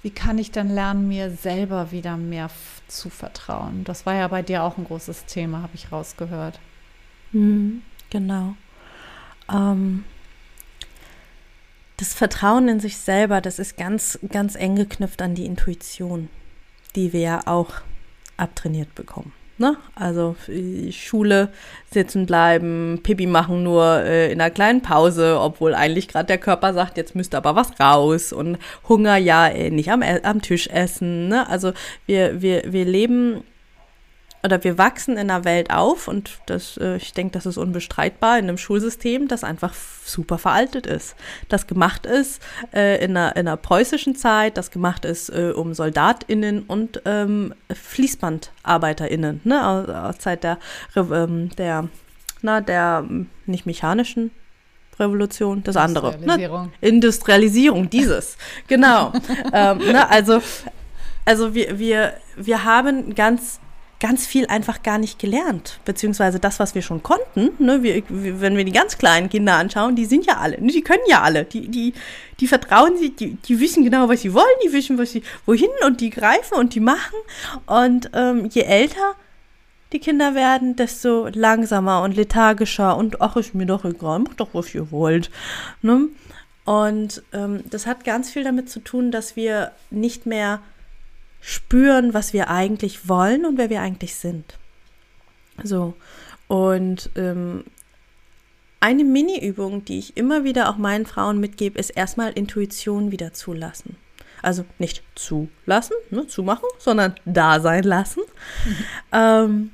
Wie 0.01 0.11
kann 0.11 0.37
ich 0.37 0.51
dann 0.51 0.69
lernen, 0.69 1.07
mir 1.07 1.31
selber 1.31 1.91
wieder 1.91 2.17
mehr 2.17 2.49
zu 2.87 3.09
vertrauen? 3.09 3.83
Das 3.85 4.05
war 4.05 4.15
ja 4.15 4.27
bei 4.27 4.41
dir 4.41 4.63
auch 4.63 4.77
ein 4.77 4.85
großes 4.85 5.25
Thema, 5.25 5.61
habe 5.61 5.75
ich 5.75 5.91
rausgehört. 5.91 6.59
Mhm, 7.31 7.81
genau. 8.09 8.55
Ähm, 9.51 10.03
das 11.97 12.13
Vertrauen 12.13 12.67
in 12.67 12.79
sich 12.79 12.97
selber, 12.97 13.39
das 13.39 13.59
ist 13.59 13.77
ganz, 13.77 14.19
ganz 14.29 14.55
eng 14.55 14.75
geknüpft 14.75 15.21
an 15.21 15.35
die 15.35 15.45
Intuition, 15.45 16.29
die 16.95 17.13
wir 17.13 17.21
ja 17.21 17.41
auch 17.47 17.71
abtrainiert 18.37 18.95
bekommen. 18.95 19.33
Ne? 19.59 19.77
Also 19.93 20.35
Schule 20.89 21.49
sitzen 21.91 22.25
bleiben, 22.25 23.01
Pipi 23.03 23.27
machen 23.27 23.61
nur 23.61 24.01
äh, 24.01 24.31
in 24.31 24.41
einer 24.41 24.49
kleinen 24.49 24.81
Pause, 24.81 25.39
obwohl 25.39 25.75
eigentlich 25.75 26.07
gerade 26.07 26.25
der 26.25 26.39
Körper 26.39 26.73
sagt, 26.73 26.97
jetzt 26.97 27.15
müsste 27.15 27.37
aber 27.37 27.55
was 27.55 27.79
raus 27.79 28.33
und 28.33 28.57
Hunger 28.89 29.17
ja 29.17 29.47
äh, 29.47 29.69
nicht 29.69 29.91
am, 29.91 30.01
am 30.01 30.41
Tisch 30.41 30.67
essen. 30.67 31.27
Ne? 31.27 31.47
Also 31.47 31.71
wir, 32.07 32.41
wir, 32.41 32.73
wir 32.73 32.85
leben 32.85 33.43
oder 34.43 34.63
wir 34.63 34.77
wachsen 34.77 35.13
in 35.13 35.31
einer 35.31 35.45
Welt 35.45 35.71
auf 35.71 36.07
und 36.07 36.39
das, 36.47 36.77
äh, 36.77 36.97
ich 36.97 37.13
denke, 37.13 37.31
das 37.31 37.45
ist 37.45 37.57
unbestreitbar 37.57 38.37
in 38.37 38.45
einem 38.45 38.57
Schulsystem, 38.57 39.29
das 39.29 39.43
einfach 39.43 39.73
super 39.73 40.37
veraltet 40.37 40.85
ist. 40.85 41.15
Das 41.47 41.65
gemacht 41.65 42.05
ist 42.05 42.41
äh, 42.73 43.03
in, 43.03 43.15
einer, 43.15 43.35
in 43.37 43.47
einer 43.47 43.57
preußischen 43.57 44.15
Zeit, 44.15 44.57
das 44.57 44.69
gemacht 44.69 45.05
ist 45.05 45.29
äh, 45.29 45.53
um 45.55 45.73
SoldatInnen 45.73 46.63
und 46.63 47.01
ähm, 47.05 47.53
FließbandarbeiterInnen, 47.73 49.41
ne, 49.45 49.65
aus, 49.65 49.89
aus 49.89 50.17
Zeit 50.19 50.43
der, 50.43 50.59
ähm, 50.95 51.49
der, 51.57 51.87
na, 52.41 52.59
der 52.59 53.05
nicht 53.45 53.65
mechanischen 53.65 54.31
Revolution, 54.99 55.63
das 55.63 55.77
andere. 55.77 56.11
Ne? 56.11 56.15
Industrialisierung. 56.17 56.65
Ne? 56.65 56.71
Industrialisierung, 56.81 57.89
dieses. 57.89 58.37
genau. 58.67 59.13
ähm, 59.53 59.77
ne, 59.77 60.09
also, 60.09 60.41
also 61.23 61.53
wir, 61.55 61.79
wir, 61.79 62.13
wir 62.35 62.65
haben 62.65 63.15
ganz 63.15 63.61
ganz 64.03 64.27
viel 64.27 64.47
einfach 64.47 64.83
gar 64.83 64.97
nicht 64.97 65.17
gelernt. 65.17 65.79
Beziehungsweise 65.85 66.37
das, 66.37 66.59
was 66.59 66.75
wir 66.75 66.81
schon 66.81 67.03
konnten, 67.03 67.51
ne, 67.57 67.83
wir, 67.83 68.03
wenn 68.09 68.57
wir 68.57 68.65
die 68.65 68.73
ganz 68.73 68.97
kleinen 68.97 69.29
Kinder 69.29 69.53
anschauen, 69.53 69.95
die 69.95 70.03
sind 70.03 70.25
ja 70.25 70.39
alle, 70.39 70.59
ne, 70.61 70.73
die 70.73 70.81
können 70.81 71.03
ja 71.07 71.21
alle. 71.21 71.45
Die, 71.45 71.69
die, 71.69 71.93
die 72.41 72.47
vertrauen 72.47 72.97
sich, 72.97 73.15
die, 73.15 73.35
die 73.35 73.61
wissen 73.61 73.81
genau, 73.85 74.09
was 74.09 74.19
sie 74.19 74.33
wollen, 74.33 74.59
die 74.65 74.73
wissen, 74.73 74.97
was 74.97 75.13
sie, 75.13 75.23
wohin 75.45 75.69
und 75.87 76.01
die 76.01 76.09
greifen 76.09 76.55
und 76.55 76.75
die 76.75 76.81
machen. 76.81 77.15
Und 77.65 78.11
ähm, 78.13 78.49
je 78.51 78.63
älter 78.63 79.15
die 79.93 79.99
Kinder 79.99 80.35
werden, 80.35 80.75
desto 80.75 81.29
langsamer 81.29 82.01
und 82.01 82.17
lethargischer 82.17 82.97
und 82.97 83.21
ach, 83.21 83.37
ist 83.37 83.55
mir 83.55 83.67
doch 83.67 83.85
egal, 83.85 84.19
macht 84.19 84.41
doch, 84.41 84.49
was 84.51 84.75
ihr 84.75 84.91
wollt. 84.91 85.31
Ne? 85.81 86.09
Und 86.65 87.23
ähm, 87.31 87.63
das 87.69 87.85
hat 87.85 88.03
ganz 88.03 88.29
viel 88.29 88.43
damit 88.43 88.69
zu 88.69 88.81
tun, 88.81 89.11
dass 89.11 89.37
wir 89.37 89.71
nicht 89.91 90.25
mehr 90.25 90.59
spüren, 91.43 92.13
was 92.13 92.31
wir 92.31 92.49
eigentlich 92.49 93.09
wollen 93.09 93.45
und 93.45 93.57
wer 93.57 93.69
wir 93.69 93.81
eigentlich 93.81 94.15
sind. 94.15 94.57
So, 95.61 95.93
und 96.47 97.09
ähm, 97.15 97.65
eine 98.79 99.03
Mini-Übung, 99.03 99.85
die 99.85 99.99
ich 99.99 100.17
immer 100.17 100.45
wieder 100.45 100.69
auch 100.69 100.77
meinen 100.77 101.05
Frauen 101.05 101.39
mitgebe, 101.39 101.77
ist 101.77 101.91
erstmal 101.91 102.31
Intuition 102.31 103.11
wieder 103.11 103.33
zulassen. 103.33 103.97
Also 104.41 104.65
nicht 104.79 105.03
zulassen, 105.15 105.95
ne, 106.09 106.27
zumachen, 106.27 106.67
sondern 106.79 107.15
da 107.25 107.59
sein 107.59 107.83
lassen. 107.83 108.23
Mhm. 108.65 108.85
Ähm, 109.11 109.71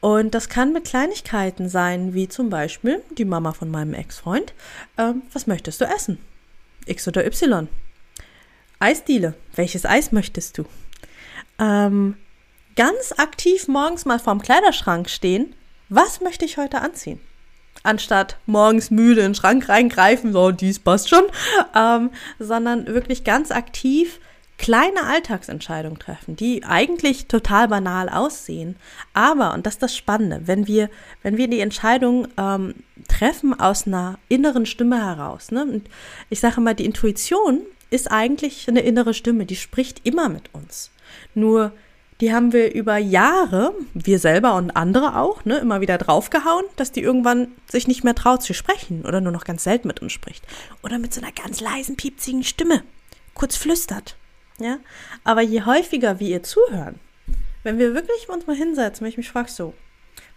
und 0.00 0.34
das 0.34 0.48
kann 0.48 0.72
mit 0.72 0.84
Kleinigkeiten 0.84 1.68
sein, 1.68 2.14
wie 2.14 2.28
zum 2.28 2.48
Beispiel 2.48 3.02
die 3.18 3.26
Mama 3.26 3.52
von 3.52 3.70
meinem 3.70 3.92
Ex-Freund. 3.92 4.54
Ähm, 4.96 5.22
was 5.32 5.46
möchtest 5.46 5.80
du 5.80 5.84
essen? 5.84 6.18
X 6.86 7.06
oder 7.06 7.26
Y? 7.26 7.68
Eisdiele. 8.80 9.34
Welches 9.54 9.84
Eis 9.84 10.10
möchtest 10.10 10.56
du? 10.56 10.64
Ähm, 11.58 12.16
ganz 12.76 13.12
aktiv 13.18 13.68
morgens 13.68 14.06
mal 14.06 14.18
vorm 14.18 14.40
Kleiderschrank 14.40 15.10
stehen. 15.10 15.54
Was 15.90 16.22
möchte 16.22 16.46
ich 16.46 16.56
heute 16.56 16.80
anziehen? 16.80 17.20
Anstatt 17.82 18.38
morgens 18.46 18.90
müde 18.90 19.20
in 19.20 19.28
den 19.28 19.34
Schrank 19.34 19.68
reingreifen, 19.68 20.32
so, 20.32 20.50
dies 20.50 20.78
passt 20.78 21.10
schon, 21.10 21.24
ähm, 21.76 22.10
sondern 22.38 22.86
wirklich 22.86 23.22
ganz 23.22 23.50
aktiv 23.50 24.18
kleine 24.56 25.04
Alltagsentscheidungen 25.04 25.98
treffen, 25.98 26.36
die 26.36 26.64
eigentlich 26.64 27.26
total 27.26 27.68
banal 27.68 28.08
aussehen. 28.08 28.76
Aber, 29.14 29.54
und 29.54 29.66
das 29.66 29.74
ist 29.74 29.82
das 29.82 29.96
Spannende, 29.96 30.42
wenn 30.46 30.66
wir, 30.66 30.90
wenn 31.22 31.36
wir 31.36 31.48
die 31.48 31.60
Entscheidung 31.60 32.28
ähm, 32.36 32.74
treffen 33.08 33.58
aus 33.58 33.86
einer 33.86 34.18
inneren 34.28 34.66
Stimme 34.66 35.02
heraus, 35.02 35.50
ne? 35.50 35.62
und 35.64 35.88
ich 36.28 36.40
sage 36.40 36.60
mal, 36.60 36.74
die 36.74 36.84
Intuition 36.84 37.60
ist 37.90 38.10
eigentlich 38.10 38.68
eine 38.68 38.80
innere 38.80 39.14
Stimme, 39.14 39.46
die 39.46 39.56
spricht 39.56 40.06
immer 40.06 40.28
mit 40.28 40.54
uns. 40.54 40.90
Nur 41.34 41.72
die 42.20 42.34
haben 42.34 42.52
wir 42.52 42.74
über 42.74 42.98
Jahre, 42.98 43.74
wir 43.94 44.18
selber 44.18 44.54
und 44.54 44.72
andere 44.72 45.16
auch, 45.16 45.44
ne, 45.44 45.58
immer 45.58 45.80
wieder 45.80 45.96
draufgehauen, 45.96 46.64
dass 46.76 46.92
die 46.92 47.00
irgendwann 47.00 47.48
sich 47.66 47.88
nicht 47.88 48.04
mehr 48.04 48.14
traut 48.14 48.42
zu 48.42 48.52
sprechen 48.52 49.06
oder 49.06 49.20
nur 49.20 49.32
noch 49.32 49.44
ganz 49.44 49.64
selten 49.64 49.88
mit 49.88 50.00
uns 50.02 50.12
spricht. 50.12 50.46
Oder 50.82 50.98
mit 50.98 51.14
so 51.14 51.22
einer 51.22 51.32
ganz 51.32 51.60
leisen, 51.60 51.96
piepzigen 51.96 52.44
Stimme, 52.44 52.82
kurz 53.34 53.56
flüstert. 53.56 54.16
Ja? 54.58 54.78
Aber 55.24 55.40
je 55.40 55.62
häufiger 55.62 56.20
wir 56.20 56.28
ihr 56.28 56.42
zuhören, 56.42 57.00
wenn 57.62 57.78
wir 57.78 57.94
wirklich 57.94 58.28
uns 58.28 58.46
mal 58.46 58.56
hinsetzen, 58.56 59.02
wenn 59.02 59.10
ich 59.10 59.16
mich 59.16 59.30
frage, 59.30 59.50
so, 59.50 59.72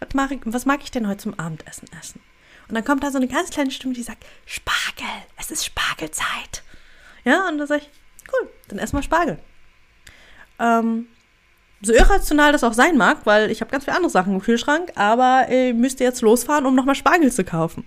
was 0.00 0.14
mag, 0.14 0.30
ich, 0.30 0.40
was 0.44 0.66
mag 0.66 0.80
ich 0.82 0.90
denn 0.90 1.06
heute 1.06 1.18
zum 1.18 1.38
Abendessen 1.38 1.88
essen? 1.98 2.20
Und 2.68 2.74
dann 2.74 2.84
kommt 2.84 3.04
da 3.04 3.10
so 3.10 3.18
eine 3.18 3.28
ganz 3.28 3.50
kleine 3.50 3.70
Stimme, 3.70 3.92
die 3.92 4.02
sagt, 4.02 4.24
Spargel, 4.46 5.06
es 5.36 5.50
ist 5.50 5.66
Spargelzeit. 5.66 6.63
Ja, 7.24 7.48
und 7.48 7.58
dann 7.58 7.66
sage 7.66 7.82
ich, 7.82 7.90
cool, 8.32 8.48
dann 8.68 8.78
erstmal 8.78 9.02
Spargel. 9.02 9.38
Ähm, 10.58 11.08
so 11.84 11.92
irrational 11.92 12.52
das 12.52 12.64
auch 12.64 12.72
sein 12.72 12.96
mag, 12.96 13.18
weil 13.24 13.50
ich 13.50 13.60
habe 13.60 13.70
ganz 13.70 13.84
viele 13.84 13.96
andere 13.96 14.10
Sachen 14.10 14.34
im 14.34 14.40
Kühlschrank, 14.40 14.92
aber 14.94 15.48
ihr 15.50 15.74
müsst 15.74 16.00
jetzt 16.00 16.22
losfahren, 16.22 16.66
um 16.66 16.74
nochmal 16.74 16.94
Spargel 16.94 17.30
zu 17.30 17.44
kaufen. 17.44 17.84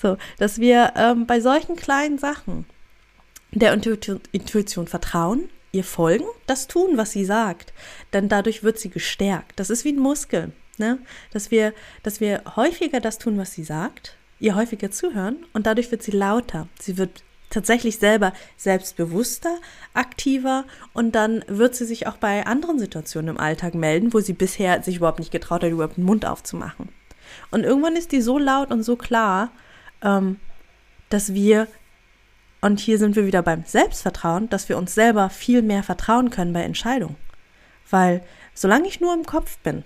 So, 0.00 0.16
dass 0.38 0.58
wir 0.58 0.92
ähm, 0.96 1.26
bei 1.26 1.40
solchen 1.40 1.76
kleinen 1.76 2.18
Sachen 2.18 2.66
der 3.52 3.72
Intuition, 3.72 4.20
Intuition 4.32 4.86
vertrauen, 4.86 5.48
ihr 5.72 5.84
folgen, 5.84 6.26
das 6.46 6.66
tun, 6.66 6.96
was 6.96 7.12
sie 7.12 7.24
sagt, 7.24 7.72
denn 8.12 8.28
dadurch 8.28 8.62
wird 8.62 8.78
sie 8.78 8.90
gestärkt. 8.90 9.58
Das 9.58 9.70
ist 9.70 9.84
wie 9.84 9.92
ein 9.92 9.98
Muskel, 9.98 10.52
ne? 10.78 10.98
dass, 11.32 11.50
wir, 11.50 11.72
dass 12.02 12.20
wir 12.20 12.42
häufiger 12.56 13.00
das 13.00 13.18
tun, 13.18 13.38
was 13.38 13.52
sie 13.52 13.64
sagt, 13.64 14.16
ihr 14.40 14.54
häufiger 14.54 14.90
zuhören 14.90 15.46
und 15.52 15.66
dadurch 15.66 15.90
wird 15.90 16.02
sie 16.02 16.10
lauter. 16.10 16.68
Sie 16.80 16.98
wird 16.98 17.22
tatsächlich 17.50 17.98
selber 17.98 18.32
selbstbewusster, 18.56 19.56
aktiver 19.94 20.64
und 20.92 21.14
dann 21.14 21.44
wird 21.46 21.74
sie 21.74 21.84
sich 21.84 22.06
auch 22.06 22.16
bei 22.16 22.46
anderen 22.46 22.78
Situationen 22.78 23.36
im 23.36 23.40
Alltag 23.40 23.74
melden, 23.74 24.12
wo 24.12 24.20
sie 24.20 24.32
bisher 24.32 24.82
sich 24.82 24.96
überhaupt 24.96 25.18
nicht 25.18 25.30
getraut 25.30 25.62
hat, 25.62 25.70
überhaupt 25.70 25.96
den 25.96 26.04
Mund 26.04 26.26
aufzumachen. 26.26 26.88
Und 27.50 27.64
irgendwann 27.64 27.96
ist 27.96 28.12
die 28.12 28.20
so 28.20 28.38
laut 28.38 28.70
und 28.70 28.82
so 28.82 28.96
klar, 28.96 29.50
ähm, 30.02 30.38
dass 31.08 31.34
wir, 31.34 31.68
und 32.60 32.80
hier 32.80 32.98
sind 32.98 33.16
wir 33.16 33.26
wieder 33.26 33.42
beim 33.42 33.64
Selbstvertrauen, 33.64 34.48
dass 34.48 34.68
wir 34.68 34.76
uns 34.76 34.94
selber 34.94 35.30
viel 35.30 35.62
mehr 35.62 35.82
vertrauen 35.82 36.30
können 36.30 36.52
bei 36.52 36.62
Entscheidungen. 36.62 37.16
Weil 37.88 38.22
solange 38.54 38.88
ich 38.88 39.00
nur 39.00 39.14
im 39.14 39.24
Kopf 39.24 39.58
bin, 39.58 39.84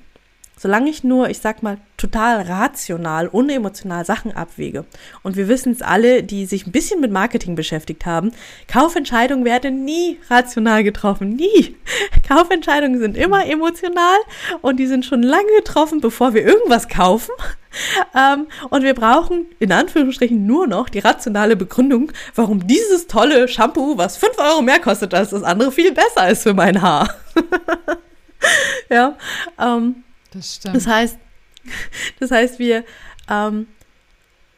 Solange 0.62 0.90
ich 0.90 1.04
nur, 1.04 1.30
ich 1.30 1.38
sag 1.38 1.62
mal, 1.62 1.78
total 1.96 2.42
rational, 2.42 3.28
unemotional 3.28 4.04
Sachen 4.04 4.36
abwäge. 4.36 4.84
Und 5.22 5.34
wir 5.36 5.48
wissen 5.48 5.72
es 5.72 5.80
alle, 5.80 6.22
die 6.22 6.44
sich 6.44 6.66
ein 6.66 6.70
bisschen 6.70 7.00
mit 7.00 7.10
Marketing 7.10 7.54
beschäftigt 7.54 8.04
haben, 8.04 8.32
Kaufentscheidungen 8.68 9.46
werden 9.46 9.86
nie 9.86 10.18
rational 10.28 10.84
getroffen. 10.84 11.30
Nie. 11.30 11.76
Kaufentscheidungen 12.28 13.00
sind 13.00 13.16
immer 13.16 13.46
emotional 13.46 14.18
und 14.60 14.76
die 14.76 14.86
sind 14.86 15.06
schon 15.06 15.22
lange 15.22 15.48
getroffen, 15.56 16.02
bevor 16.02 16.34
wir 16.34 16.44
irgendwas 16.44 16.88
kaufen. 16.88 17.32
Ähm, 18.16 18.48
und 18.70 18.82
wir 18.82 18.94
brauchen 18.94 19.46
in 19.60 19.70
Anführungsstrichen 19.70 20.44
nur 20.44 20.66
noch 20.66 20.88
die 20.88 20.98
rationale 20.98 21.54
Begründung, 21.54 22.10
warum 22.34 22.66
dieses 22.66 23.06
tolle 23.06 23.46
Shampoo, 23.46 23.96
was 23.96 24.16
5 24.16 24.36
Euro 24.38 24.60
mehr 24.60 24.80
kostet 24.80 25.14
als 25.14 25.30
das 25.30 25.44
andere, 25.44 25.70
viel 25.70 25.92
besser 25.92 26.28
ist 26.28 26.42
für 26.42 26.52
mein 26.52 26.82
Haar. 26.82 27.14
ja. 28.90 29.16
Ähm, 29.56 30.02
das 30.32 30.56
stimmt. 30.56 30.76
Das 30.76 30.86
heißt, 30.86 31.18
das 32.20 32.30
heißt, 32.30 32.58
wir 32.58 32.84
ähm, 33.28 33.66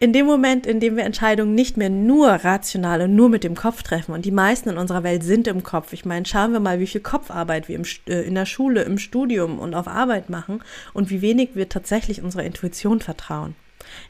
in 0.02 0.12
dem 0.12 0.26
Moment, 0.26 0.66
in 0.66 0.80
dem 0.80 0.96
wir 0.96 1.04
Entscheidungen 1.04 1.54
nicht 1.54 1.76
mehr 1.76 1.88
nur 1.88 2.28
rational 2.28 3.02
und 3.02 3.14
nur 3.14 3.28
mit 3.28 3.44
dem 3.44 3.54
Kopf 3.54 3.84
treffen, 3.84 4.12
und 4.12 4.24
die 4.24 4.32
meisten 4.32 4.70
in 4.70 4.76
unserer 4.76 5.04
Welt 5.04 5.22
sind 5.22 5.46
im 5.46 5.62
Kopf. 5.62 5.92
Ich 5.92 6.04
meine, 6.04 6.26
schauen 6.26 6.52
wir 6.52 6.58
mal, 6.58 6.80
wie 6.80 6.88
viel 6.88 7.00
Kopfarbeit 7.00 7.68
wir 7.68 7.76
im, 7.76 7.84
äh, 8.08 8.22
in 8.22 8.34
der 8.34 8.46
Schule, 8.46 8.82
im 8.82 8.98
Studium 8.98 9.60
und 9.60 9.74
auf 9.74 9.86
Arbeit 9.86 10.28
machen 10.28 10.60
und 10.92 11.10
wie 11.10 11.22
wenig 11.22 11.50
wir 11.54 11.68
tatsächlich 11.68 12.20
unserer 12.20 12.42
Intuition 12.42 13.00
vertrauen. 13.00 13.54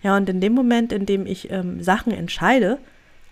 Ja, 0.03 0.17
und 0.17 0.31
in 0.31 0.41
dem 0.41 0.55
Moment, 0.55 0.93
in 0.93 1.05
dem 1.05 1.27
ich 1.27 1.51
ähm, 1.51 1.83
Sachen 1.83 2.13
entscheide, 2.13 2.79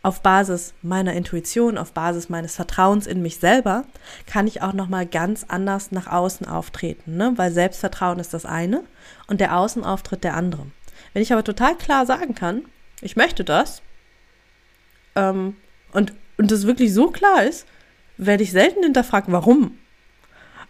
auf 0.03 0.22
Basis 0.22 0.72
meiner 0.82 1.12
Intuition, 1.12 1.76
auf 1.76 1.92
Basis 1.92 2.28
meines 2.28 2.57
Vertrauens 2.57 3.07
in 3.07 3.20
mich 3.20 3.36
selber, 3.36 3.84
kann 4.26 4.46
ich 4.46 4.62
auch 4.62 4.72
noch 4.72 4.88
mal 4.88 5.07
ganz 5.07 5.44
anders 5.48 5.92
nach 5.92 6.07
außen 6.07 6.46
auftreten, 6.48 7.16
ne? 7.16 7.32
Weil 7.36 7.53
Selbstvertrauen 7.53 8.18
ist 8.18 8.32
das 8.32 8.46
eine 8.46 8.82
und 9.26 9.40
der 9.40 9.57
Außenauftritt 9.57 10.24
der 10.24 10.34
andere. 10.34 10.66
Wenn 11.12 11.22
ich 11.22 11.32
aber 11.32 11.44
total 11.44 11.76
klar 11.76 12.07
sagen 12.07 12.34
kann, 12.34 12.62
ich 13.03 13.16
möchte 13.16 13.44
das, 13.44 13.82
ähm, 15.16 15.57
und 15.92 16.14
und 16.40 16.51
das 16.51 16.66
wirklich 16.66 16.94
so 16.94 17.11
klar 17.11 17.44
ist, 17.44 17.66
werde 18.16 18.42
ich 18.42 18.51
selten 18.51 18.82
hinterfragt, 18.82 19.26
warum. 19.30 19.78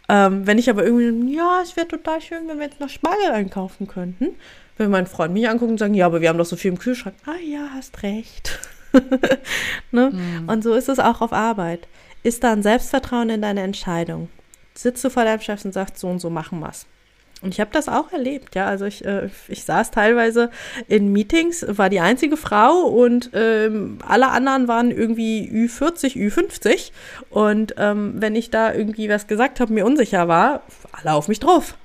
Ähm, 0.09 0.45
wenn 0.45 0.59
ich 0.59 0.69
aber 0.69 0.85
irgendwie, 0.85 1.37
ja, 1.37 1.61
es 1.63 1.77
wäre 1.77 1.87
total 1.87 2.21
schön, 2.21 2.49
wenn 2.49 2.59
wir 2.59 2.67
jetzt 2.67 2.81
noch 2.81 2.89
Spargel 2.89 3.31
einkaufen 3.31 3.87
könnten, 3.87 4.35
wenn 4.77 4.91
mein 4.91 5.07
Freund 5.07 5.33
mich 5.33 5.49
anguckt 5.49 5.71
und 5.71 5.79
sagt, 5.79 5.95
ja, 5.95 6.07
aber 6.07 6.21
wir 6.21 6.29
haben 6.29 6.39
doch 6.39 6.45
so 6.45 6.57
viel 6.57 6.73
im 6.73 6.79
Kühlschrank. 6.79 7.15
Ah 7.25 7.39
ja, 7.41 7.69
hast 7.73 8.03
recht. 8.03 8.59
ne? 9.91 10.11
Mhm. 10.13 10.49
Und 10.49 10.63
so 10.63 10.75
ist 10.75 10.89
es 10.89 10.99
auch 10.99 11.21
auf 11.21 11.33
Arbeit. 11.33 11.89
Ist 12.23 12.45
da 12.45 12.53
ein 12.53 12.63
Selbstvertrauen 12.63 13.31
in 13.31 13.43
deine 13.43 13.63
Entscheidung? 13.63 14.29
Sitzt 14.75 15.05
du 15.05 15.11
vor 15.11 15.25
deinem 15.25 15.41
Chef 15.41 15.65
und 15.65 15.73
sagst, 15.73 15.99
so 15.99 16.09
und 16.09 16.21
so 16.21 16.31
machen 16.31 16.61
wir's. 16.61 16.87
Und 17.43 17.55
ich 17.55 17.61
habe 17.61 17.71
das 17.73 17.89
auch 17.89 18.13
erlebt, 18.13 18.55
ja. 18.55 18.67
Also 18.67 18.85
ich, 18.85 19.05
äh, 19.05 19.31
ich 19.49 19.65
saß 19.65 19.91
teilweise 19.91 20.51
in 20.89 21.11
Meetings, 21.11 21.65
war 21.69 21.89
die 21.89 22.01
einzige 22.01 22.37
Frau 22.37 22.83
und 22.83 23.31
ähm, 23.33 23.99
alle 24.07 24.29
anderen 24.29 24.69
waren 24.69 24.91
irgendwie 24.91 25.51
Ü40, 25.51 26.17
Ü50. 26.17 26.93
Und 27.31 27.75
ähm, 27.79 28.15
wenn 28.17 28.35
ich 28.37 28.51
da 28.51 28.75
irgendwie 28.75 29.09
was 29.09 29.27
gesagt 29.27 29.61
habe, 29.61 29.73
mir 29.73 29.87
unsicher 29.87 30.29
war, 30.29 30.63
alle 30.93 31.15
auf 31.15 31.29
mich 31.29 31.41
drauf. 31.41 31.77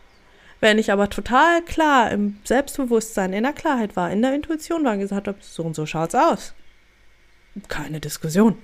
Wenn 0.60 0.78
ich 0.78 0.92
aber 0.92 1.10
total 1.10 1.62
klar 1.62 2.12
im 2.12 2.38
Selbstbewusstsein, 2.44 3.34
in 3.34 3.44
der 3.44 3.54
Klarheit 3.54 3.96
war, 3.96 4.12
in 4.12 4.22
der 4.22 4.34
Intuition 4.34 4.84
war 4.84 4.94
und 4.94 5.00
gesagt 5.00 5.28
habe, 5.28 5.38
so 5.40 5.64
und 5.64 5.76
so 5.76 5.86
schaut's 5.86 6.16
aus. 6.16 6.54
Keine 7.68 8.00
Diskussion. 8.00 8.58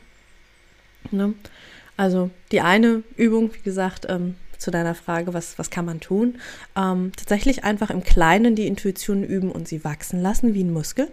Ne? 1.12 1.34
Also 1.98 2.30
die 2.52 2.62
eine 2.62 3.04
Übung, 3.16 3.54
wie 3.54 3.62
gesagt, 3.62 4.06
ähm, 4.10 4.36
zu 4.58 4.72
deiner 4.72 4.96
Frage, 4.96 5.34
was, 5.34 5.58
was 5.58 5.70
kann 5.70 5.86
man 5.86 6.00
tun? 6.00 6.36
Ähm, 6.76 7.12
tatsächlich 7.18 7.64
einfach 7.64 7.90
im 7.90 8.04
Kleinen 8.04 8.56
die 8.56 8.68
Intuition 8.68 9.24
üben 9.24 9.52
und 9.52 9.68
sie 9.68 9.84
wachsen 9.84 10.22
lassen 10.22 10.54
wie 10.54 10.64
ein 10.64 10.72
Muskel. 10.72 11.12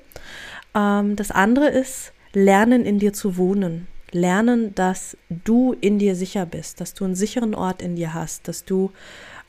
Ähm, 0.74 1.16
das 1.16 1.30
andere 1.30 1.68
ist, 1.68 2.12
lernen 2.34 2.84
in 2.84 2.98
dir 2.98 3.12
zu 3.12 3.36
wohnen. 3.36 3.86
Lernen, 4.10 4.74
dass 4.74 5.16
du 5.28 5.74
in 5.80 5.98
dir 5.98 6.14
sicher 6.14 6.46
bist, 6.46 6.80
dass 6.80 6.94
du 6.94 7.04
einen 7.04 7.14
sicheren 7.14 7.54
Ort 7.54 7.82
in 7.82 7.96
dir 7.96 8.14
hast, 8.14 8.48
dass 8.48 8.64
du 8.64 8.92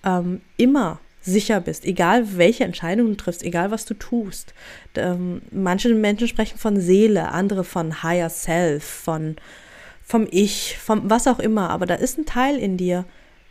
ähm, 0.03 0.41
immer 0.57 0.99
sicher 1.21 1.59
bist, 1.61 1.85
egal 1.85 2.37
welche 2.37 2.63
Entscheidungen 2.63 3.11
du 3.11 3.17
triffst, 3.17 3.43
egal 3.43 3.71
was 3.71 3.85
du 3.85 3.93
tust. 3.93 4.53
Ähm, 4.95 5.41
manche 5.51 5.93
Menschen 5.93 6.27
sprechen 6.27 6.57
von 6.57 6.79
Seele, 6.79 7.29
andere 7.31 7.63
von 7.63 8.03
Higher 8.03 8.29
Self, 8.29 8.83
von 8.83 9.35
vom 10.09 10.27
Ich, 10.31 10.75
vom 10.79 11.07
was 11.07 11.27
auch 11.27 11.37
immer, 11.37 11.69
aber 11.69 11.85
da 11.85 11.93
ist 11.93 12.17
ein 12.17 12.25
Teil 12.25 12.57
in 12.57 12.77
dir, 12.77 13.05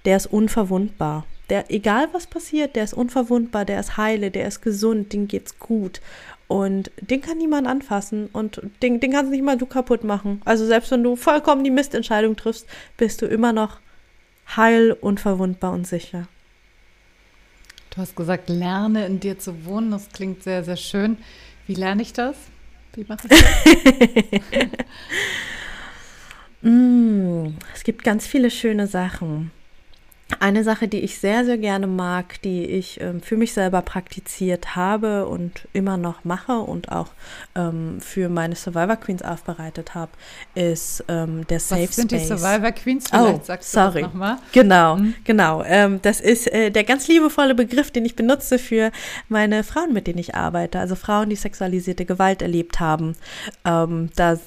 der 0.05 0.17
ist 0.17 0.27
unverwundbar. 0.27 1.25
Der, 1.51 1.71
egal 1.71 2.09
was 2.13 2.27
passiert, 2.27 2.75
der 2.75 2.83
ist 2.83 2.95
unverwundbar, 2.95 3.65
der 3.65 3.79
ist 3.79 3.97
heile, 3.97 4.33
der 4.33 4.49
ist 4.49 4.61
gesund, 4.61 5.13
dem 5.13 5.29
geht's 5.29 5.59
gut. 5.61 6.01
Und 6.49 6.91
den 7.01 7.21
kann 7.21 7.39
niemand 7.39 7.69
anfassen 7.69 8.29
und 8.33 8.61
den, 8.83 9.01
den 9.01 9.13
kannst 9.13 9.31
nicht 9.31 9.45
mal 9.45 9.57
du 9.57 9.67
kaputt 9.67 10.03
machen. 10.03 10.43
Also 10.45 10.67
selbst 10.67 10.91
wenn 10.91 11.05
du 11.05 11.15
vollkommen 11.15 11.63
die 11.63 11.71
Mistentscheidung 11.71 12.37
triffst, 12.37 12.67
bist 12.97 13.23
du 13.23 13.27
immer 13.27 13.53
noch 13.53 13.79
heil, 14.57 14.97
unverwundbar 14.99 15.73
und 15.73 15.87
sicher. 15.87 16.27
Du 17.91 17.99
hast 17.99 18.17
gesagt, 18.17 18.49
lerne 18.49 19.07
in 19.07 19.21
dir 19.21 19.39
zu 19.39 19.65
wohnen. 19.65 19.91
Das 19.91 20.09
klingt 20.11 20.43
sehr, 20.43 20.65
sehr 20.65 20.77
schön. 20.77 21.19
Wie 21.67 21.75
lerne 21.75 22.03
ich 22.03 22.13
das? 22.13 22.37
Wie 22.95 23.05
mache 23.09 23.29
ich 23.29 23.31
das? 23.31 24.41
mm, 26.63 27.55
es 27.75 27.85
gibt 27.85 28.05
ganz 28.05 28.27
viele 28.27 28.51
schöne 28.51 28.87
Sachen. 28.87 29.51
Eine 30.41 30.63
Sache, 30.63 30.89
die 30.89 31.01
ich 31.01 31.19
sehr, 31.19 31.47
sehr 31.47 31.57
gerne 31.57 31.87
mag, 31.87 32.43
die 32.43 32.65
ich 32.67 33.01
ähm, 33.01 33.23
für 33.23 33.39
mich 33.39 33.55
selber 33.55 33.81
praktiziert 33.81 34.77
habe 34.77 35.27
und 35.27 35.67
immer 35.73 35.97
noch 35.97 36.23
mache 36.23 36.59
und 36.59 36.93
auch 36.93 37.09
ähm, 37.55 37.99
für 38.01 38.29
meine 38.29 38.55
Survivor 38.55 38.97
Queens 38.97 39.23
aufbereitet 39.23 39.95
habe, 39.95 40.13
ist 40.55 41.03
ähm, 41.09 41.47
der 41.47 41.61
Safe 41.61 41.81
Space. 41.81 41.89
Was 41.89 41.97
sind 41.97 42.13
die 42.13 42.19
Survivor 42.19 42.73
Queens? 42.73 43.07
Oh, 43.07 43.17
Vielleicht 43.17 43.41
oh, 43.41 43.45
sagst 43.45 43.75
du 43.75 43.81
sorry. 43.81 44.03
das 44.03 44.13
nochmal. 44.13 44.37
Genau, 44.53 44.97
mhm. 44.97 45.15
genau. 45.25 45.63
Ähm, 45.65 46.01
das 46.03 46.21
ist 46.21 46.47
äh, 46.53 46.71
der 46.71 46.85
ganz 46.85 47.09
liebevolle 47.09 47.55
Begriff, 47.55 47.91
den 47.91 48.05
ich 48.05 48.15
benutze 48.15 48.59
für 48.59 48.93
meine 49.31 49.65
Frauen, 49.65 49.95
mit 49.95 50.07
denen 50.07 50.19
ich 50.19 50.35
arbeite. 50.35 50.79
Also 50.79 50.95
Frauen, 50.95 51.31
die 51.31 51.37
sexualisierte 51.37 52.05
Gewalt 52.05 52.43
erlebt 52.43 52.81
haben. 52.81 53.17
Ähm, 53.65 54.11
da, 54.15 54.39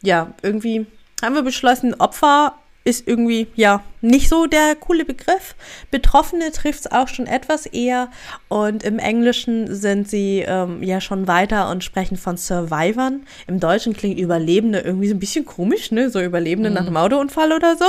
ja, 0.00 0.32
irgendwie 0.40 0.86
haben 1.22 1.34
wir 1.34 1.42
beschlossen, 1.42 1.94
Opfer 1.94 2.54
ist 2.86 3.08
irgendwie 3.08 3.48
ja 3.56 3.82
nicht 4.00 4.28
so 4.28 4.46
der 4.46 4.76
coole 4.76 5.04
Begriff. 5.04 5.56
Betroffene 5.90 6.52
trifft 6.52 6.80
es 6.80 6.92
auch 6.92 7.08
schon 7.08 7.26
etwas 7.26 7.66
eher 7.66 8.08
und 8.48 8.84
im 8.84 9.00
Englischen 9.00 9.74
sind 9.74 10.08
sie 10.08 10.44
ähm, 10.46 10.84
ja 10.84 11.00
schon 11.00 11.26
weiter 11.26 11.68
und 11.70 11.82
sprechen 11.82 12.16
von 12.16 12.36
Survivern. 12.36 13.26
Im 13.48 13.58
Deutschen 13.58 13.92
klingt 13.92 14.20
Überlebende 14.20 14.78
irgendwie 14.78 15.08
so 15.08 15.16
ein 15.16 15.18
bisschen 15.18 15.44
komisch, 15.44 15.90
ne? 15.90 16.10
So 16.10 16.20
Überlebende 16.20 16.70
mhm. 16.70 16.74
nach 16.76 16.86
einem 16.86 16.96
Autounfall 16.96 17.52
oder 17.52 17.76
so. 17.76 17.86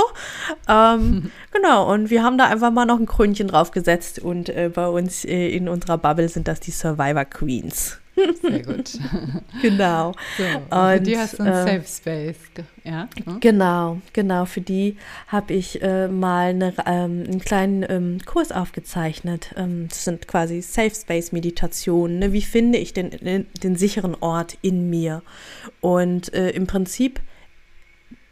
Ähm, 0.68 1.30
genau, 1.52 1.92
und 1.92 2.10
wir 2.10 2.24
haben 2.24 2.36
da 2.36 2.46
einfach 2.46 2.72
mal 2.72 2.84
noch 2.84 2.98
ein 2.98 3.06
Krönchen 3.06 3.46
draufgesetzt 3.46 4.18
und 4.18 4.48
äh, 4.48 4.68
bei 4.74 4.88
uns 4.88 5.24
äh, 5.24 5.48
in 5.50 5.68
unserer 5.68 5.98
Bubble 5.98 6.28
sind 6.28 6.48
das 6.48 6.58
die 6.58 6.72
Survivor 6.72 7.24
Queens. 7.24 7.98
Sehr 8.42 8.62
gut. 8.62 8.98
genau. 9.62 10.12
So, 10.36 10.44
und 10.44 10.92
für 10.92 11.00
die 11.00 11.18
hast 11.18 11.38
du 11.38 11.42
einen 11.42 11.52
äh, 11.52 11.80
Safe 11.80 11.84
Space. 11.86 12.64
Ja? 12.84 13.08
Hm? 13.24 13.40
Genau, 13.40 13.98
genau. 14.12 14.44
Für 14.44 14.60
die 14.60 14.96
habe 15.26 15.54
ich 15.54 15.82
äh, 15.82 16.08
mal 16.08 16.50
eine, 16.50 16.74
ähm, 16.86 17.24
einen 17.26 17.40
kleinen 17.40 17.84
ähm, 17.88 18.18
Kurs 18.24 18.52
aufgezeichnet. 18.52 19.54
Ähm, 19.56 19.86
das 19.88 20.04
sind 20.04 20.26
quasi 20.26 20.62
Safe 20.62 20.94
Space 20.94 21.32
Meditationen. 21.32 22.18
Ne? 22.18 22.32
Wie 22.32 22.42
finde 22.42 22.78
ich 22.78 22.92
den, 22.92 23.10
den, 23.10 23.46
den, 23.62 23.76
sicheren 23.76 24.14
Ort 24.14 24.58
in 24.62 24.90
mir? 24.90 25.22
Und 25.80 26.32
äh, 26.34 26.50
im 26.50 26.66
Prinzip 26.66 27.20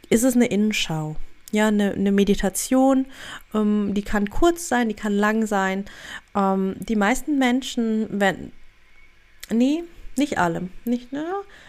ist 0.09 0.23
es 0.23 0.35
eine 0.35 0.47
Innenschau. 0.47 1.15
Ja, 1.51 1.69
eine, 1.69 1.93
eine 1.93 2.11
Meditation, 2.11 3.05
ähm, 3.53 3.93
die 3.93 4.01
kann 4.01 4.29
kurz 4.29 4.67
sein, 4.67 4.89
die 4.89 4.95
kann 4.95 5.13
lang 5.13 5.45
sein. 5.45 5.85
Ähm, 6.35 6.75
die 6.79 6.97
meisten 6.97 7.39
Menschen, 7.39 8.07
wenn, 8.09 8.51
Nee, 9.49 9.83
nicht 10.17 10.37
alle. 10.37 10.69
Nicht, 10.85 11.11
ne? 11.13 11.25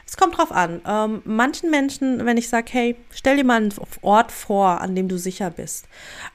Es 0.06 0.16
kommt 0.16 0.38
drauf 0.38 0.52
an. 0.52 0.80
Ähm, 0.86 1.22
manchen 1.24 1.70
Menschen, 1.70 2.24
wenn 2.24 2.36
ich 2.36 2.48
sage, 2.48 2.66
hey, 2.72 2.96
stell 3.10 3.36
dir 3.36 3.44
mal 3.44 3.56
einen 3.56 3.74
Ort 4.02 4.32
vor, 4.32 4.80
an 4.80 4.94
dem 4.94 5.08
du 5.08 5.18
sicher 5.18 5.50
bist. 5.50 5.86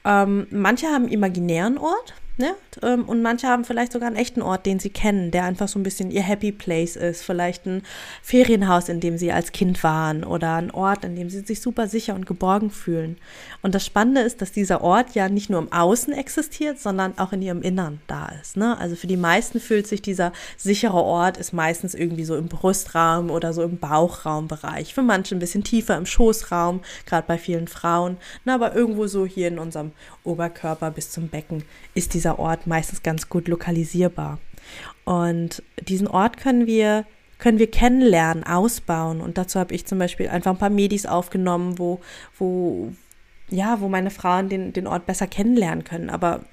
Ähm, 0.06 0.48
manche 0.52 0.88
haben 0.88 1.04
einen 1.04 1.14
imaginären 1.14 1.78
Ort. 1.78 2.14
Ne? 2.36 2.55
Ähm, 2.81 3.05
und 3.05 3.21
manche 3.21 3.47
haben 3.47 3.63
vielleicht 3.63 3.91
sogar 3.91 4.07
einen 4.07 4.15
echten 4.15 4.41
Ort, 4.41 4.65
den 4.65 4.79
sie 4.79 4.89
kennen, 4.89 5.29
der 5.29 5.43
einfach 5.43 5.67
so 5.67 5.77
ein 5.77 5.84
bisschen 5.84 6.09
ihr 6.09 6.23
Happy 6.23 6.51
Place 6.51 6.95
ist. 6.95 7.23
Vielleicht 7.23 7.67
ein 7.67 7.84
Ferienhaus, 8.23 8.89
in 8.89 8.99
dem 8.99 9.19
sie 9.19 9.31
als 9.31 9.51
Kind 9.51 9.84
waren 9.84 10.23
oder 10.23 10.55
ein 10.55 10.71
Ort, 10.71 11.05
in 11.05 11.15
dem 11.15 11.29
sie 11.29 11.41
sich 11.41 11.61
super 11.61 11.88
sicher 11.88 12.15
und 12.15 12.25
geborgen 12.25 12.71
fühlen. 12.71 13.17
Und 13.61 13.75
das 13.75 13.86
Spannende 13.86 14.21
ist, 14.21 14.41
dass 14.41 14.51
dieser 14.51 14.81
Ort 14.81 15.13
ja 15.13 15.29
nicht 15.29 15.51
nur 15.51 15.61
im 15.61 15.71
Außen 15.71 16.11
existiert, 16.11 16.79
sondern 16.79 17.19
auch 17.19 17.34
in 17.34 17.43
ihrem 17.43 17.61
Innern 17.61 18.01
da 18.07 18.29
ist. 18.41 18.57
Ne? 18.57 18.79
Also 18.79 18.95
für 18.95 19.07
die 19.07 19.17
meisten 19.17 19.59
fühlt 19.59 19.86
sich 19.86 20.01
dieser 20.01 20.34
sichere 20.57 21.03
Ort 21.03 21.38
ist 21.38 21.53
meistens 21.53 21.93
irgendwie 21.93 22.25
so 22.25 22.36
im 22.36 22.47
Brustraum 22.47 23.29
oder 23.29 23.53
so 23.53 23.61
im 23.61 23.77
Bauchraumbereich. 23.77 24.95
Für 24.95 25.03
manche 25.03 25.36
ein 25.36 25.39
bisschen 25.39 25.63
tiefer 25.63 25.97
im 25.97 26.07
Schoßraum, 26.07 26.81
gerade 27.05 27.27
bei 27.27 27.38
vielen 27.38 27.67
Frauen. 27.67 28.17
Na, 28.43 28.55
aber 28.55 28.73
irgendwo 28.73 29.05
so 29.05 29.27
hier 29.27 29.49
in 29.49 29.59
unserem 29.59 29.91
Oberkörper 30.23 30.89
bis 30.89 31.11
zum 31.11 31.27
Becken 31.27 31.63
ist 31.93 32.15
dieser 32.15 32.22
Ort 32.32 32.67
meistens 32.67 33.03
ganz 33.03 33.30
gut 33.30 33.47
lokalisierbar. 33.47 34.39
Und 35.05 35.61
diesen 35.88 36.07
Ort 36.07 36.38
können 36.38 36.65
wir 36.65 37.05
können 37.43 37.59
wir 37.59 37.69
kennenlernen, 37.69 38.45
ausbauen. 38.45 39.19
Und 39.19 39.38
dazu 39.38 39.59
habe 39.59 39.76
ich 39.76 39.86
zum 39.86 39.99
Beispiel 39.99 40.30
einfach 40.30 40.51
ein 40.51 40.57
paar 40.57 40.69
Medis 40.69 41.05
aufgenommen, 41.05 41.78
wo, 41.78 41.99
wo, 42.38 42.93
ja, 43.49 43.82
wo 43.82 43.89
meine 43.89 44.11
Frauen 44.11 44.47
den, 44.47 44.71
den 44.71 44.88
Ort 44.88 45.05
besser 45.05 45.28
kennenlernen 45.28 45.84
können. 45.84 46.09
Aber 46.09 46.45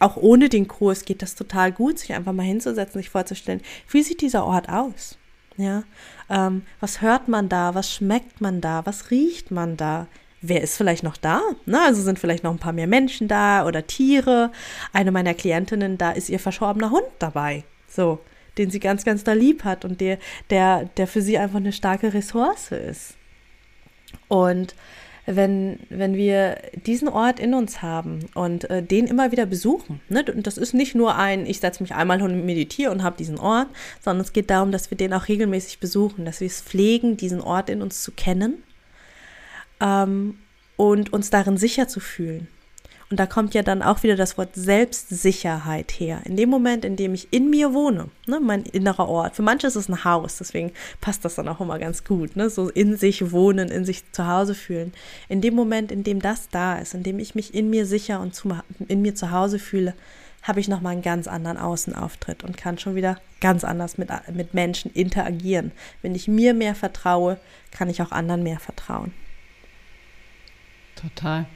auch 0.00 0.16
ohne 0.16 0.48
den 0.48 0.68
Kurs 0.68 1.04
geht 1.04 1.20
das 1.20 1.34
total 1.34 1.70
gut, 1.70 1.98
sich 1.98 2.14
einfach 2.14 2.32
mal 2.32 2.44
hinzusetzen, 2.44 2.98
sich 2.98 3.10
vorzustellen, 3.10 3.60
wie 3.90 4.02
sieht 4.02 4.22
dieser 4.22 4.46
Ort 4.46 4.70
aus? 4.70 5.18
Ja, 5.58 5.84
ähm, 6.30 6.62
was 6.80 7.02
hört 7.02 7.28
man 7.28 7.50
da? 7.50 7.74
Was 7.74 7.92
schmeckt 7.92 8.40
man 8.40 8.62
da? 8.62 8.84
Was 8.86 9.10
riecht 9.10 9.50
man 9.50 9.76
da? 9.76 10.06
Wer 10.48 10.62
ist 10.62 10.76
vielleicht 10.76 11.02
noch 11.02 11.16
da? 11.16 11.40
Na, 11.64 11.86
also 11.86 12.02
sind 12.02 12.18
vielleicht 12.18 12.44
noch 12.44 12.52
ein 12.52 12.58
paar 12.58 12.72
mehr 12.72 12.86
Menschen 12.86 13.28
da 13.28 13.66
oder 13.66 13.86
Tiere. 13.86 14.50
Eine 14.92 15.12
meiner 15.12 15.34
Klientinnen, 15.34 15.98
da 15.98 16.12
ist 16.12 16.28
ihr 16.28 16.38
verschorbener 16.38 16.90
Hund 16.90 17.06
dabei. 17.18 17.64
So, 17.88 18.18
den 18.58 18.70
sie 18.70 18.80
ganz, 18.80 19.04
ganz 19.04 19.24
da 19.24 19.32
lieb 19.32 19.64
hat 19.64 19.84
und 19.84 20.00
der, 20.00 20.18
der, 20.50 20.84
der 20.96 21.06
für 21.06 21.22
sie 21.22 21.38
einfach 21.38 21.58
eine 21.58 21.72
starke 21.72 22.14
Ressource 22.14 22.72
ist. 22.72 23.14
Und 24.28 24.74
wenn, 25.26 25.80
wenn 25.88 26.14
wir 26.14 26.58
diesen 26.86 27.08
Ort 27.08 27.40
in 27.40 27.52
uns 27.52 27.82
haben 27.82 28.26
und 28.34 28.70
äh, 28.70 28.82
den 28.82 29.06
immer 29.06 29.32
wieder 29.32 29.44
besuchen, 29.44 30.00
ne? 30.08 30.24
und 30.32 30.46
das 30.46 30.56
ist 30.56 30.72
nicht 30.72 30.94
nur 30.94 31.16
ein, 31.16 31.46
ich 31.46 31.58
setze 31.58 31.82
mich 31.82 31.94
einmal 31.94 32.22
und 32.22 32.46
meditiere 32.46 32.92
und 32.92 33.02
habe 33.02 33.16
diesen 33.16 33.38
Ort, 33.38 33.66
sondern 34.00 34.24
es 34.24 34.32
geht 34.32 34.50
darum, 34.50 34.70
dass 34.70 34.90
wir 34.90 34.96
den 34.96 35.12
auch 35.12 35.26
regelmäßig 35.26 35.80
besuchen, 35.80 36.24
dass 36.24 36.40
wir 36.40 36.46
es 36.46 36.62
pflegen, 36.62 37.16
diesen 37.16 37.40
Ort 37.40 37.70
in 37.70 37.82
uns 37.82 38.02
zu 38.02 38.12
kennen 38.12 38.62
ähm, 39.80 40.38
und 40.76 41.12
uns 41.12 41.30
darin 41.30 41.56
sicher 41.56 41.88
zu 41.88 42.00
fühlen. 42.00 42.48
Und 43.08 43.20
da 43.20 43.26
kommt 43.26 43.54
ja 43.54 43.62
dann 43.62 43.82
auch 43.82 44.02
wieder 44.02 44.16
das 44.16 44.36
Wort 44.36 44.50
Selbstsicherheit 44.54 45.92
her. 45.92 46.22
In 46.24 46.36
dem 46.36 46.48
Moment, 46.48 46.84
in 46.84 46.96
dem 46.96 47.14
ich 47.14 47.32
in 47.32 47.50
mir 47.50 47.72
wohne, 47.72 48.08
ne, 48.26 48.40
mein 48.40 48.64
innerer 48.64 49.08
Ort. 49.08 49.36
Für 49.36 49.42
manche 49.42 49.68
ist 49.68 49.76
es 49.76 49.88
ein 49.88 50.04
Haus, 50.04 50.38
deswegen 50.38 50.72
passt 51.00 51.24
das 51.24 51.36
dann 51.36 51.46
auch 51.46 51.60
immer 51.60 51.78
ganz 51.78 52.02
gut. 52.02 52.34
Ne, 52.34 52.50
so 52.50 52.68
in 52.68 52.96
sich 52.96 53.30
wohnen, 53.30 53.68
in 53.68 53.84
sich 53.84 54.10
zu 54.10 54.26
Hause 54.26 54.56
fühlen. 54.56 54.92
In 55.28 55.40
dem 55.40 55.54
Moment, 55.54 55.92
in 55.92 56.02
dem 56.02 56.20
das 56.20 56.48
da 56.48 56.78
ist, 56.78 56.94
in 56.94 57.04
dem 57.04 57.20
ich 57.20 57.36
mich 57.36 57.54
in 57.54 57.70
mir 57.70 57.86
sicher 57.86 58.20
und 58.20 58.34
zu, 58.34 58.56
in 58.88 59.02
mir 59.02 59.14
zu 59.14 59.30
Hause 59.30 59.60
fühle, 59.60 59.94
habe 60.42 60.58
ich 60.58 60.66
nochmal 60.66 60.92
einen 60.92 61.02
ganz 61.02 61.28
anderen 61.28 61.58
Außenauftritt 61.58 62.42
und 62.42 62.56
kann 62.56 62.78
schon 62.78 62.96
wieder 62.96 63.18
ganz 63.40 63.62
anders 63.62 63.98
mit, 63.98 64.10
mit 64.32 64.52
Menschen 64.52 64.92
interagieren. 64.92 65.70
Wenn 66.02 66.14
ich 66.16 66.26
mir 66.26 66.54
mehr 66.54 66.74
vertraue, 66.74 67.38
kann 67.70 67.88
ich 67.88 68.02
auch 68.02 68.10
anderen 68.10 68.42
mehr 68.42 68.58
vertrauen. 68.58 69.12
Total. 71.00 71.46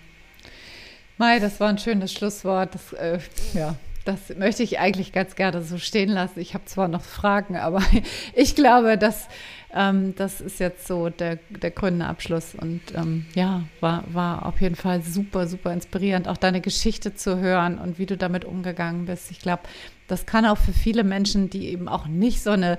Mai, 1.18 1.38
das 1.38 1.61
war 1.61 1.68
ein 1.68 1.78
schönes 1.78 2.12
Schlusswort. 2.12 2.74
Das, 2.74 2.93
äh, 2.93 3.18
ja, 3.55 3.74
das 4.05 4.34
möchte 4.38 4.62
ich 4.62 4.78
eigentlich 4.78 5.12
ganz 5.12 5.34
gerne 5.34 5.62
so 5.62 5.78
stehen 5.78 6.11
lassen. 6.11 6.41
Ich 6.41 6.55
habe 6.55 6.64
zwar 6.64 6.88
noch 6.88 7.03
Fragen, 7.03 7.57
aber 7.57 7.82
ich 8.34 8.55
glaube, 8.55 8.97
dass 8.97 9.28
Ähm, 9.72 10.14
das 10.16 10.41
ist 10.41 10.59
jetzt 10.59 10.86
so 10.86 11.11
der, 11.11 11.38
der 11.49 11.70
krönende 11.70 12.07
Abschluss. 12.07 12.55
Und 12.55 12.80
ähm, 12.95 13.26
ja, 13.34 13.62
war, 13.80 14.03
war 14.12 14.47
auf 14.47 14.61
jeden 14.61 14.74
Fall 14.74 15.03
super, 15.03 15.47
super 15.47 15.72
inspirierend, 15.72 16.26
auch 16.26 16.36
deine 16.36 16.61
Geschichte 16.61 17.14
zu 17.14 17.38
hören 17.38 17.78
und 17.78 17.99
wie 17.99 18.07
du 18.07 18.16
damit 18.16 18.45
umgegangen 18.45 19.07
bist. 19.07 19.30
Ich 19.30 19.38
glaube, 19.38 19.62
das 20.09 20.26
kann 20.26 20.45
auch 20.45 20.59
für 20.59 20.72
viele 20.72 21.05
Menschen, 21.05 21.51
die 21.51 21.68
eben 21.68 21.88
auch 21.88 22.07
nicht 22.07 22.43
so 22.43 22.51
eine 22.51 22.78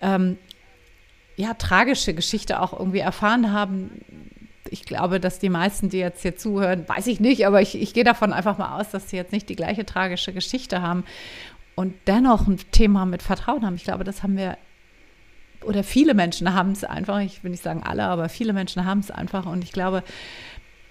ähm, 0.00 0.38
ja, 1.36 1.54
tragische 1.54 2.14
Geschichte 2.14 2.60
auch 2.60 2.72
irgendwie 2.72 3.00
erfahren 3.00 3.52
haben, 3.52 3.90
ich 4.70 4.84
glaube, 4.84 5.20
dass 5.20 5.38
die 5.38 5.48
meisten, 5.48 5.88
die 5.88 5.98
jetzt 5.98 6.22
hier 6.22 6.36
zuhören, 6.36 6.88
weiß 6.88 7.06
ich 7.06 7.20
nicht, 7.20 7.46
aber 7.46 7.60
ich, 7.62 7.80
ich 7.80 7.94
gehe 7.94 8.04
davon 8.04 8.32
einfach 8.32 8.58
mal 8.58 8.78
aus, 8.78 8.90
dass 8.90 9.10
sie 9.10 9.16
jetzt 9.16 9.32
nicht 9.32 9.48
die 9.48 9.56
gleiche 9.56 9.84
tragische 9.84 10.32
Geschichte 10.32 10.82
haben 10.82 11.04
und 11.74 11.94
dennoch 12.06 12.46
ein 12.46 12.58
Thema 12.72 13.06
mit 13.06 13.22
Vertrauen 13.22 13.64
haben. 13.64 13.76
Ich 13.76 13.84
glaube, 13.84 14.04
das 14.04 14.22
haben 14.22 14.36
wir, 14.36 14.58
oder 15.64 15.84
viele 15.84 16.14
Menschen 16.14 16.54
haben 16.54 16.72
es 16.72 16.84
einfach, 16.84 17.20
ich 17.20 17.44
will 17.44 17.50
nicht 17.50 17.62
sagen 17.62 17.82
alle, 17.82 18.04
aber 18.04 18.28
viele 18.28 18.52
Menschen 18.52 18.84
haben 18.84 19.00
es 19.00 19.10
einfach 19.10 19.46
und 19.46 19.64
ich 19.64 19.72
glaube, 19.72 20.02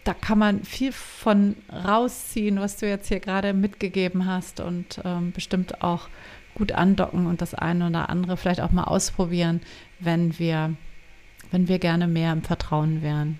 da 0.04 0.14
kann 0.14 0.40
man 0.40 0.64
viel 0.64 0.94
von 0.94 1.56
rausziehen, 1.70 2.60
was 2.62 2.78
du 2.78 2.88
jetzt 2.88 3.10
hier 3.10 3.20
gerade 3.20 3.54
mitgegeben 3.54 4.26
hast 4.26 4.62
und 4.62 5.02
ähm, 5.04 5.34
bestimmt 5.34 5.84
auch 5.84 6.08
gut 6.56 6.72
andocken 6.72 7.28
und 7.28 7.42
das 7.42 7.54
eine 7.54 7.88
oder 7.88 8.10
andere 8.10 8.38
vielleicht 8.38 8.62
auch 8.62 8.72
mal 8.72 8.86
ausprobieren, 8.86 9.62
wenn 10.00 10.40
wir, 10.40 10.74
wenn 11.52 11.68
wir 11.68 11.80
gerne 11.80 12.08
mehr 12.08 12.32
im 12.32 12.44
Vertrauen 12.44 13.02
wären. 13.02 13.40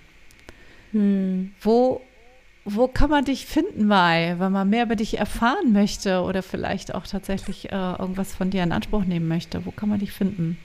Hm. 0.92 1.52
Wo, 1.60 2.00
wo 2.64 2.88
kann 2.88 3.10
man 3.10 3.24
dich 3.24 3.46
finden, 3.46 3.86
Mai, 3.86 4.36
wenn 4.38 4.52
man 4.52 4.68
mehr 4.68 4.84
über 4.84 4.96
dich 4.96 5.18
erfahren 5.18 5.72
möchte 5.72 6.22
oder 6.22 6.42
vielleicht 6.42 6.94
auch 6.94 7.06
tatsächlich 7.06 7.72
äh, 7.72 7.74
irgendwas 7.74 8.34
von 8.34 8.50
dir 8.50 8.62
in 8.62 8.72
Anspruch 8.72 9.04
nehmen 9.04 9.28
möchte? 9.28 9.64
Wo 9.66 9.70
kann 9.70 9.88
man 9.88 10.00
dich 10.00 10.12
finden? 10.12 10.58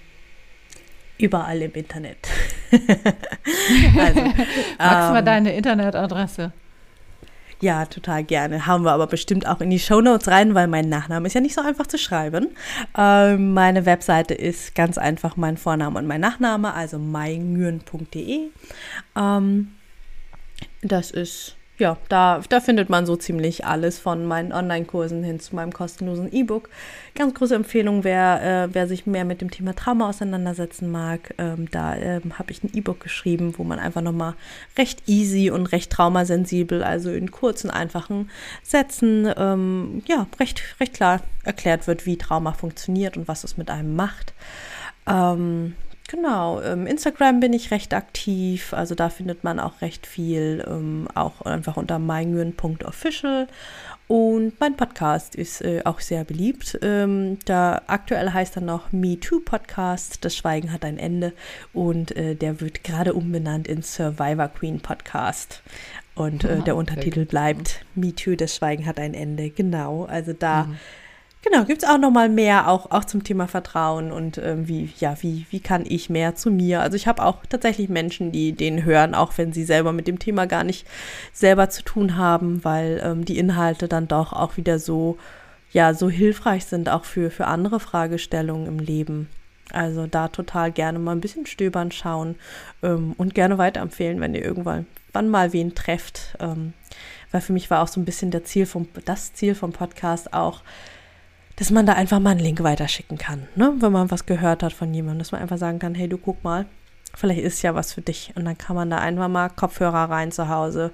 Überall 1.17 1.61
im 1.61 1.73
Internet. 1.73 2.27
also, 2.71 4.21
Magst 4.21 4.39
du 4.77 5.13
mal 5.13 5.19
ähm, 5.19 5.25
deine 5.25 5.55
Internetadresse? 5.55 6.51
Ja, 7.63 7.85
total 7.85 8.25
gerne. 8.25 8.65
Haben 8.65 8.83
wir 8.83 8.91
aber 8.91 9.07
bestimmt 9.07 9.47
auch 9.47 9.61
in 9.61 9.69
die 9.69 9.79
Show 9.79 10.01
Notes 10.01 10.27
rein, 10.27 10.53
weil 10.53 10.67
mein 10.67 10.89
Nachname 10.89 11.27
ist 11.27 11.33
ja 11.33 11.39
nicht 11.39 11.55
so 11.55 11.61
einfach 11.61 11.87
zu 11.87 11.97
schreiben. 11.97 12.49
Ähm, 12.97 13.53
meine 13.53 13.85
Webseite 13.85 14.33
ist 14.33 14.75
ganz 14.75 14.97
einfach 14.97 15.37
mein 15.37 15.55
Vorname 15.55 15.97
und 15.97 16.05
mein 16.05 16.19
Nachname, 16.19 16.73
also 16.73 16.99
maingüren.de. 16.99 18.49
Ähm, 19.15 19.71
das 20.81 21.11
ist, 21.11 21.55
ja, 21.79 21.97
da, 22.07 22.41
da 22.49 22.59
findet 22.59 22.89
man 22.89 23.05
so 23.05 23.15
ziemlich 23.15 23.65
alles 23.65 23.97
von 23.97 24.25
meinen 24.25 24.53
Online-Kursen 24.53 25.23
hin 25.23 25.39
zu 25.39 25.55
meinem 25.55 25.73
kostenlosen 25.73 26.31
E-Book. 26.31 26.69
Ganz 27.15 27.33
große 27.33 27.55
Empfehlung, 27.55 28.03
wer, 28.03 28.67
äh, 28.67 28.73
wer 28.73 28.87
sich 28.87 29.07
mehr 29.07 29.25
mit 29.25 29.41
dem 29.41 29.49
Thema 29.49 29.75
Trauma 29.75 30.09
auseinandersetzen 30.09 30.91
mag. 30.91 31.33
Ähm, 31.39 31.69
da 31.71 31.95
ähm, 31.95 32.37
habe 32.37 32.51
ich 32.51 32.63
ein 32.63 32.71
E-Book 32.73 32.99
geschrieben, 32.99 33.55
wo 33.57 33.63
man 33.63 33.79
einfach 33.79 34.01
nochmal 34.01 34.35
recht 34.77 35.03
easy 35.07 35.49
und 35.49 35.65
recht 35.67 35.91
traumasensibel, 35.91 36.83
also 36.83 37.11
in 37.11 37.31
kurzen, 37.31 37.71
einfachen 37.71 38.29
Sätzen, 38.61 39.31
ähm, 39.35 40.03
ja, 40.05 40.27
recht, 40.39 40.61
recht 40.79 40.93
klar 40.93 41.21
erklärt 41.43 41.87
wird, 41.87 42.05
wie 42.05 42.17
Trauma 42.17 42.53
funktioniert 42.53 43.17
und 43.17 43.27
was 43.27 43.43
es 43.43 43.57
mit 43.57 43.71
einem 43.71 43.95
macht. 43.95 44.33
Ähm, 45.07 45.75
Genau, 46.09 46.61
ähm, 46.61 46.85
Instagram 46.85 47.39
bin 47.39 47.53
ich 47.53 47.71
recht 47.71 47.93
aktiv, 47.93 48.73
also 48.73 48.93
da 48.93 49.09
findet 49.09 49.43
man 49.43 49.59
auch 49.59 49.81
recht 49.81 50.05
viel, 50.05 50.63
ähm, 50.67 51.07
auch 51.15 51.41
einfach 51.41 51.77
unter 51.77 51.97
meingyön.official. 51.97 53.47
Und 54.07 54.59
mein 54.59 54.75
Podcast 54.75 55.33
ist 55.33 55.61
äh, 55.61 55.81
auch 55.85 56.01
sehr 56.01 56.25
beliebt. 56.25 56.77
Ähm, 56.81 57.39
da 57.45 57.81
aktuell 57.87 58.31
heißt 58.31 58.57
er 58.57 58.61
noch 58.61 58.91
Me 58.91 59.17
Too 59.17 59.39
Podcast. 59.39 60.25
Das 60.25 60.35
Schweigen 60.35 60.73
hat 60.73 60.83
ein 60.83 60.97
Ende 60.97 61.33
und 61.71 62.15
äh, 62.15 62.35
der 62.35 62.59
wird 62.59 62.83
gerade 62.83 63.13
umbenannt 63.13 63.67
in 63.67 63.81
Survivor 63.81 64.49
Queen 64.49 64.81
Podcast. 64.81 65.63
Und 66.15 66.43
äh, 66.43 66.59
der 66.61 66.75
Untertitel 66.75 67.25
bleibt 67.25 67.85
Me 67.95 68.13
Too, 68.13 68.35
das 68.35 68.57
Schweigen 68.57 68.85
hat 68.85 68.99
ein 68.99 69.13
Ende. 69.13 69.49
Genau, 69.49 70.03
also 70.03 70.33
da 70.33 70.65
mhm. 70.65 70.77
Genau, 71.43 71.65
gibt 71.65 71.83
es 71.83 71.89
auch 71.89 71.97
noch 71.97 72.09
mal 72.09 72.29
mehr, 72.29 72.69
auch, 72.69 72.91
auch 72.91 73.03
zum 73.03 73.23
Thema 73.23 73.47
Vertrauen 73.47 74.13
und 74.13 74.37
ähm, 74.37 74.67
wie, 74.67 74.89
ja, 74.99 75.17
wie, 75.21 75.45
wie 75.49 75.59
kann 75.59 75.83
ich 75.85 76.09
mehr 76.09 76.35
zu 76.35 76.49
mir? 76.49 76.81
Also 76.81 76.95
ich 76.95 77.05
habe 77.05 77.21
auch 77.21 77.45
tatsächlich 77.47 77.89
Menschen, 77.89 78.31
die 78.31 78.53
den 78.53 78.85
hören, 78.85 79.13
auch 79.13 79.37
wenn 79.37 79.51
sie 79.51 79.65
selber 79.65 79.91
mit 79.91 80.07
dem 80.07 80.19
Thema 80.19 80.47
gar 80.47 80.63
nicht 80.63 80.87
selber 81.33 81.69
zu 81.69 81.83
tun 81.83 82.15
haben, 82.15 82.63
weil 82.63 83.01
ähm, 83.03 83.25
die 83.25 83.37
Inhalte 83.37 83.89
dann 83.89 84.07
doch 84.07 84.31
auch 84.31 84.55
wieder 84.55 84.79
so, 84.79 85.17
ja, 85.73 85.93
so 85.93 86.09
hilfreich 86.09 86.63
sind, 86.63 86.87
auch 86.87 87.03
für, 87.03 87.29
für 87.29 87.45
andere 87.45 87.81
Fragestellungen 87.81 88.67
im 88.67 88.79
Leben. 88.79 89.27
Also 89.73 90.07
da 90.07 90.29
total 90.29 90.71
gerne 90.71 90.97
mal 90.97 91.11
ein 91.11 91.21
bisschen 91.21 91.45
stöbern, 91.45 91.91
schauen 91.91 92.35
ähm, 92.83 93.15
und 93.17 93.35
gerne 93.35 93.57
weiterempfehlen, 93.57 94.21
wenn 94.21 94.33
ihr 94.33 94.43
irgendwann 94.43 94.85
wann 95.13 95.29
mal 95.29 95.53
wen 95.53 95.75
trefft. 95.75 96.35
Ähm, 96.39 96.73
weil 97.31 97.41
für 97.41 97.53
mich 97.53 97.69
war 97.69 97.81
auch 97.81 97.87
so 97.87 97.99
ein 97.99 98.05
bisschen 98.05 98.31
der 98.31 98.43
Ziel 98.43 98.65
vom, 98.65 98.87
das 99.05 99.33
Ziel 99.33 99.55
vom 99.55 99.71
Podcast 99.71 100.33
auch, 100.33 100.61
dass 101.55 101.71
man 101.71 101.85
da 101.85 101.93
einfach 101.93 102.19
mal 102.19 102.31
einen 102.31 102.39
Link 102.39 102.63
weiterschicken 102.63 103.17
kann, 103.17 103.47
ne? 103.55 103.73
wenn 103.79 103.91
man 103.91 104.11
was 104.11 104.25
gehört 104.25 104.63
hat 104.63 104.73
von 104.73 104.93
jemandem, 104.93 105.19
dass 105.19 105.31
man 105.31 105.41
einfach 105.41 105.57
sagen 105.57 105.79
kann, 105.79 105.95
hey, 105.95 106.07
du 106.07 106.17
guck 106.17 106.43
mal, 106.43 106.65
vielleicht 107.15 107.41
ist 107.41 107.61
ja 107.61 107.75
was 107.75 107.93
für 107.93 108.01
dich. 108.01 108.33
Und 108.35 108.45
dann 108.45 108.57
kann 108.57 108.75
man 108.75 108.89
da 108.89 108.97
einfach 108.97 109.27
mal 109.27 109.49
Kopfhörer 109.49 110.09
rein 110.09 110.31
zu 110.31 110.49
Hause, 110.49 110.91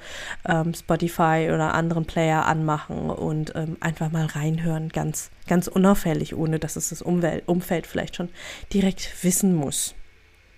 ähm, 0.47 0.74
Spotify 0.74 1.49
oder 1.53 1.74
anderen 1.74 2.05
Player 2.05 2.45
anmachen 2.45 3.10
und 3.10 3.53
ähm, 3.55 3.78
einfach 3.80 4.12
mal 4.12 4.26
reinhören, 4.26 4.89
ganz, 4.89 5.32
ganz 5.47 5.68
unauffällig, 5.68 6.36
ohne 6.36 6.60
dass 6.60 6.76
es 6.76 6.89
das 6.89 7.01
Umwelt, 7.01 7.47
Umfeld 7.47 7.88
vielleicht 7.88 8.16
schon 8.16 8.30
direkt 8.74 9.24
wissen 9.24 9.55
muss. 9.55 9.95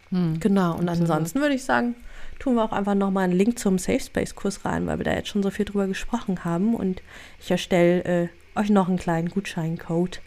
Hm, 0.09 0.39
genau, 0.39 0.71
und 0.71 0.89
absolut. 0.89 1.11
ansonsten 1.11 1.39
würde 1.41 1.55
ich 1.55 1.63
sagen, 1.63 1.95
tun 2.39 2.55
wir 2.55 2.63
auch 2.63 2.73
einfach 2.73 2.95
nochmal 2.95 3.25
einen 3.25 3.33
Link 3.33 3.59
zum 3.59 3.77
Safe 3.77 3.99
Space 3.99 4.35
Kurs 4.35 4.65
rein, 4.65 4.87
weil 4.87 4.97
wir 4.97 5.05
da 5.05 5.13
jetzt 5.13 5.29
schon 5.29 5.43
so 5.43 5.51
viel 5.51 5.65
drüber 5.65 5.87
gesprochen 5.87 6.43
haben. 6.43 6.75
Und 6.75 7.01
ich 7.39 7.51
erstelle 7.51 8.03
äh, 8.03 8.27
euch 8.55 8.69
noch 8.69 8.87
einen 8.87 8.97
kleinen 8.97 9.29
Gutscheincode. 9.29 10.21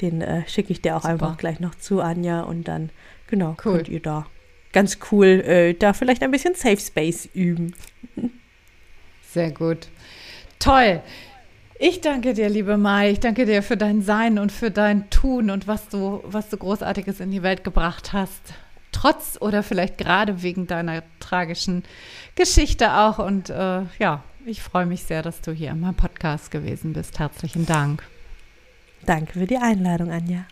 Den 0.00 0.20
äh, 0.20 0.46
schicke 0.48 0.72
ich 0.72 0.82
dir 0.82 0.96
auch 0.96 1.02
Super. 1.02 1.12
einfach 1.12 1.36
gleich 1.36 1.60
noch 1.60 1.74
zu, 1.74 2.00
Anja. 2.00 2.42
Und 2.42 2.68
dann, 2.68 2.90
genau, 3.28 3.56
cool. 3.64 3.76
könnt 3.76 3.88
ihr 3.88 4.00
da 4.00 4.26
ganz 4.72 4.98
cool 5.10 5.26
äh, 5.26 5.74
da 5.74 5.92
vielleicht 5.92 6.22
ein 6.22 6.30
bisschen 6.30 6.54
Safe 6.54 6.78
Space 6.78 7.28
üben. 7.34 7.74
Sehr 9.22 9.50
gut. 9.50 9.88
Toll. 10.58 11.00
Ich 11.78 12.00
danke 12.00 12.34
dir, 12.34 12.48
liebe 12.48 12.76
Mai. 12.76 13.10
Ich 13.10 13.20
danke 13.20 13.44
dir 13.44 13.62
für 13.62 13.76
dein 13.76 14.02
Sein 14.02 14.38
und 14.38 14.52
für 14.52 14.70
dein 14.70 15.10
Tun 15.10 15.50
und 15.50 15.66
was 15.66 15.88
du, 15.88 16.20
was 16.24 16.48
du 16.48 16.56
Großartiges 16.56 17.20
in 17.20 17.30
die 17.30 17.42
Welt 17.42 17.64
gebracht 17.64 18.12
hast. 18.12 18.54
Trotz 18.92 19.36
oder 19.40 19.62
vielleicht 19.62 19.98
gerade 19.98 20.42
wegen 20.42 20.66
deiner 20.66 21.02
tragischen 21.18 21.82
Geschichte 22.36 22.94
auch. 22.94 23.18
Und 23.18 23.50
äh, 23.50 23.82
ja, 23.98 24.22
ich 24.46 24.62
freue 24.62 24.86
mich 24.86 25.04
sehr, 25.04 25.22
dass 25.22 25.40
du 25.40 25.52
hier 25.52 25.70
in 25.70 25.80
meinem 25.80 25.94
Podcast 25.94 26.50
gewesen 26.50 26.92
bist. 26.92 27.18
Herzlichen 27.18 27.66
Dank. 27.66 28.02
Danke 29.06 29.34
für 29.34 29.46
die 29.46 29.56
Einladung, 29.56 30.10
Anja. 30.10 30.46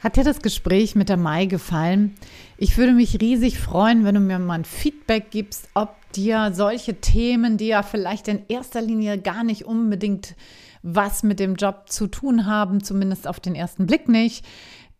Hat 0.00 0.16
dir 0.16 0.24
das 0.24 0.42
Gespräch 0.42 0.94
mit 0.94 1.08
der 1.08 1.16
Mai 1.16 1.46
gefallen? 1.46 2.14
Ich 2.58 2.76
würde 2.76 2.92
mich 2.92 3.20
riesig 3.20 3.58
freuen, 3.58 4.04
wenn 4.04 4.14
du 4.14 4.20
mir 4.20 4.38
mal 4.38 4.54
ein 4.54 4.64
Feedback 4.64 5.30
gibst, 5.30 5.68
ob 5.74 5.94
dir 6.12 6.52
solche 6.52 7.00
Themen, 7.00 7.56
die 7.56 7.68
ja 7.68 7.82
vielleicht 7.82 8.28
in 8.28 8.42
erster 8.48 8.82
Linie 8.82 9.18
gar 9.18 9.44
nicht 9.44 9.64
unbedingt 9.64 10.34
was 10.82 11.22
mit 11.22 11.40
dem 11.40 11.54
Job 11.54 11.84
zu 11.88 12.06
tun 12.06 12.44
haben, 12.44 12.84
zumindest 12.84 13.26
auf 13.26 13.40
den 13.40 13.54
ersten 13.54 13.86
Blick 13.86 14.06
nicht, 14.08 14.44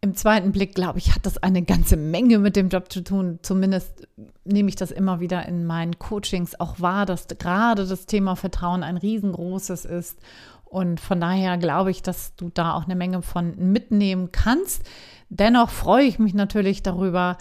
im 0.05 0.15
zweiten 0.15 0.53
Blick, 0.53 0.75
glaube 0.75 0.99
ich, 0.99 1.15
hat 1.15 1.25
das 1.25 1.39
eine 1.39 1.63
ganze 1.63 1.97
Menge 1.97 2.39
mit 2.39 2.57
dem 2.57 2.69
Job 2.69 2.93
zu 2.93 3.03
tun. 3.03 3.39
Zumindest 3.41 4.07
nehme 4.45 4.69
ich 4.69 4.77
das 4.77 4.91
immer 4.91 5.19
wieder 5.19 5.49
in 5.49 5.65
meinen 5.65 5.99
Coachings 5.99 6.61
auch 6.61 6.79
wahr, 6.79 7.07
dass 7.07 7.27
gerade 7.27 7.87
das 7.87 8.05
Thema 8.05 8.37
Vertrauen 8.37 8.83
ein 8.83 8.99
riesengroßes 8.99 9.87
ist. 9.87 10.19
Und 10.67 11.01
von 11.01 11.23
daher 11.23 11.57
glaube 11.57 11.91
ich, 11.91 12.03
dass 12.03 12.37
du 12.37 12.51
da 12.53 12.75
auch 12.75 12.85
eine 12.85 12.97
Menge 12.97 13.23
von 13.23 13.55
mitnehmen 13.57 14.31
kannst. 14.31 14.83
Dennoch 15.31 15.71
freue 15.71 16.05
ich 16.05 16.19
mich 16.19 16.35
natürlich 16.35 16.83
darüber, 16.83 17.39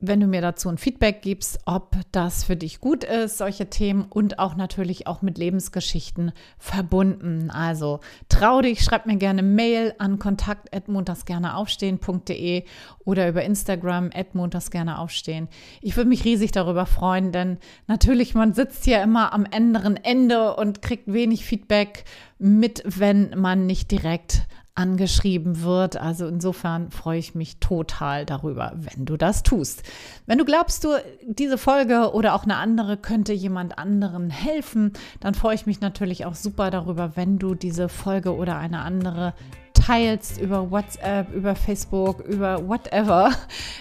wenn 0.00 0.20
du 0.20 0.28
mir 0.28 0.40
dazu 0.40 0.68
ein 0.68 0.78
Feedback 0.78 1.22
gibst, 1.22 1.58
ob 1.64 1.96
das 2.12 2.44
für 2.44 2.54
dich 2.54 2.80
gut 2.80 3.02
ist, 3.02 3.38
solche 3.38 3.68
Themen 3.68 4.06
und 4.08 4.38
auch 4.38 4.54
natürlich 4.54 5.08
auch 5.08 5.22
mit 5.22 5.38
Lebensgeschichten 5.38 6.30
verbunden. 6.56 7.50
Also 7.50 7.98
trau 8.28 8.60
dich, 8.60 8.84
schreib 8.84 9.06
mir 9.06 9.16
gerne 9.16 9.42
Mail 9.42 9.92
an 9.98 10.20
kontakt@montagsgerneaufstehen.de 10.20 12.62
oder 13.04 13.28
über 13.28 13.42
Instagram 13.42 14.10
@montagsgerneaufstehen. 14.34 15.48
Ich 15.82 15.96
würde 15.96 16.10
mich 16.10 16.24
riesig 16.24 16.52
darüber 16.52 16.86
freuen, 16.86 17.32
denn 17.32 17.58
natürlich 17.88 18.36
man 18.36 18.54
sitzt 18.54 18.84
hier 18.84 19.02
immer 19.02 19.32
am 19.32 19.46
anderen 19.50 19.96
Ende 19.96 20.54
und 20.54 20.80
kriegt 20.80 21.12
wenig 21.12 21.44
Feedback 21.44 22.04
mit, 22.38 22.84
wenn 22.86 23.30
man 23.36 23.66
nicht 23.66 23.90
direkt 23.90 24.46
angeschrieben 24.78 25.62
wird. 25.62 25.96
Also 25.96 26.26
insofern 26.28 26.90
freue 26.90 27.18
ich 27.18 27.34
mich 27.34 27.58
total 27.58 28.24
darüber, 28.24 28.72
wenn 28.76 29.04
du 29.04 29.16
das 29.16 29.42
tust. 29.42 29.82
Wenn 30.26 30.38
du 30.38 30.44
glaubst, 30.44 30.84
du 30.84 30.90
diese 31.26 31.58
Folge 31.58 32.12
oder 32.12 32.34
auch 32.34 32.44
eine 32.44 32.56
andere 32.56 32.96
könnte 32.96 33.32
jemand 33.32 33.76
anderen 33.76 34.30
helfen, 34.30 34.92
dann 35.18 35.34
freue 35.34 35.56
ich 35.56 35.66
mich 35.66 35.80
natürlich 35.80 36.26
auch 36.26 36.36
super 36.36 36.70
darüber, 36.70 37.16
wenn 37.16 37.38
du 37.38 37.56
diese 37.56 37.88
Folge 37.88 38.36
oder 38.36 38.56
eine 38.56 38.80
andere 38.82 39.34
teilst 39.74 40.40
über 40.40 40.70
WhatsApp, 40.70 41.32
über 41.32 41.56
Facebook, 41.56 42.20
über 42.20 42.68
whatever. 42.68 43.32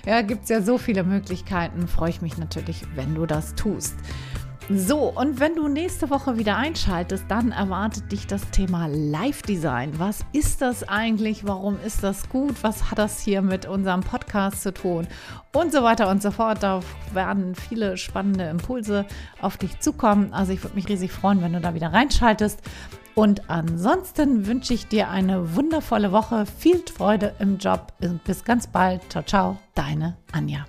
Ja, 0.06 0.22
gibt 0.22 0.44
es 0.44 0.50
ja 0.50 0.62
so 0.62 0.78
viele 0.78 1.04
Möglichkeiten. 1.04 1.88
Freue 1.88 2.10
ich 2.10 2.22
mich 2.22 2.38
natürlich, 2.38 2.84
wenn 2.96 3.14
du 3.14 3.26
das 3.26 3.56
tust. 3.56 3.96
So, 4.70 5.14
und 5.16 5.40
wenn 5.40 5.56
du 5.56 5.70
nächste 5.70 6.10
Woche 6.10 6.38
wieder 6.38 6.58
einschaltest, 6.58 7.24
dann 7.30 7.54
erwartet 7.54 8.12
dich 8.12 8.28
das 8.28 8.50
Thema 8.52 8.88
Live-Design. 8.88 9.98
Was 9.98 10.26
ist 10.34 10.62
das 10.62 10.86
eigentlich? 10.90 11.48
Warum 11.48 11.78
ist 11.86 12.04
das 12.04 12.28
gut? 12.28 12.64
Was 12.64 12.92
hat 12.92 12.98
das 12.98 13.22
hier 13.22 13.42
mit 13.42 13.66
unserem 13.66 14.02
Podcast 14.02 14.64
zu 14.64 14.74
tun? 14.74 15.08
Und 15.56 15.72
so 15.72 15.84
weiter 15.84 16.10
und 16.10 16.22
so 16.22 16.32
fort. 16.32 16.64
Da 16.64 16.82
werden 17.14 17.56
viele 17.56 17.96
spannende 17.96 18.50
Impulse 18.50 19.06
auf 19.40 19.56
dich 19.56 19.80
zukommen. 19.80 20.34
Also 20.34 20.52
ich 20.52 20.62
würde 20.62 20.76
mich 20.76 20.90
riesig 20.90 21.14
freuen, 21.14 21.42
wenn 21.42 21.54
du 21.54 21.62
da 21.62 21.74
wieder 21.74 21.94
reinschaltest. 21.94 22.60
Und 23.16 23.50
ansonsten 23.50 24.48
wünsche 24.48 24.74
ich 24.74 24.88
dir 24.88 25.10
eine 25.10 25.56
wundervolle 25.56 26.12
Woche, 26.12 26.46
viel 26.46 26.84
Freude 26.94 27.34
im 27.40 27.58
Job 27.58 27.94
und 28.02 28.22
bis 28.26 28.44
ganz 28.44 28.68
bald. 28.68 29.02
Ciao, 29.10 29.24
ciao, 29.24 29.58
deine 29.76 30.18
Anja. 30.34 30.66